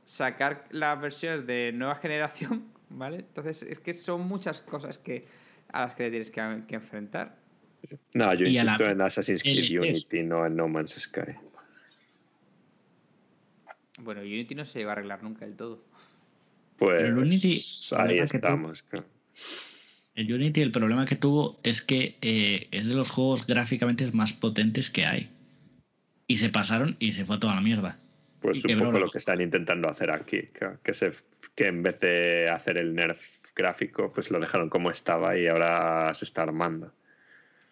[0.03, 3.17] sacar las versiones de nueva generación, ¿vale?
[3.17, 5.25] Entonces es que son muchas cosas que
[5.71, 7.37] a las que te tienes que, que enfrentar.
[8.13, 10.91] No, yo Y a la- insisto en Assassin's Creed el- Unity, no en No Man's
[10.99, 11.35] Sky.
[13.99, 15.83] Bueno, Unity no se llegó a arreglar nunca del todo.
[16.77, 17.61] Pues Pero el Unity,
[17.91, 18.83] el ahí tú- estamos.
[18.83, 19.05] claro.
[20.15, 24.33] El Unity, el problema que tuvo es que eh, es de los juegos gráficamente más
[24.33, 25.29] potentes que hay.
[26.27, 27.99] Y se pasaron y se fue toda la mierda.
[28.43, 31.11] Pues un poco lo que están intentando hacer aquí, que, que se,
[31.55, 33.21] que en vez de hacer el nerf
[33.55, 36.93] gráfico, pues lo dejaron como estaba y ahora se está armando.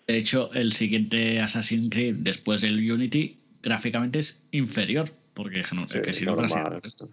[0.08, 5.10] De hecho, el siguiente Assassin's Creed después del Unity gráficamente es inferior.
[5.34, 6.36] Porque no, Sí, que si no,
[6.84, 7.08] esto.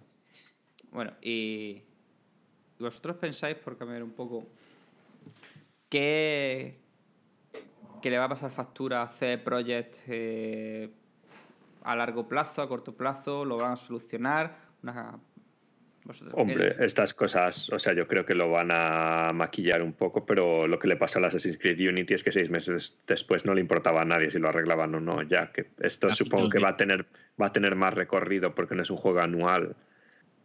[0.90, 1.82] Bueno, y
[2.78, 4.46] vosotros pensáis, por cambiar un poco,
[5.88, 6.78] ¿qué,
[8.02, 10.90] qué le va a pasar factura a CD Projekt eh,
[11.82, 13.44] a largo plazo, a corto plazo?
[13.44, 14.56] ¿Lo van a solucionar?
[14.82, 15.18] Una-
[16.04, 20.24] vosotros- Hombre, estas cosas, o sea, yo creo que lo van a maquillar un poco,
[20.24, 23.52] pero lo que le pasó al Assassin's Creed Unity es que seis meses después no
[23.52, 26.70] le importaba a nadie si lo arreglaban o no, ya que esto supongo que va
[26.70, 27.04] a tener
[27.40, 29.76] va a tener más recorrido porque no es un juego anual.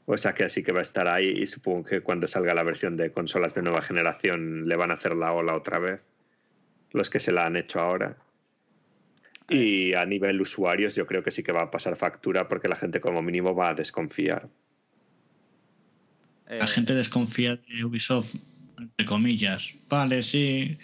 [0.05, 2.63] O sea que así que va a estar ahí y supongo que cuando salga la
[2.63, 6.01] versión de consolas de nueva generación le van a hacer la ola otra vez,
[6.91, 8.17] los que se la han hecho ahora.
[9.49, 12.75] Y a nivel usuarios yo creo que sí que va a pasar factura porque la
[12.75, 14.49] gente como mínimo va a desconfiar.
[16.47, 18.35] eh, La gente desconfía de Ubisoft,
[18.77, 19.73] entre comillas.
[19.89, 20.77] Vale, sí.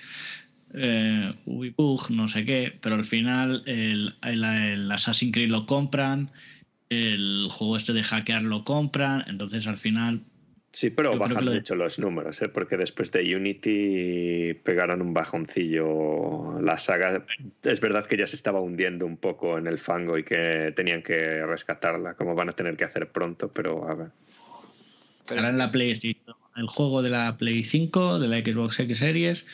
[0.74, 6.30] Eh, Ubibug, no sé qué, pero al final el, el, el Assassin's Creed lo compran,
[6.90, 10.22] el juego este de hackear lo compran, entonces al final
[10.72, 12.50] Sí, pero Yo bajan lo- mucho los números, ¿eh?
[12.50, 16.62] porque después de Unity pegaron un bajoncillo.
[16.62, 17.26] La saga,
[17.64, 21.02] es verdad que ya se estaba hundiendo un poco en el fango y que tenían
[21.02, 24.08] que rescatarla, como van a tener que hacer pronto, pero a ver.
[25.26, 25.94] pero harán la Play
[26.56, 29.48] el juego de la Play 5, de la Xbox X Series,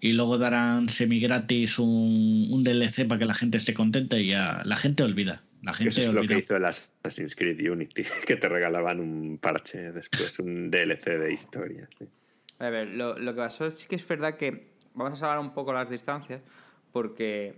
[0.00, 4.28] y luego darán semi gratis un, un DLC para que la gente esté contenta y
[4.28, 5.42] ya la gente olvida.
[5.62, 6.34] La gente Eso es lo olvida.
[6.34, 11.32] que hizo el Assassin's Creed Unity, que te regalaban un parche después, un DLC de
[11.32, 11.88] historia.
[11.98, 12.08] sí.
[12.58, 15.54] A ver, lo, lo que pasó sí que es verdad que vamos a salvar un
[15.54, 16.42] poco las distancias
[16.92, 17.54] porque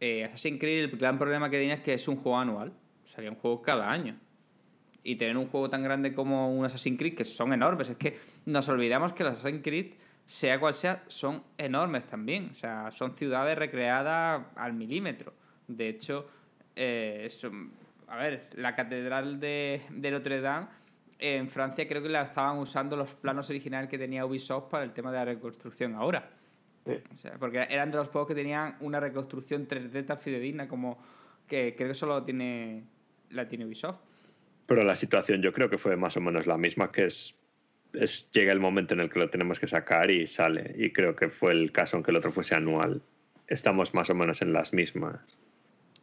[0.00, 2.72] eh, Assassin's Creed el gran problema que tenía es que es un juego anual,
[3.04, 4.16] salía un juego cada año.
[5.02, 8.18] Y tener un juego tan grande como un Assassin's Creed, que son enormes, es que
[8.46, 9.94] nos olvidamos que los Assassin's Creed,
[10.26, 12.48] sea cual sea, son enormes también.
[12.50, 15.32] O sea, son ciudades recreadas al milímetro.
[15.66, 16.28] De hecho,
[16.78, 17.72] eh, son-
[18.06, 20.66] a ver, la catedral de, de Notre Dame
[21.18, 24.92] en Francia creo que la estaban usando los planos originales que tenía Ubisoft para el
[24.92, 26.30] tema de la reconstrucción ahora.
[27.12, 30.96] O sea, porque eran de los juegos que tenían una reconstrucción 3D tan fidedigna como
[31.46, 32.84] que creo que solo tiene
[33.30, 33.98] la tiene Ubisoft.
[34.66, 37.38] Pero la situación yo creo que fue más o menos la misma, que es,
[37.92, 40.74] es llega el momento en el que lo tenemos que sacar y sale.
[40.78, 43.02] Y creo que fue el caso, aunque el otro fuese anual.
[43.48, 45.20] Estamos más o menos en las mismas.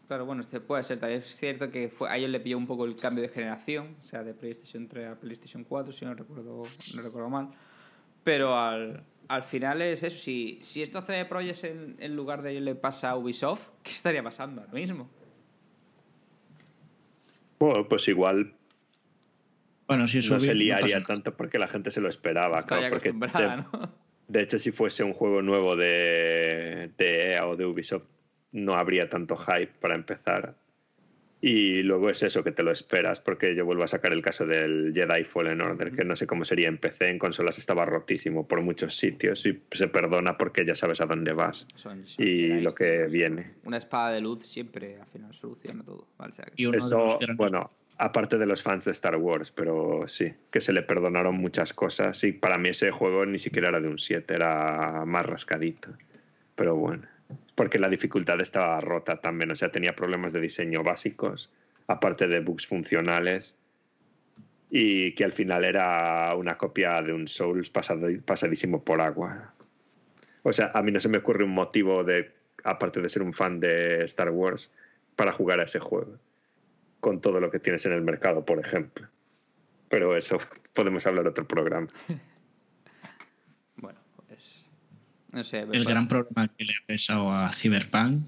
[0.08, 1.00] Claro, bueno, se puede ser.
[1.00, 3.96] También es cierto que fue, a ellos le pilló un poco el cambio de generación,
[4.00, 6.64] o sea, de PlayStation 3 a PlayStation 4, si no recuerdo,
[6.96, 7.50] no recuerdo mal.
[8.24, 10.18] Pero al, al final es eso.
[10.18, 13.92] Si, si esto CD Projekt en, en lugar de ellos le pasa a Ubisoft, ¿qué
[13.92, 15.10] estaría pasando ahora mismo?
[17.58, 18.54] Bueno, pues igual
[19.88, 22.62] Bueno, si es no se liaría tanto porque la gente se lo esperaba.
[22.64, 23.00] Claro,
[24.28, 28.08] de hecho, si fuese un juego nuevo de, de EA o de Ubisoft,
[28.56, 30.56] no habría tanto hype para empezar.
[31.42, 34.48] Y luego es eso que te lo esperas, porque yo vuelvo a sacar el caso
[34.48, 38.48] del Jedi Fallen Order, que no sé cómo sería en PC, en consolas estaba rotísimo
[38.48, 42.48] por muchos sitios y se perdona porque ya sabes a dónde vas Son- son y
[42.48, 43.52] Jedi, lo que viene.
[43.64, 46.08] Una espada de luz siempre al final soluciona todo.
[46.18, 49.52] Vale, o sea que- Y Eso, grandes- bueno, aparte de los fans de Star Wars,
[49.52, 52.24] pero sí, que se le perdonaron muchas cosas.
[52.24, 55.90] Y para mí ese juego ni siquiera era de un 7, era más rascadito.
[56.56, 57.04] Pero bueno,
[57.56, 61.52] porque la dificultad estaba rota también, o sea, tenía problemas de diseño básicos,
[61.88, 63.56] aparte de bugs funcionales.
[64.70, 69.54] Y que al final era una copia de un Souls pasado, pasadísimo por agua.
[70.44, 72.34] O sea, a mí no se me ocurre un motivo de,
[72.64, 74.74] aparte de ser un fan de Star Wars,
[75.16, 76.20] para jugar a ese juego
[77.06, 79.08] con todo lo que tienes en el mercado, por ejemplo.
[79.90, 80.40] Pero eso
[80.74, 81.88] podemos hablar otro programa.
[83.78, 84.66] Bueno, pues.
[85.36, 85.66] No sé.
[85.72, 88.24] el gran problema que le ha pesado a Cyberpunk,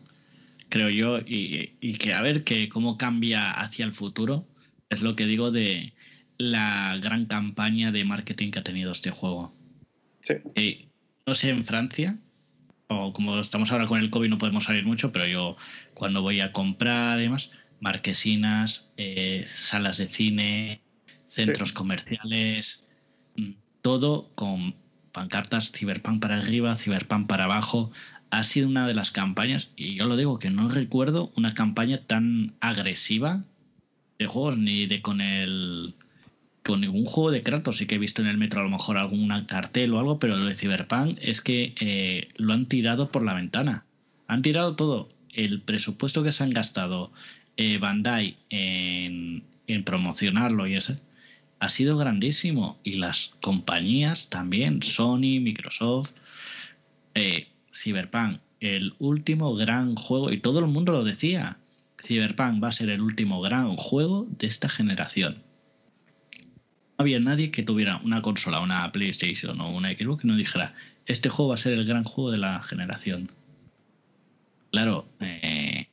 [0.70, 4.46] creo yo, y, y que a ver que cómo cambia hacia el futuro,
[4.90, 5.94] es lo que digo de
[6.38, 9.56] la gran campaña de marketing que ha tenido este juego.
[10.22, 10.34] Sí.
[10.56, 10.88] Eh,
[11.26, 12.18] no sé en Francia,
[12.90, 15.56] o como estamos ahora con el COVID no podemos salir mucho, pero yo
[15.94, 20.82] cuando voy a comprar y demás, marquesinas, eh, salas de cine,
[21.28, 21.76] centros Sí.
[21.76, 22.86] comerciales,
[23.38, 23.52] mm,
[23.82, 24.76] todo con
[25.12, 27.92] pancartas Cyberpunk para arriba, Cyberpunk para abajo.
[28.30, 32.02] Ha sido una de las campañas, y yo lo digo que no recuerdo una campaña
[32.06, 33.44] tan agresiva
[34.20, 35.96] de juegos ni de con el
[36.64, 37.78] con ningún juego de Kratos.
[37.78, 40.36] Sí que he visto en el metro a lo mejor alguna cartel o algo, pero
[40.36, 43.86] lo de Cyberpunk es que eh, lo han tirado por la ventana.
[44.28, 45.08] Han tirado todo.
[45.32, 47.12] El presupuesto que se han gastado
[47.56, 50.98] eh, Bandai en, en promocionarlo y ese
[51.60, 52.80] ha sido grandísimo.
[52.84, 56.12] Y las compañías también, Sony, Microsoft,
[57.16, 61.58] eh, Cyberpunk, el último gran juego, y todo el mundo lo decía.
[62.04, 65.44] Cyberpunk va a ser el último gran juego de esta generación
[66.98, 70.74] no había nadie que tuviera una consola, una PlayStation o una Xbox que no dijera,
[71.06, 73.32] este juego va a ser el gran juego de la generación.
[74.72, 75.88] Claro, eh,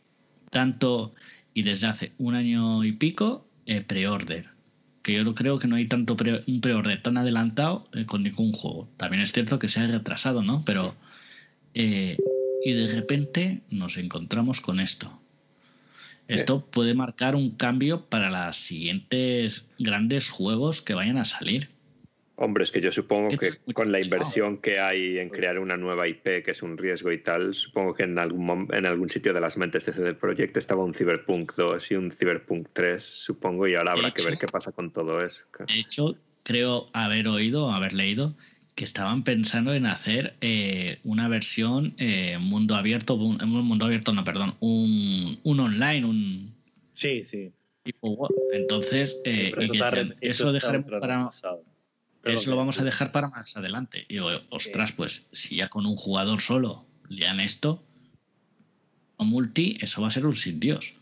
[0.51, 1.15] tanto
[1.53, 4.49] y desde hace un año y pico, eh, pre-order.
[5.05, 6.17] Que yo creo que no hay tanto
[6.47, 8.89] un pre-order tan adelantado eh, con ningún juego.
[8.97, 10.65] También es cierto que se ha retrasado, ¿no?
[10.65, 10.97] Pero.
[11.75, 15.21] y de repente nos encontramos con esto.
[16.27, 21.69] Esto puede marcar un cambio para los siguientes grandes juegos que vayan a salir.
[22.37, 26.09] Hombre, es que yo supongo que con la inversión que hay en crear una nueva
[26.09, 29.41] IP, que es un riesgo y tal, supongo que en algún, en algún sitio de
[29.41, 33.77] las mentes de CD Projekt estaba un Cyberpunk 2 y un Cyberpunk 3, supongo, y
[33.77, 35.45] ahora habrá que ver qué pasa con todo eso.
[35.69, 38.35] De hecho, creo haber oído, haber leído
[38.75, 44.25] que estaban pensando en hacer eh, una versión eh, mundo abierto, un, mundo abierto, no,
[44.25, 46.55] perdón, un, un online, un...
[46.95, 47.53] Sí, sí.
[48.53, 49.53] Entonces, eh,
[50.21, 51.31] eso, dejaremos para...
[52.25, 54.05] eso lo vamos a dejar para más adelante.
[54.09, 57.83] Y digo, ostras, pues si ya con un jugador solo lean esto,
[59.17, 60.95] o multi, eso va a ser un sin Dios.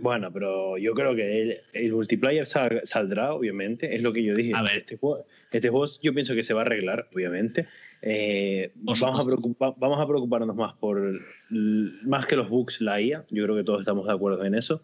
[0.00, 4.52] Bueno, pero yo creo que el, multiplayer saldrá, obviamente, es lo que yo dije.
[4.54, 4.78] A ver.
[4.78, 7.66] Este juego, este juego yo pienso que se va a arreglar, obviamente.
[8.00, 9.06] Eh, vamos, a
[9.76, 11.20] vamos a preocuparnos más por
[11.50, 13.26] más que los bugs, la IA.
[13.30, 14.82] Yo creo que todos estamos de acuerdo en eso.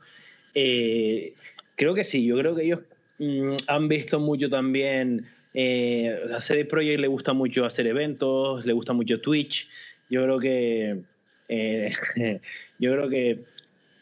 [0.55, 1.32] Eh,
[1.77, 2.81] creo que sí, yo creo que ellos
[3.19, 5.27] mm, han visto mucho también.
[5.59, 9.69] Eh, a CD Projekt le gusta mucho hacer eventos, le gusta mucho Twitch.
[10.11, 11.01] Yo creo que.
[11.49, 11.93] Eh,
[12.78, 13.45] yo creo que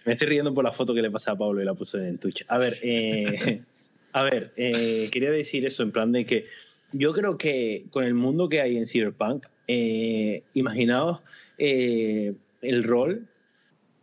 [0.04, 2.18] me estoy riendo por la foto que le pasé a Pablo y la puse en
[2.18, 2.44] Twitch.
[2.48, 3.62] A ver, eh,
[4.12, 6.46] a ver, eh, quería decir eso en plan de que
[6.92, 11.20] yo creo que con el mundo que hay en Cyberpunk, eh, imaginaos
[11.56, 13.28] el rol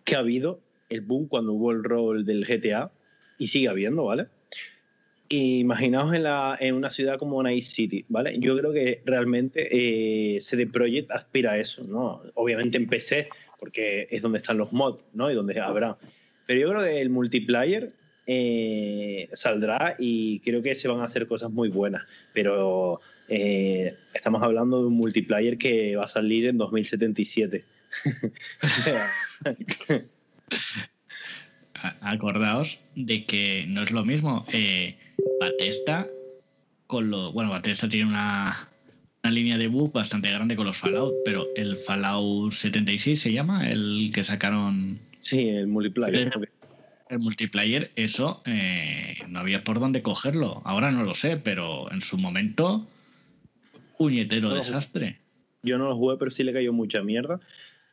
[0.05, 0.59] que ha habido,
[0.89, 2.91] el boom cuando hubo el rol del GTA
[3.37, 4.27] y sigue habiendo, ¿vale?
[5.37, 8.37] Imaginaos en, la, en una ciudad como Night City, ¿vale?
[8.39, 12.21] Yo creo que realmente CD Projekt aspira a eso, ¿no?
[12.35, 13.29] Obviamente en PC
[13.61, 15.31] porque es donde están los mods, ¿no?
[15.31, 15.95] Y donde habrá.
[16.47, 17.93] Pero yo creo que el multiplayer
[18.25, 22.01] eh, saldrá y creo que se van a hacer cosas muy buenas.
[22.33, 27.63] Pero eh, estamos hablando de un multiplayer que va a salir en 2077.
[32.01, 34.47] Acordaos de que no es lo mismo.
[34.51, 34.97] Eh,
[35.39, 36.07] Batesta
[36.87, 37.31] con lo.
[37.31, 38.69] Bueno, Batesta tiene una,
[39.23, 43.69] una línea de bug bastante grande con los Fallout, pero el Fallout 76 se llama,
[43.69, 44.99] el que sacaron.
[45.19, 46.31] Sí, el multiplayer.
[47.09, 50.61] El, multiplayer, eso eh, no había por dónde cogerlo.
[50.65, 52.87] Ahora no lo sé, pero en su momento,
[53.97, 55.19] puñetero desastre.
[55.63, 57.39] Yo no lo jugué, pero sí le cayó mucha mierda.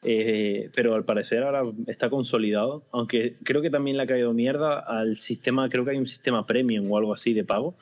[0.02, 4.78] Eh, pero al parecer ahora está consolidado, aunque creo que también le ha caído mierda
[4.78, 7.74] al sistema, creo que hay un sistema premium o algo así de pago,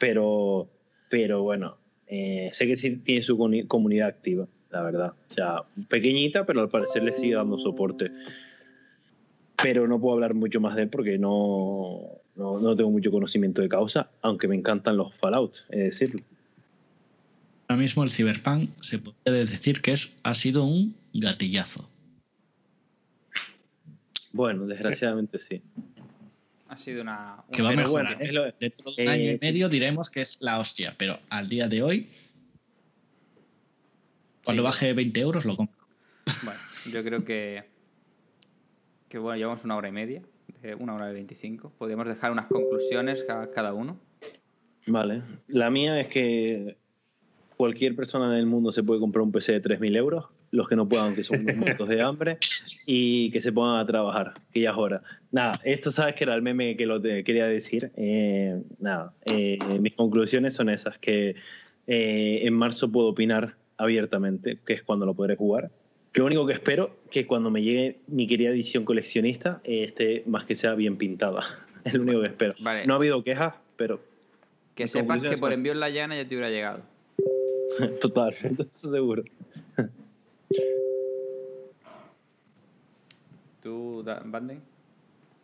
[0.00, 0.68] pero,
[1.08, 1.76] pero bueno,
[2.08, 5.12] eh, sé que sí tiene su comunidad activa, la verdad.
[5.30, 8.10] O sea, pequeñita, pero al parecer le sigue dando soporte.
[9.62, 12.00] Pero no puedo hablar mucho más de él porque no,
[12.34, 16.22] no, tengo mucho conocimiento de causa, aunque me encantan los Fallout, es decirlo.
[17.72, 21.88] Ahora mismo el Cyberpunk se puede decir que es, ha sido un gatillazo.
[24.30, 25.62] Bueno, desgraciadamente sí.
[26.68, 27.42] Ha sido una.
[27.50, 28.22] que va a mejorar.
[28.22, 28.54] ¿eh?
[28.60, 31.82] Dentro de un año y medio diremos que es la hostia, pero al día de
[31.82, 32.10] hoy,
[34.44, 35.80] cuando baje 20 euros, lo compro.
[36.44, 36.60] Bueno,
[36.92, 37.64] yo creo que.
[39.08, 40.20] Que bueno, llevamos una hora y media,
[40.78, 41.72] una hora y 25.
[41.78, 43.98] Podríamos dejar unas conclusiones cada uno.
[44.86, 45.22] Vale.
[45.46, 46.81] La mía es que
[47.62, 50.74] cualquier persona en el mundo se puede comprar un PC de 3.000 euros, los que
[50.74, 52.38] no puedan, que son unos muertos de hambre,
[52.88, 55.02] y que se pongan a trabajar, que ya es hora.
[55.30, 57.92] Nada, esto sabes que era el meme que lo quería decir.
[57.96, 61.36] Eh, nada, eh, mis conclusiones son esas, que
[61.86, 65.70] eh, en marzo puedo opinar abiertamente, que es cuando lo podré jugar.
[66.14, 70.56] Lo único que espero que cuando me llegue mi querida edición coleccionista esté más que
[70.56, 71.44] sea bien pintada.
[71.84, 72.54] Es lo único que espero.
[72.86, 74.00] No ha habido quejas, pero...
[74.74, 76.91] Que sepas que por envío en la llana ya te hubiera llegado.
[78.00, 79.24] Total, eso seguro.
[83.62, 84.60] ¿Tú, Banden?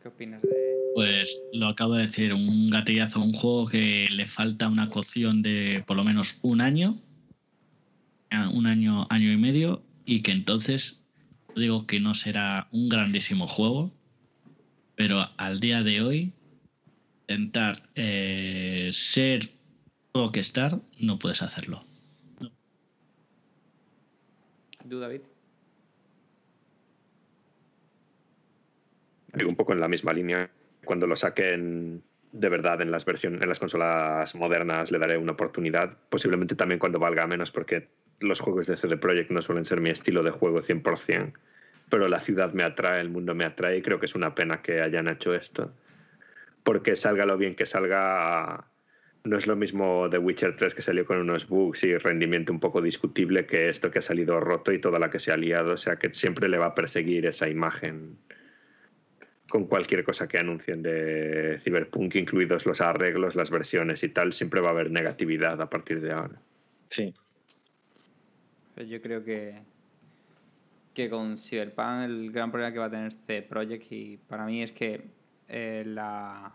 [0.03, 0.49] ¿qué opinas de...?
[0.95, 5.85] Pues lo acabo de decir, un gatillazo, un juego que le falta una cocción de
[5.87, 7.01] por lo menos un año,
[8.31, 11.01] ah, un año, año y medio, y que entonces
[11.55, 13.93] digo que no será un grandísimo juego,
[14.97, 16.33] pero al día de hoy
[17.29, 19.53] intentar eh, ser
[20.15, 21.88] Rockstar no puedes hacerlo.
[24.89, 25.21] ¿Tú, David?
[29.35, 30.51] Digo, un poco en la misma línea.
[30.85, 32.03] Cuando lo saquen
[32.33, 35.97] de verdad en las versiones, en las consolas modernas le daré una oportunidad.
[36.09, 37.89] Posiblemente también cuando valga menos, porque
[38.21, 41.33] los juegos de CD Projekt no suelen ser mi estilo de juego 100%.
[41.91, 44.63] Pero la ciudad me atrae, el mundo me atrae y creo que es una pena
[44.63, 45.73] que hayan hecho esto.
[46.63, 48.67] Porque salga lo bien que salga,
[49.25, 52.61] no es lo mismo The Witcher 3 que salió con unos bugs y rendimiento un
[52.61, 55.73] poco discutible que esto que ha salido roto y toda la que se ha liado.
[55.73, 58.17] O sea que siempre le va a perseguir esa imagen
[59.49, 64.61] con cualquier cosa que anuncien de Cyberpunk, incluidos los arreglos, las versiones y tal, siempre
[64.61, 66.41] va a haber negatividad a partir de ahora.
[66.91, 67.15] Sí.
[68.77, 69.59] Yo creo que,
[70.95, 74.63] que con Cyberpunk el gran problema que va a tener C Project y para mí
[74.63, 75.03] es que
[75.49, 76.55] eh, la,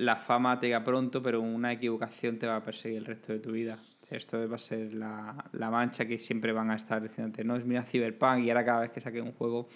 [0.00, 3.38] la fama te llega pronto, pero una equivocación te va a perseguir el resto de
[3.38, 3.76] tu vida.
[4.10, 7.64] Esto va a ser la, la mancha que siempre van a estar diciéndote, no, es
[7.64, 9.68] mira Cyberpunk y ahora cada vez que saque un juego,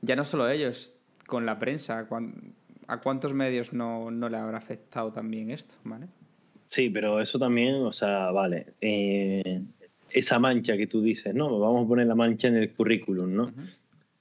[0.00, 0.94] ya no solo ellos,
[1.26, 2.06] con la prensa,
[2.86, 5.74] ¿a cuántos medios no, no le habrá afectado también esto?
[5.82, 6.06] ¿Vale?
[6.66, 8.74] Sí, pero eso también, o sea, vale.
[8.80, 9.62] eh,
[10.10, 11.58] esa mancha que tú dices, ¿no?
[11.58, 13.52] Vamos a poner la mancha en el currículum, ¿no?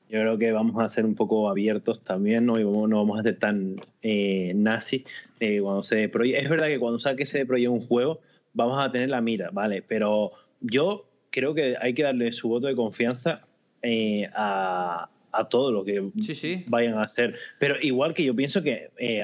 [0.10, 2.58] Yo creo que vamos a ser un poco abiertos también, ¿no?
[2.60, 5.04] Y vamos- no vamos a ser tan eh, nazi.
[5.40, 8.22] eh, cuando se proye- es verdad que cuando saque se proyecta un juego,
[8.54, 9.84] vamos a tener la mira, ¿vale?
[9.88, 10.32] Pero
[10.62, 13.42] yo creo que hay que darle su voto de confianza
[13.84, 16.64] eh, a, a todo lo que Sí, sí.
[16.68, 17.36] vayan a hacer.
[17.60, 19.24] Pero igual que yo pienso que eh,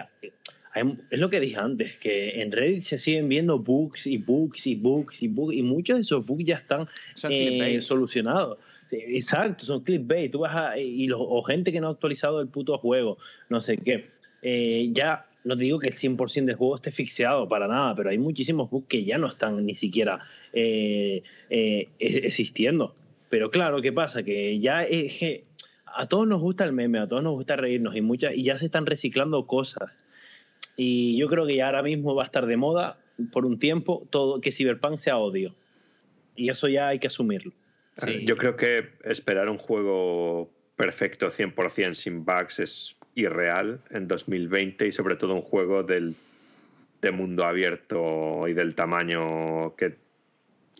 [1.09, 4.75] es lo que dije antes, que en Reddit se siguen viendo bugs y bugs y
[4.75, 6.87] bugs y bugs, y muchos de esos bugs ya están
[7.29, 8.57] eh, solucionados.
[8.97, 10.31] Exacto, son clickbait.
[10.31, 13.17] Tú vas a- y los- o gente que no ha actualizado el puto juego,
[13.49, 14.05] no sé qué.
[14.41, 18.17] Eh, ya no digo que el 100% del juego esté fixeado para nada, pero hay
[18.17, 20.19] muchísimos bugs que ya no están ni siquiera
[20.53, 22.93] eh, eh, e- existiendo.
[23.29, 24.23] Pero claro, ¿qué pasa?
[24.23, 25.43] Que ya es que
[25.85, 28.57] a todos nos gusta el meme, a todos nos gusta reírnos y, muchas, y ya
[28.57, 29.91] se están reciclando cosas.
[30.77, 32.97] Y yo creo que ya ahora mismo va a estar de moda
[33.31, 35.53] por un tiempo todo que Cyberpunk sea odio.
[36.35, 37.51] Y eso ya hay que asumirlo.
[37.97, 38.25] Sí.
[38.25, 44.91] Yo creo que esperar un juego perfecto 100% sin bugs es irreal en 2020 y
[44.91, 46.15] sobre todo un juego del,
[47.01, 49.97] de mundo abierto y del tamaño que,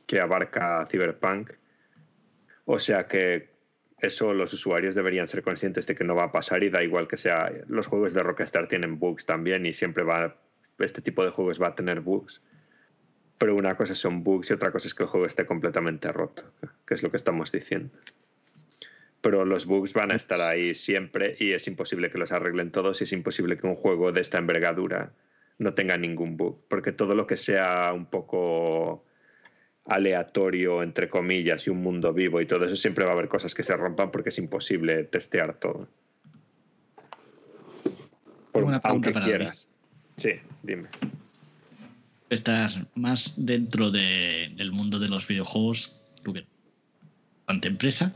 [0.07, 1.51] que abarca Cyberpunk.
[2.65, 3.53] O sea que
[3.99, 7.07] eso los usuarios deberían ser conscientes de que no va a pasar y da igual
[7.07, 7.51] que sea.
[7.67, 10.35] Los juegos de Rockstar tienen bugs también y siempre va.
[10.79, 12.41] Este tipo de juegos va a tener bugs.
[13.37, 16.43] Pero una cosa son bugs y otra cosa es que el juego esté completamente roto,
[16.85, 17.89] que es lo que estamos diciendo.
[19.21, 23.01] Pero los bugs van a estar ahí siempre y es imposible que los arreglen todos
[23.01, 25.13] y es imposible que un juego de esta envergadura
[25.59, 29.05] no tenga ningún bug, porque todo lo que sea un poco
[29.85, 33.53] aleatorio, entre comillas, y un mundo vivo y todo eso, siempre va a haber cosas
[33.53, 35.87] que se rompan porque es imposible testear todo.
[38.51, 39.67] Por- aunque para quieras.
[40.17, 40.89] Sí, dime.
[42.33, 45.91] Estás más dentro de- del mundo de los videojuegos,
[46.23, 46.45] tú que
[47.45, 48.11] ante empresa.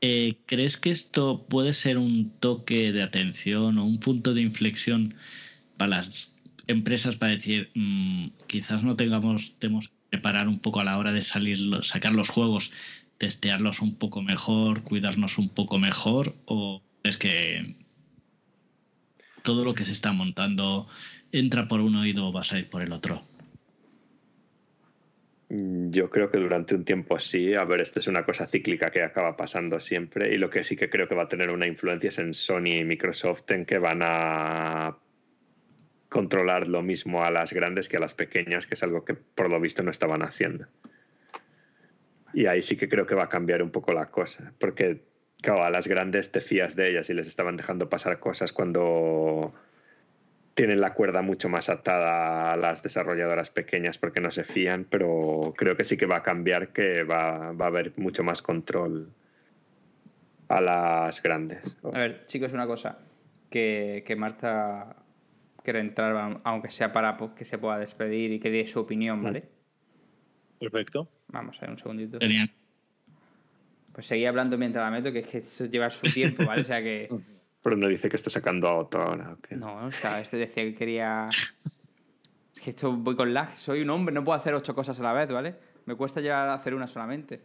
[0.00, 5.14] Eh, ¿Crees que esto puede ser un toque de atención o un punto de inflexión
[5.76, 6.34] para las
[6.66, 11.12] empresas para decir, mm, quizás no tengamos, tenemos que preparar un poco a la hora
[11.12, 12.72] de salir, sacar los juegos,
[13.18, 16.34] testearlos un poco mejor, cuidarnos un poco mejor?
[16.46, 17.76] ¿O es que
[19.42, 20.88] todo lo que se está montando
[21.38, 23.22] entra por un oído o vas a ir por el otro?
[25.48, 27.54] Mm, Yo creo que durante un tiempo sí.
[27.54, 30.32] A ver, esto es una cosa cíclica que acaba pasando siempre.
[30.32, 32.78] Y lo que sí que creo que va a tener una influencia es en Sony
[32.80, 34.96] y Microsoft, en que van a
[36.08, 39.50] controlar lo mismo a las grandes que a las pequeñas, que es algo que por
[39.50, 40.66] lo visto no estaban haciendo.
[42.32, 44.52] Y ahí sí que creo que va a cambiar un poco la cosa.
[44.60, 45.02] Porque,
[45.42, 49.52] claro, a las grandes te fías de ellas y les estaban dejando pasar cosas cuando
[50.54, 55.52] tienen la cuerda mucho más atada a las desarrolladoras pequeñas porque no se fían, pero
[55.56, 59.12] creo que sí que va a cambiar, que va, va a haber mucho más control
[60.48, 61.76] a las grandes.
[61.82, 62.98] A ver, chicos, una cosa.
[63.50, 64.96] Que, que Marta
[65.62, 69.44] quiere entrar, aunque sea para que se pueda despedir y que dé su opinión, ¿vale?
[70.60, 71.08] Perfecto.
[71.28, 72.18] Vamos a ver un segundito.
[72.20, 72.50] Genial.
[73.92, 76.62] Pues seguí hablando mientras la meto, que es que eso lleva su tiempo, ¿vale?
[76.62, 77.08] O sea que
[77.64, 79.36] Pero no dice que está sacando a otro ahora.
[79.50, 81.28] No, o sea, este decía que quería.
[81.30, 83.56] Es que esto voy con lag.
[83.56, 85.56] Soy un hombre, no puedo hacer ocho cosas a la vez, ¿vale?
[85.86, 87.42] Me cuesta llegar a hacer una solamente.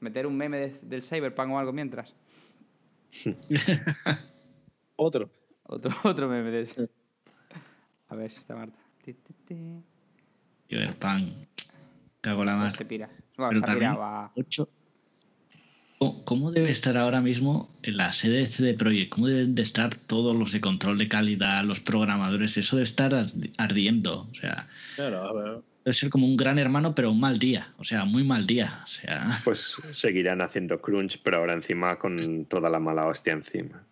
[0.00, 2.14] Meter un meme de- del Cyberpunk o algo mientras.
[4.96, 5.30] Otro.
[5.64, 6.90] Otro, otro meme de ese.
[8.08, 8.78] A ver si está Marta.
[10.68, 11.32] Cyberpunk.
[12.20, 12.72] Cago la Pues mar.
[12.76, 13.08] se pira.
[13.36, 14.68] Bueno, Pero se ha también, pirado a- ocho-
[16.04, 19.08] ¿Cómo- ¿Cómo debe estar ahora mismo en la sede de CD Projekt?
[19.10, 22.58] ¿Cómo deben de estar todos los de control de calidad, los programadores?
[22.58, 24.28] Eso de estar ardi- ardiendo.
[24.30, 25.62] O sea, Claro, a ver.
[25.82, 27.72] debe ser como un gran hermano, pero un mal día.
[27.78, 28.80] O sea, muy mal día.
[28.84, 29.58] O sea, Pues
[29.92, 33.86] seguirán haciendo crunch, pero ahora encima con toda la mala hostia encima.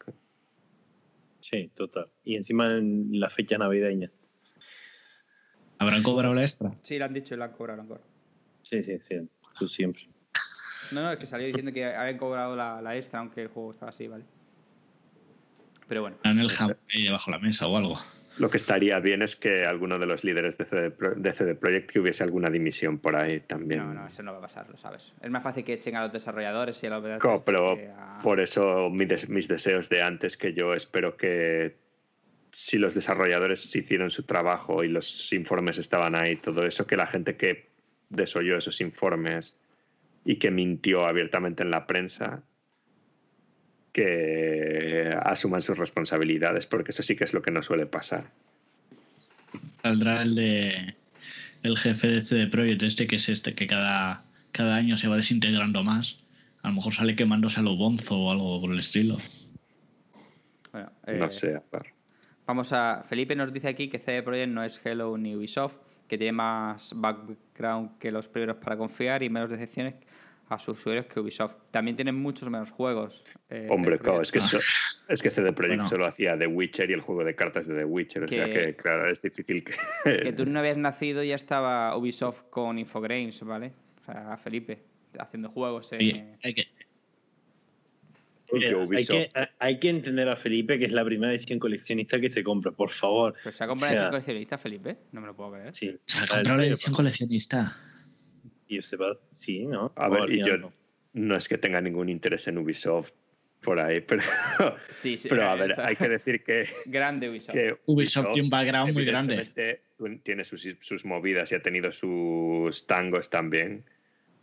[1.40, 2.09] Sí, total.
[2.24, 4.10] Y encima en la fecha navideña.
[5.78, 6.70] ¿habrán cobrado la extra?
[6.82, 7.76] Sí, lo han dicho y lo han cobrado.
[7.78, 8.06] lo han cobrado.
[8.64, 9.16] Sí, sí, sí.
[9.59, 10.05] Tú siempre.
[10.93, 13.73] No, no, es que salió diciendo que habían cobrado la, la extra, aunque el juego
[13.73, 14.24] estaba así, ¿vale?
[15.89, 16.16] Pero bueno.
[16.24, 18.01] ¿En el jam ahí debajo de la mesa o algo?
[18.39, 21.55] Lo que estaría bien es que alguno de los líderes de CD, Pro- de CD
[21.55, 23.81] Projekt que hubiese alguna dimisión por ahí también.
[23.86, 25.12] No, no, eso no va a pasar, lo sabes.
[25.20, 28.40] Es más fácil que echen a los desarrolladores y a los developers pero a- por
[28.40, 31.77] eso mi des- mis deseos de antes, que yo espero que
[32.52, 37.06] si los desarrolladores hicieron su trabajo y los informes estaban ahí, todo eso, que la
[37.06, 37.69] gente que
[38.09, 39.55] desoyó esos informes
[40.24, 42.43] y que mintió abiertamente en la prensa,
[43.93, 48.31] que asuman sus responsabilidades, porque eso sí que es lo que no suele pasar.
[49.82, 50.94] Saldrá el de
[51.62, 55.16] el jefe de CD Projekt este, que es este, que cada, cada año se va
[55.16, 56.19] desintegrando más.
[56.62, 59.19] A lo mejor sale quemándose a lo bonzo o algo por el estilo.
[60.73, 61.93] Bueno, No eh, sé, a ver.
[62.47, 63.03] Vamos a.
[63.05, 65.77] Felipe nos dice aquí que CD Projekt no es Hello ni Ubisoft,
[66.12, 69.94] que tiene más background que los primeros para confiar y menos decepciones
[70.51, 71.55] a sus usuarios que Ubisoft.
[71.70, 73.24] También tienen muchos menos juegos.
[73.48, 74.59] eh, Hombre, claro, es que, so-
[75.09, 75.89] es que CD Projekt Bueno.
[75.89, 78.24] solo hacía The Witcher y el juego de cartas de The Witcher.
[78.24, 79.72] O sea Que- que, claro, es difícil que.
[80.05, 83.72] Que tú no habías nacido y ya estaba Ubisoft con Infogrames, ¿vale?
[84.02, 84.82] O sea, Felipe,
[85.18, 85.94] haciendo juegos.
[85.98, 86.66] Y eh, hay que,
[88.53, 92.31] hay, Ubisoft- que, hay que entender a Felipe que es la primera edición coleccionista que
[92.31, 93.35] se compra, por favor.
[93.43, 94.97] Pero se ha comprado O sea, el coleccionista, Felipe.
[95.12, 95.74] No me lo puedo creer.
[95.74, 95.97] Sí.
[96.05, 97.77] se ha comprado la edición coleccionista.
[98.69, 99.93] Y sepa, sí, ¿no?
[99.97, 100.73] A ver, y yo no.
[101.12, 103.12] no es que tenga ningún interés en Ubisoft
[103.62, 104.23] por ahí, pero,
[104.89, 105.29] Sí, sí.
[105.29, 107.53] pero a eh, ver, o sea, hay que decir que, Grande Ubisoft.
[107.55, 109.81] que Ubisoft tiene un background muy grande.
[110.24, 113.85] tiene sus, sus movidas y ha tenido sus tangos también.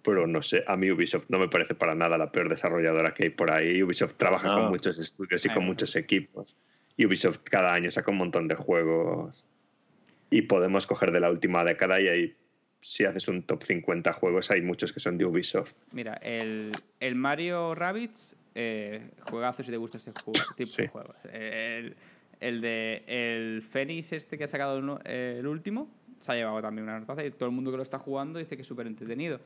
[0.03, 3.23] Pero no sé, a mí Ubisoft no me parece para nada la peor desarrolladora que
[3.25, 3.83] hay por ahí.
[3.83, 4.55] Ubisoft trabaja No.
[4.55, 6.55] con muchos estudios y con muchos equipos.
[6.95, 9.45] Y Ubisoft cada año saca un montón de juegos.
[10.29, 12.35] Y podemos coger de la última década y hay,
[12.81, 15.73] si haces un top 50 juegos, hay muchos que son de Ubisoft.
[15.91, 20.81] Mira, el, el Mario Rabbids, eh, juegazo si te gusta este juego, este tipo Sí.
[20.83, 21.15] de juegos.
[21.33, 21.95] El,
[22.39, 25.89] el de el Fénix este que ha sacado el último,
[26.19, 28.55] se ha llevado también una notaza y todo el mundo que lo está jugando dice
[28.55, 29.39] que es súper entretenido.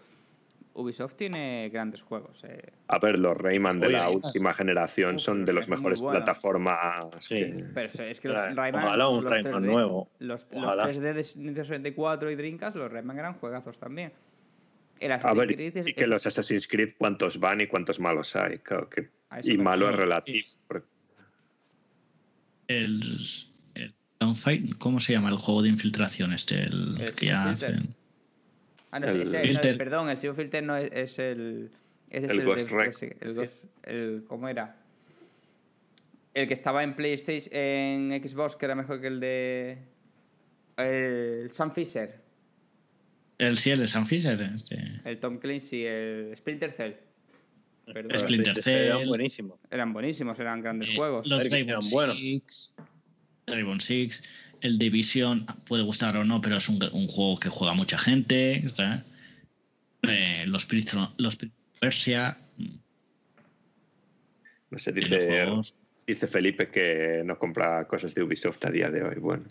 [0.76, 2.44] Ubisoft tiene grandes juegos.
[2.46, 2.74] eh.
[2.88, 7.06] A ver, los Rayman de Oye, la última generación Uf, son de Rayman mejores plataformas.
[7.20, 7.36] Sí.
[7.36, 8.84] que- Pero es- que los Ojalá Rayman...
[9.02, 10.10] un los Rayman 3D nuevo.
[10.20, 10.84] Los, los Ojalá.
[10.86, 14.14] 3D de Nintendo 64 y Dreamcast, los Rayman eran juegazos también.
[15.00, 18.00] El A ver, Creed es- y que es- los Assassin's Creed, ¿cuántos van y cuántos
[18.00, 18.58] malos hay?
[18.60, 19.10] Claro que-
[19.44, 20.48] y malo es relativo.
[20.68, 20.88] porque-
[22.68, 23.02] El,
[23.76, 23.94] el
[24.80, 26.64] ¿cómo se llama el juego de infiltración este?
[26.64, 27.94] El, El que hacen?
[28.96, 29.78] Ah, no, El ese- no, Filter.
[29.78, 31.72] perdón, el Zero Filter no es, es el.
[32.12, 34.76] Ese es El Ghost de- ese, el, Ghost- el- ¿Cómo era?
[36.36, 39.78] El que estaba en PlayStation, en Xbox, que era mejor que el de.
[40.78, 42.20] El Sam Fisher,
[43.38, 44.40] El sí, el de San Fisher.
[44.56, 44.78] Este.
[45.06, 46.94] el Tom Clancy, el Splinter Cell.
[47.92, 48.18] Perdón.
[48.20, 49.08] Splinter Cell.
[49.08, 49.60] buenísimo.
[49.72, 51.28] Eran buenísimos, eran grandes Eh, juegos.
[51.28, 52.18] Los Rainbow sean buenos.
[52.18, 52.74] Six.
[53.48, 54.24] Rainbow Six.
[54.64, 58.64] El Division puede gustar o no, pero es un, un juego que juega mucha gente.
[60.04, 61.38] Eh, los Prince los
[61.82, 62.38] Persia.
[64.72, 65.52] No sé, dice,
[66.08, 69.16] dice Felipe que no compra cosas de Ubisoft a día de hoy.
[69.20, 69.44] Bueno,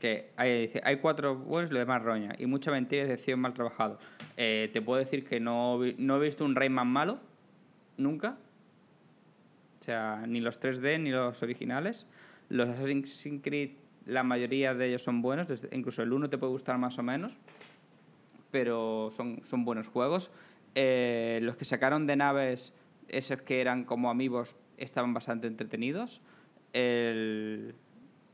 [0.00, 2.34] Que hay, dice, hay cuatro buenos lo demás roña.
[2.40, 4.00] Y mucha mentira y decepción mal trabajado.
[4.36, 7.20] Eh, te puedo decir que no, no he visto un Rayman malo.
[7.96, 8.36] Nunca.
[9.80, 12.04] O sea, ni los 3D ni los originales.
[12.48, 13.70] Los Assassin's Creed,
[14.06, 15.46] la mayoría de ellos son buenos.
[15.48, 17.32] desde- incluso el 1 te puede gustar más o menos.
[18.50, 20.30] Pero son, son buenos juegos.
[20.74, 22.72] Eh, los que sacaron de naves,
[23.08, 26.20] esos que eran como amigos, estaban bastante entretenidos.
[26.72, 27.74] El-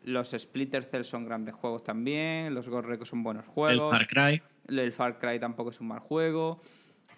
[0.04, 2.54] los Splinter Cell son grandes juegos también.
[2.54, 3.90] Los Ghost Recon son buenos El juegos.
[3.90, 4.42] Far Cry.
[4.68, 6.60] El Far Cry tampoco es un mal juego.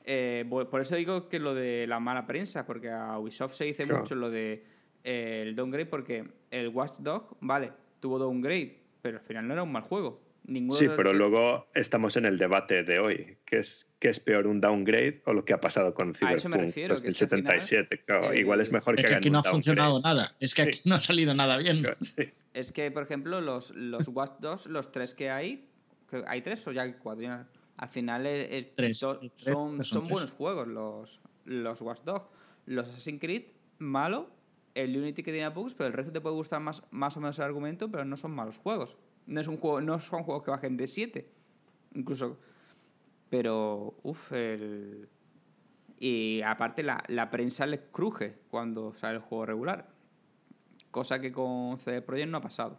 [0.08, 3.82] eh, por eso digo que lo de la mala prensa, porque a Ubisoft se dice
[3.82, 4.02] Claro.
[4.02, 4.64] mucho lo de
[5.06, 9.62] eh, el downgrade, porque el Watch Dog, vale, tuvo downgrade, pero al final no era
[9.62, 10.20] un mal juego.
[10.44, 13.36] Ninguno Sí, pero que- luego estamos en el debate de hoy.
[13.44, 16.48] ¿Qué es, qué es peor, un downgrade o lo que ha pasado con A eso
[16.48, 18.04] me Cyberpunk refiero, que es que al 2077?
[18.04, 20.36] Claro, eh, igual es mejor Es que que hagan aquí un no ha funcionado nada.
[20.40, 21.84] Es que aquí no ha salido nada bien.
[22.00, 22.30] Sí.
[22.54, 25.68] Es que, por ejemplo, los, los Watch Dogs, los tres que hay,
[26.10, 27.26] que hay tres o ya hay cuatro.
[27.78, 29.00] Al final el- el- Tres.
[29.00, 30.10] do- Tres, son, son son tres.
[30.12, 32.26] buenos juegos los, los Watch Dogs.
[32.66, 33.42] Los Assassin's Creed,
[33.78, 34.30] malo.
[34.76, 37.38] El Unity que tiene bugs, pero el resto te puede gustar más, más o menos
[37.38, 38.96] el argumento, pero no son malos juegos.
[39.26, 41.26] No, es un juego, no son juegos que bajen de 7.
[41.94, 42.38] Incluso.
[43.30, 45.08] Pero, uff, el.
[45.98, 49.88] Y aparte, la, la prensa les cruje cuando sale el juego regular.
[50.90, 52.78] Cosa que con CD Projekt no ha pasado.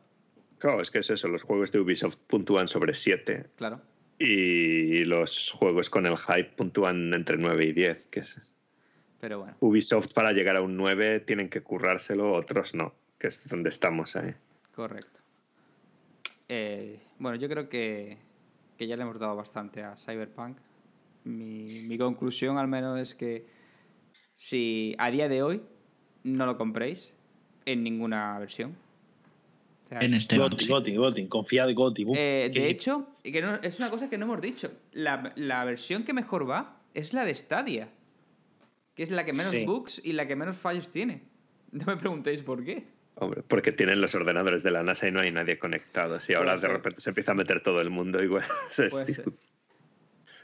[0.59, 1.27] Claro, es que es eso.
[1.27, 3.81] Los juegos de Ubisoft puntúan sobre 7 Claro.
[4.19, 8.07] y los juegos con el hype puntúan entre 9 y 10.
[8.07, 8.55] Que es...
[9.19, 13.47] Pero bueno, Ubisoft para llegar a un 9 tienen que currárselo, otros no, que es
[13.47, 14.33] donde estamos ahí.
[14.75, 15.19] correcto.
[16.49, 18.17] Eh, bueno, yo creo que,
[18.77, 20.57] que ya le hemos dado bastante a Cyberpunk.
[21.25, 23.45] Mi, mi conclusión al menos es que
[24.33, 25.61] si a día de hoy
[26.23, 27.11] no lo compréis
[27.65, 28.77] en ninguna versión.
[29.85, 30.69] O sea, En este Goti, sí.
[30.71, 32.05] Goti, Goti, confiad Goti.
[32.15, 34.71] Eh, que- de hecho, y que no- es una cosa que no hemos dicho.
[34.93, 37.89] La, la versión que mejor va es la de Stadia.
[38.97, 39.65] Que es la que menos Sí.
[39.65, 41.21] bugs y la que menos fallos tiene.
[41.71, 42.85] No me preguntéis por qué.
[43.15, 46.19] Hombre, porque tienen los ordenadores de la NASA y no hay nadie conectado.
[46.19, 48.89] Si ahora de repente se empieza a meter todo el mundo, igual se.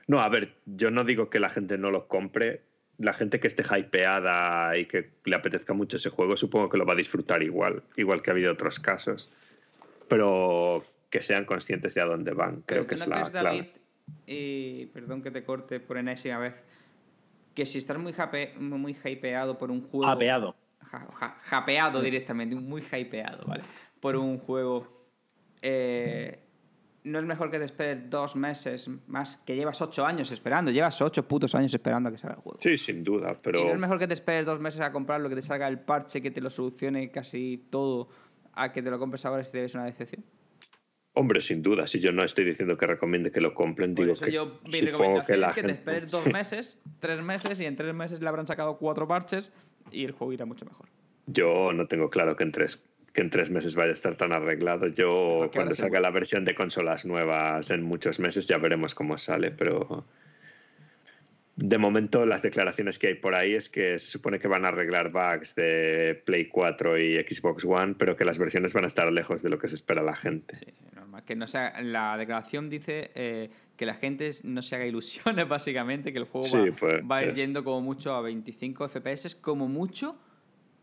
[0.07, 2.61] No, a ver, yo no digo que la gente no lo compre.
[2.97, 6.85] La gente que esté hypeada y que le apetezca mucho ese juego, supongo que lo
[6.85, 9.31] va a disfrutar igual, igual que ha habido otros casos.
[10.07, 13.71] Pero que sean conscientes de a dónde van, creo Pero que es la crees, clave.
[14.27, 16.53] Y perdón que te corte por enésima vez,
[17.53, 20.07] que si estás muy, jape- muy hypeado por un juego...
[20.11, 20.55] Apeado.
[20.81, 23.63] Ja- ja- japeado directamente, muy hypeado, ¿vale?
[23.99, 25.07] Por un juego...
[25.61, 26.39] eh,
[27.05, 31.01] no es mejor que te esperes dos meses más, que llevas ocho años esperando, llevas
[31.01, 32.59] ocho putos años esperando a que salga el juego.
[32.61, 35.27] Sí, sin duda, Y pero no es mejor que te esperes dos meses a comprarlo,
[35.27, 38.07] que te salga el parche, que te lo solucione casi todo,
[38.53, 40.23] a que te lo compres ahora si te ves una decepción.
[41.13, 44.13] Hombre, sin duda, si yo no estoy diciendo que recomiende que lo compren, Por digo
[44.13, 47.21] eso que yo, mi supongo que la es que te gente esperes dos meses, tres
[47.21, 49.51] meses, y en tres meses le habrán sacado cuatro parches
[49.91, 50.87] y el juego irá mucho mejor.
[51.27, 54.33] Yo no tengo claro que en tres, que en tres meses vaya a estar tan
[54.33, 54.87] arreglado.
[54.87, 59.17] Yo, Porque cuando salga la versión de consolas nuevas en muchos meses, ya veremos cómo
[59.17, 60.05] sale, pero.
[61.55, 64.69] De momento, las declaraciones que hay por ahí es que se supone que van a
[64.69, 69.11] arreglar bugs de Play 4 y Xbox One, pero que las versiones van a estar
[69.13, 70.55] lejos de lo que se espera la gente.
[70.55, 70.65] Sí,
[70.95, 71.23] normal.
[71.25, 76.11] Que no sea, la declaración dice eh, que la gente no se haga ilusiones, básicamente,
[76.11, 77.35] que el juego Sí, va, puede va a ir ser.
[77.35, 80.17] yendo como mucho a 25 FPS, como mucho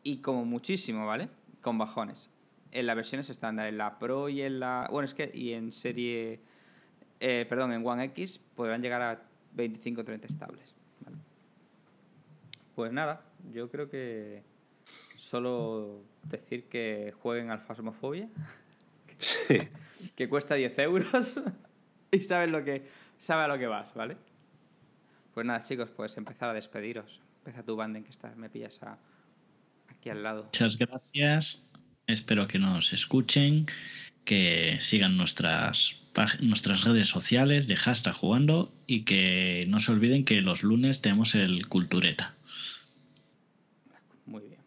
[0.04, 1.28] y como muchísimo, ¿vale?
[1.62, 2.30] Con bajones.
[2.70, 4.86] En las versiones estándar, en la Pro y en la.
[4.88, 5.32] Bueno, es que.
[5.34, 6.38] Y en serie.
[7.18, 9.22] eh, perdón, en One X podrán llegar a
[9.52, 10.74] 25 30 estables.
[11.04, 11.16] ¿vale?
[12.74, 13.22] Pues nada,
[13.52, 14.42] yo creo que.
[15.16, 18.28] Solo decir que jueguen al Phasmophobia
[19.18, 19.58] Sí.
[20.16, 21.38] que cuesta 10 euros
[22.10, 22.86] y sabes lo que
[23.18, 24.16] sabe a lo que vas, ¿vale?
[25.34, 27.20] Pues nada, chicos, pues empezar a despediros.
[27.40, 28.98] Empieza tu banden que estás, me pillas a-
[29.88, 30.44] aquí al lado.
[30.44, 31.64] Muchas gracias.
[32.06, 33.66] Espero que nos escuchen,
[34.24, 35.96] que sigan nuestras,
[36.40, 41.34] nuestras redes sociales de hashtag jugando y que no se olviden que los lunes tenemos
[41.34, 42.34] el Cultureta.
[44.26, 44.60] Muy bien.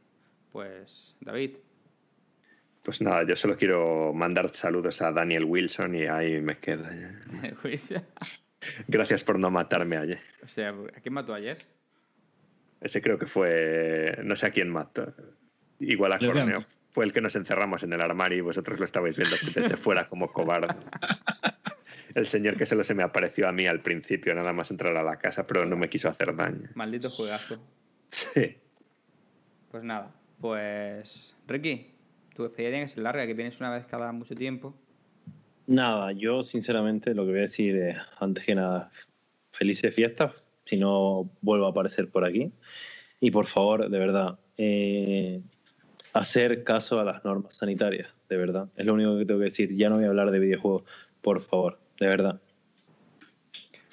[0.52, 1.52] Pues, David,
[2.84, 6.86] Pues nada, yo solo quiero mandar saludos a Daniel Wilson y ahí me quedo.
[8.88, 10.20] Gracias por no matarme ayer.
[10.44, 11.58] o sea, ¿a quién mató ayer?
[12.82, 14.18] Ese creo que fue.
[14.24, 15.14] No sé a quién mató.
[15.80, 16.66] Igual a Creo que a Corneo.
[16.94, 20.08] Fue el que nos encerramos en el armario y vosotros lo estabais viendo desde fuera
[20.08, 20.74] como cobarde.
[22.14, 25.02] El señor que solo se me apareció a mí al principio, nada más entrar a
[25.02, 26.70] la casa, pero no me quiso hacer daño.
[26.76, 27.56] Maldito juegazo.
[28.08, 28.58] Sí.
[29.72, 31.36] Pues nada, pues.
[31.48, 31.92] Ricky,
[32.36, 34.76] tu despedida tiene que ser larga, que vienes una vez cada mucho tiempo.
[35.66, 38.92] Nada, yo sinceramente lo que voy a decir es, antes que nada,
[39.52, 40.34] felices fiestas,
[40.66, 42.52] si no vuelvo a aparecer por aquí.
[43.20, 45.42] Y por favor, de verdad, eh,
[46.14, 48.70] hacer caso a las normas sanitarias, de verdad.
[48.78, 49.76] Es lo único que tengo que decir.
[49.76, 50.84] Ya no voy a hablar de videojuegos,
[51.22, 52.40] por favor, de verdad.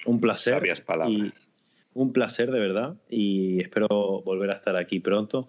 [0.05, 0.53] Un placer.
[0.55, 1.17] Sabias palabras.
[1.17, 1.31] y
[1.93, 2.95] un placer, de verdad.
[3.09, 3.87] Y espero
[4.23, 5.47] volver a estar aquí pronto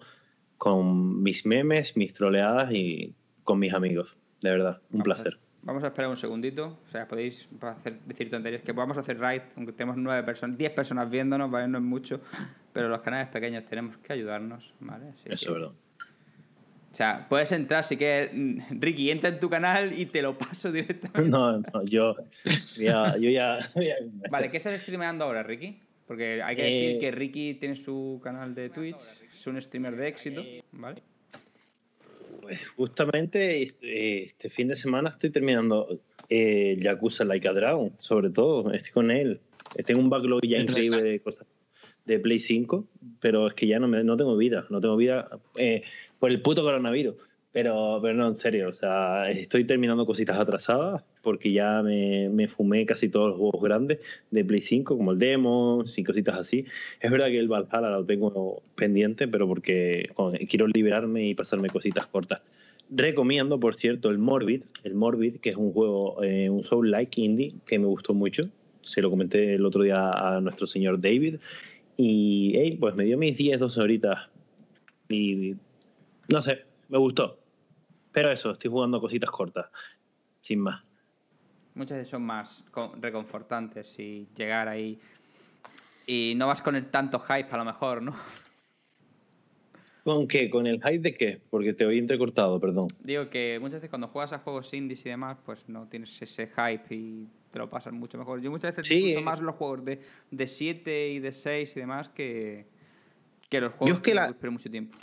[0.57, 3.13] con mis memes, mis troleadas y
[3.43, 4.15] con mis amigos.
[4.41, 5.37] De verdad, un placer.
[5.63, 6.77] Vamos a esperar un segundito.
[6.87, 8.61] O sea, podéis hacer, decir tonterías.
[8.63, 11.67] Que vamos a hacer raid, aunque tenemos nueve personas, diez personas viéndonos, ¿vale?
[11.69, 12.19] No es mucho.
[12.73, 15.09] Pero los canales pequeños tenemos que ayudarnos, ¿vale?
[15.09, 15.71] Así Eso que- es verdad.
[16.93, 18.29] O sea, puedes entrar si quieres.
[18.33, 21.27] mm, Ricky, entra en tu canal y te lo paso directamente.
[21.27, 22.15] No, no, yo
[22.77, 25.79] ya, yo ya, ya- Vale, ¿qué estás streameando ahora, Ricky?
[26.07, 28.97] Porque hay que Eh, decir que Ricky tiene su canal de Twitch,
[29.33, 30.43] es un streamer de éxito,
[30.73, 31.01] ¿vale?
[32.41, 35.99] Pues justamente este, este fin de semana estoy terminando
[36.29, 39.39] eh, Yakuza Like a Dragon, sobre todo, estoy con él.
[39.85, 41.47] Tengo un backlog ya ¿Qué tal increíble de cosas
[42.05, 42.85] de Play 5,
[43.21, 45.83] pero es que ya no, me, no tengo vida, no tengo vida eh,
[46.23, 47.15] por el puto coronavirus.
[47.51, 52.47] Pero, pero no, en serio, o sea, estoy terminando cositas atrasadas porque ya me, me
[52.47, 53.99] fumé casi todos los juegos grandes
[54.31, 56.65] de Play 5, como el demo y cositas así.
[57.01, 61.67] Es verdad que el Valhalla lo tengo pendiente, pero porque bueno, quiero liberarme y pasarme
[61.67, 62.39] cositas cortas.
[62.89, 67.55] Recomiendo, por cierto, el Morbid, el Morbid, que es un juego, eh, un Soul-like indie
[67.65, 68.47] que me gustó mucho.
[68.81, 71.35] Se lo comenté el otro día a nuestro señor David.
[71.97, 74.29] Y hey, pues me dio mis 10, 12 horitas.
[75.09, 75.55] Y
[76.29, 77.39] no sé, me gustó.
[78.11, 79.67] Pero eso, estoy jugando cositas cortas,
[80.41, 80.83] sin más.
[81.75, 84.99] Muchas veces son más con- reconfortantes y llegar ahí
[86.05, 88.13] y no vas con el tanto hype a lo mejor, ¿no?
[90.03, 90.49] ¿Con qué?
[90.49, 91.41] ¿Con el hype de qué?
[91.49, 92.87] Porque te oí entrecortado, perdón.
[92.99, 96.47] Digo que muchas veces cuando juegas a juegos indies y demás, pues no tienes ese
[96.47, 98.41] hype y te lo pasas mucho mejor.
[98.41, 99.23] Yo muchas veces Sí, disfruto eh.
[99.23, 102.65] más los juegos de, de 7 y de 6 y demás que,
[103.49, 104.97] que los Yo juegos es que la- espero mucho tiempo.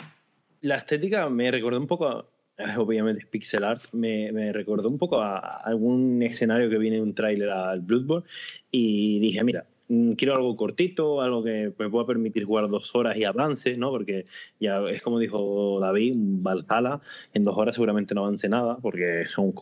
[0.61, 2.25] La estética me recordó un poco, a-
[2.77, 7.03] obviamente es pixel art, me, me recordó un poco a algún escenario que viene en
[7.03, 8.27] un tráiler al Bloodborne
[8.71, 13.17] y dije, mira, mm, quiero algo cortito, algo que me pueda permitir jugar dos horas
[13.17, 13.89] y avance, ¿no?
[13.89, 14.25] Porque
[14.59, 17.01] ya es como dijo David, Valhalla,
[17.33, 19.53] en dos horas seguramente no avance nada porque son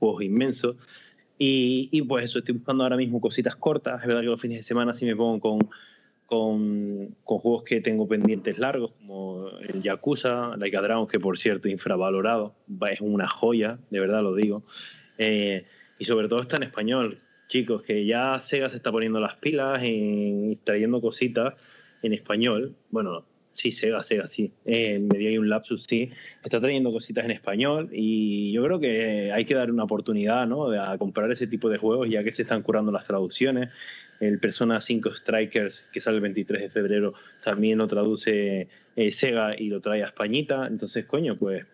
[0.00, 0.76] juegos inmensos.
[1.38, 4.00] Y, y pues eso, estoy buscando ahora mismo cositas cortas.
[4.00, 5.70] Es verdad que los fines de semana sí me pongo con,
[6.28, 11.70] con, con juegos que tengo pendientes largos, como el Yakuza, Like Dragon, que por cierto,
[11.70, 14.62] infravalorado, va- es una joya, de verdad lo digo.
[15.16, 15.64] Eh,
[15.98, 17.16] y sobre todo está en español,
[17.48, 21.54] chicos, que ya Sega se está poniendo las pilas y trayendo cositas
[22.02, 22.76] en español.
[22.90, 23.24] Bueno,
[23.54, 24.52] sí, Sega, Sega, sí.
[24.66, 26.10] Eh, me dio ahí un lapsus, sí.
[26.44, 30.70] Está trayendo cositas en español y yo creo que hay que dar una oportunidad, ¿no?
[30.72, 33.70] A comprar ese tipo de juegos, ya que se están curando las traducciones.
[34.20, 37.14] El Persona 5 Strikers, que sale el 23 de febrero,
[37.44, 40.66] también lo traduce eh, Sega y lo trae a Españita.
[40.66, 41.64] Entonces, coño, pues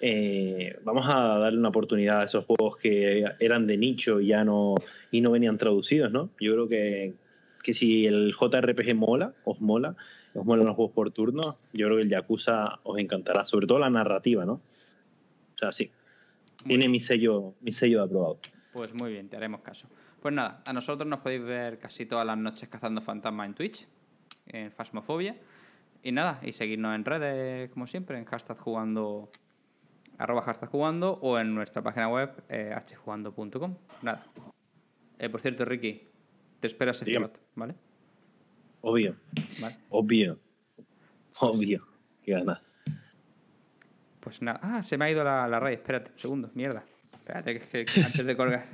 [0.00, 4.44] eh, vamos a darle una oportunidad a esos juegos que eran de nicho y ya
[4.44, 4.74] no,
[5.10, 6.30] y no venían traducidos, ¿no?
[6.40, 7.14] Yo creo que,
[7.62, 9.96] que si el JRPG mola, os mola,
[10.34, 13.78] os molan los juegos por turno, yo creo que el Yakuza os encantará, sobre todo
[13.78, 14.60] la narrativa, ¿no?
[15.54, 15.90] O sea, sí.
[16.66, 18.38] Tiene mi sello, mi sello de aprobado.
[18.72, 19.88] Pues muy bien, te haremos caso.
[20.20, 23.86] Pues nada, a nosotros nos podéis ver casi todas las noches cazando fantasmas en Twitch,
[24.46, 25.36] en Fasmofobia.
[26.02, 29.30] Y nada, y seguirnos en redes, como siempre, en hashtag jugando,
[30.16, 32.74] arroba hashtag jugando, o en nuestra página web, eh,
[33.04, 33.76] hjugando.com.
[34.02, 34.24] Nada.
[35.18, 36.08] Eh, por cierto, Ricky,
[36.60, 36.92] te Dígame.
[37.26, 37.74] slot, ¿vale?
[38.80, 39.16] Obvio,
[39.60, 39.76] Vale.
[39.90, 40.38] obvio,
[41.40, 41.86] obvio.
[42.22, 42.60] Qué ganas.
[44.20, 44.60] Pues nada.
[44.62, 45.78] Ah, se me ha ido la, la raíz.
[45.78, 46.50] Espérate, un segundo.
[46.54, 46.84] Mierda.
[47.12, 48.66] Espérate, que, que antes de colgar.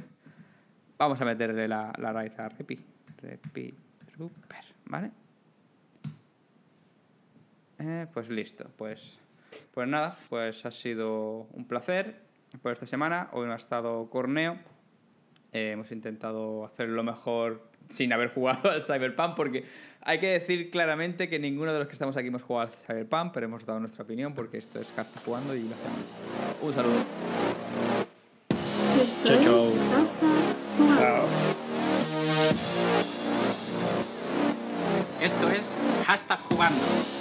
[0.98, 2.78] Vamos a meterle la, la raíz a Repi.
[3.20, 3.74] Repi
[4.12, 5.10] Trooper, ¿vale?
[7.78, 8.70] Eh, pues listo.
[8.76, 9.18] Pues,
[9.72, 12.20] pues nada, pues ha sido un placer
[12.62, 13.28] por esta semana.
[13.32, 14.58] Hoy no ha estado Corneo.
[15.52, 19.64] Eh, hemos intentado hacer lo mejor sin haber jugado al Cyberpunk, porque
[20.00, 23.32] hay que decir claramente que ninguno de los que estamos aquí hemos jugado al Cyberpunk,
[23.32, 26.16] pero hemos dado nuestra opinión porque esto es Hashtag jugando y lo hacemos.
[26.62, 27.43] Un saludo.
[36.14, 37.13] Hashtag Jugando.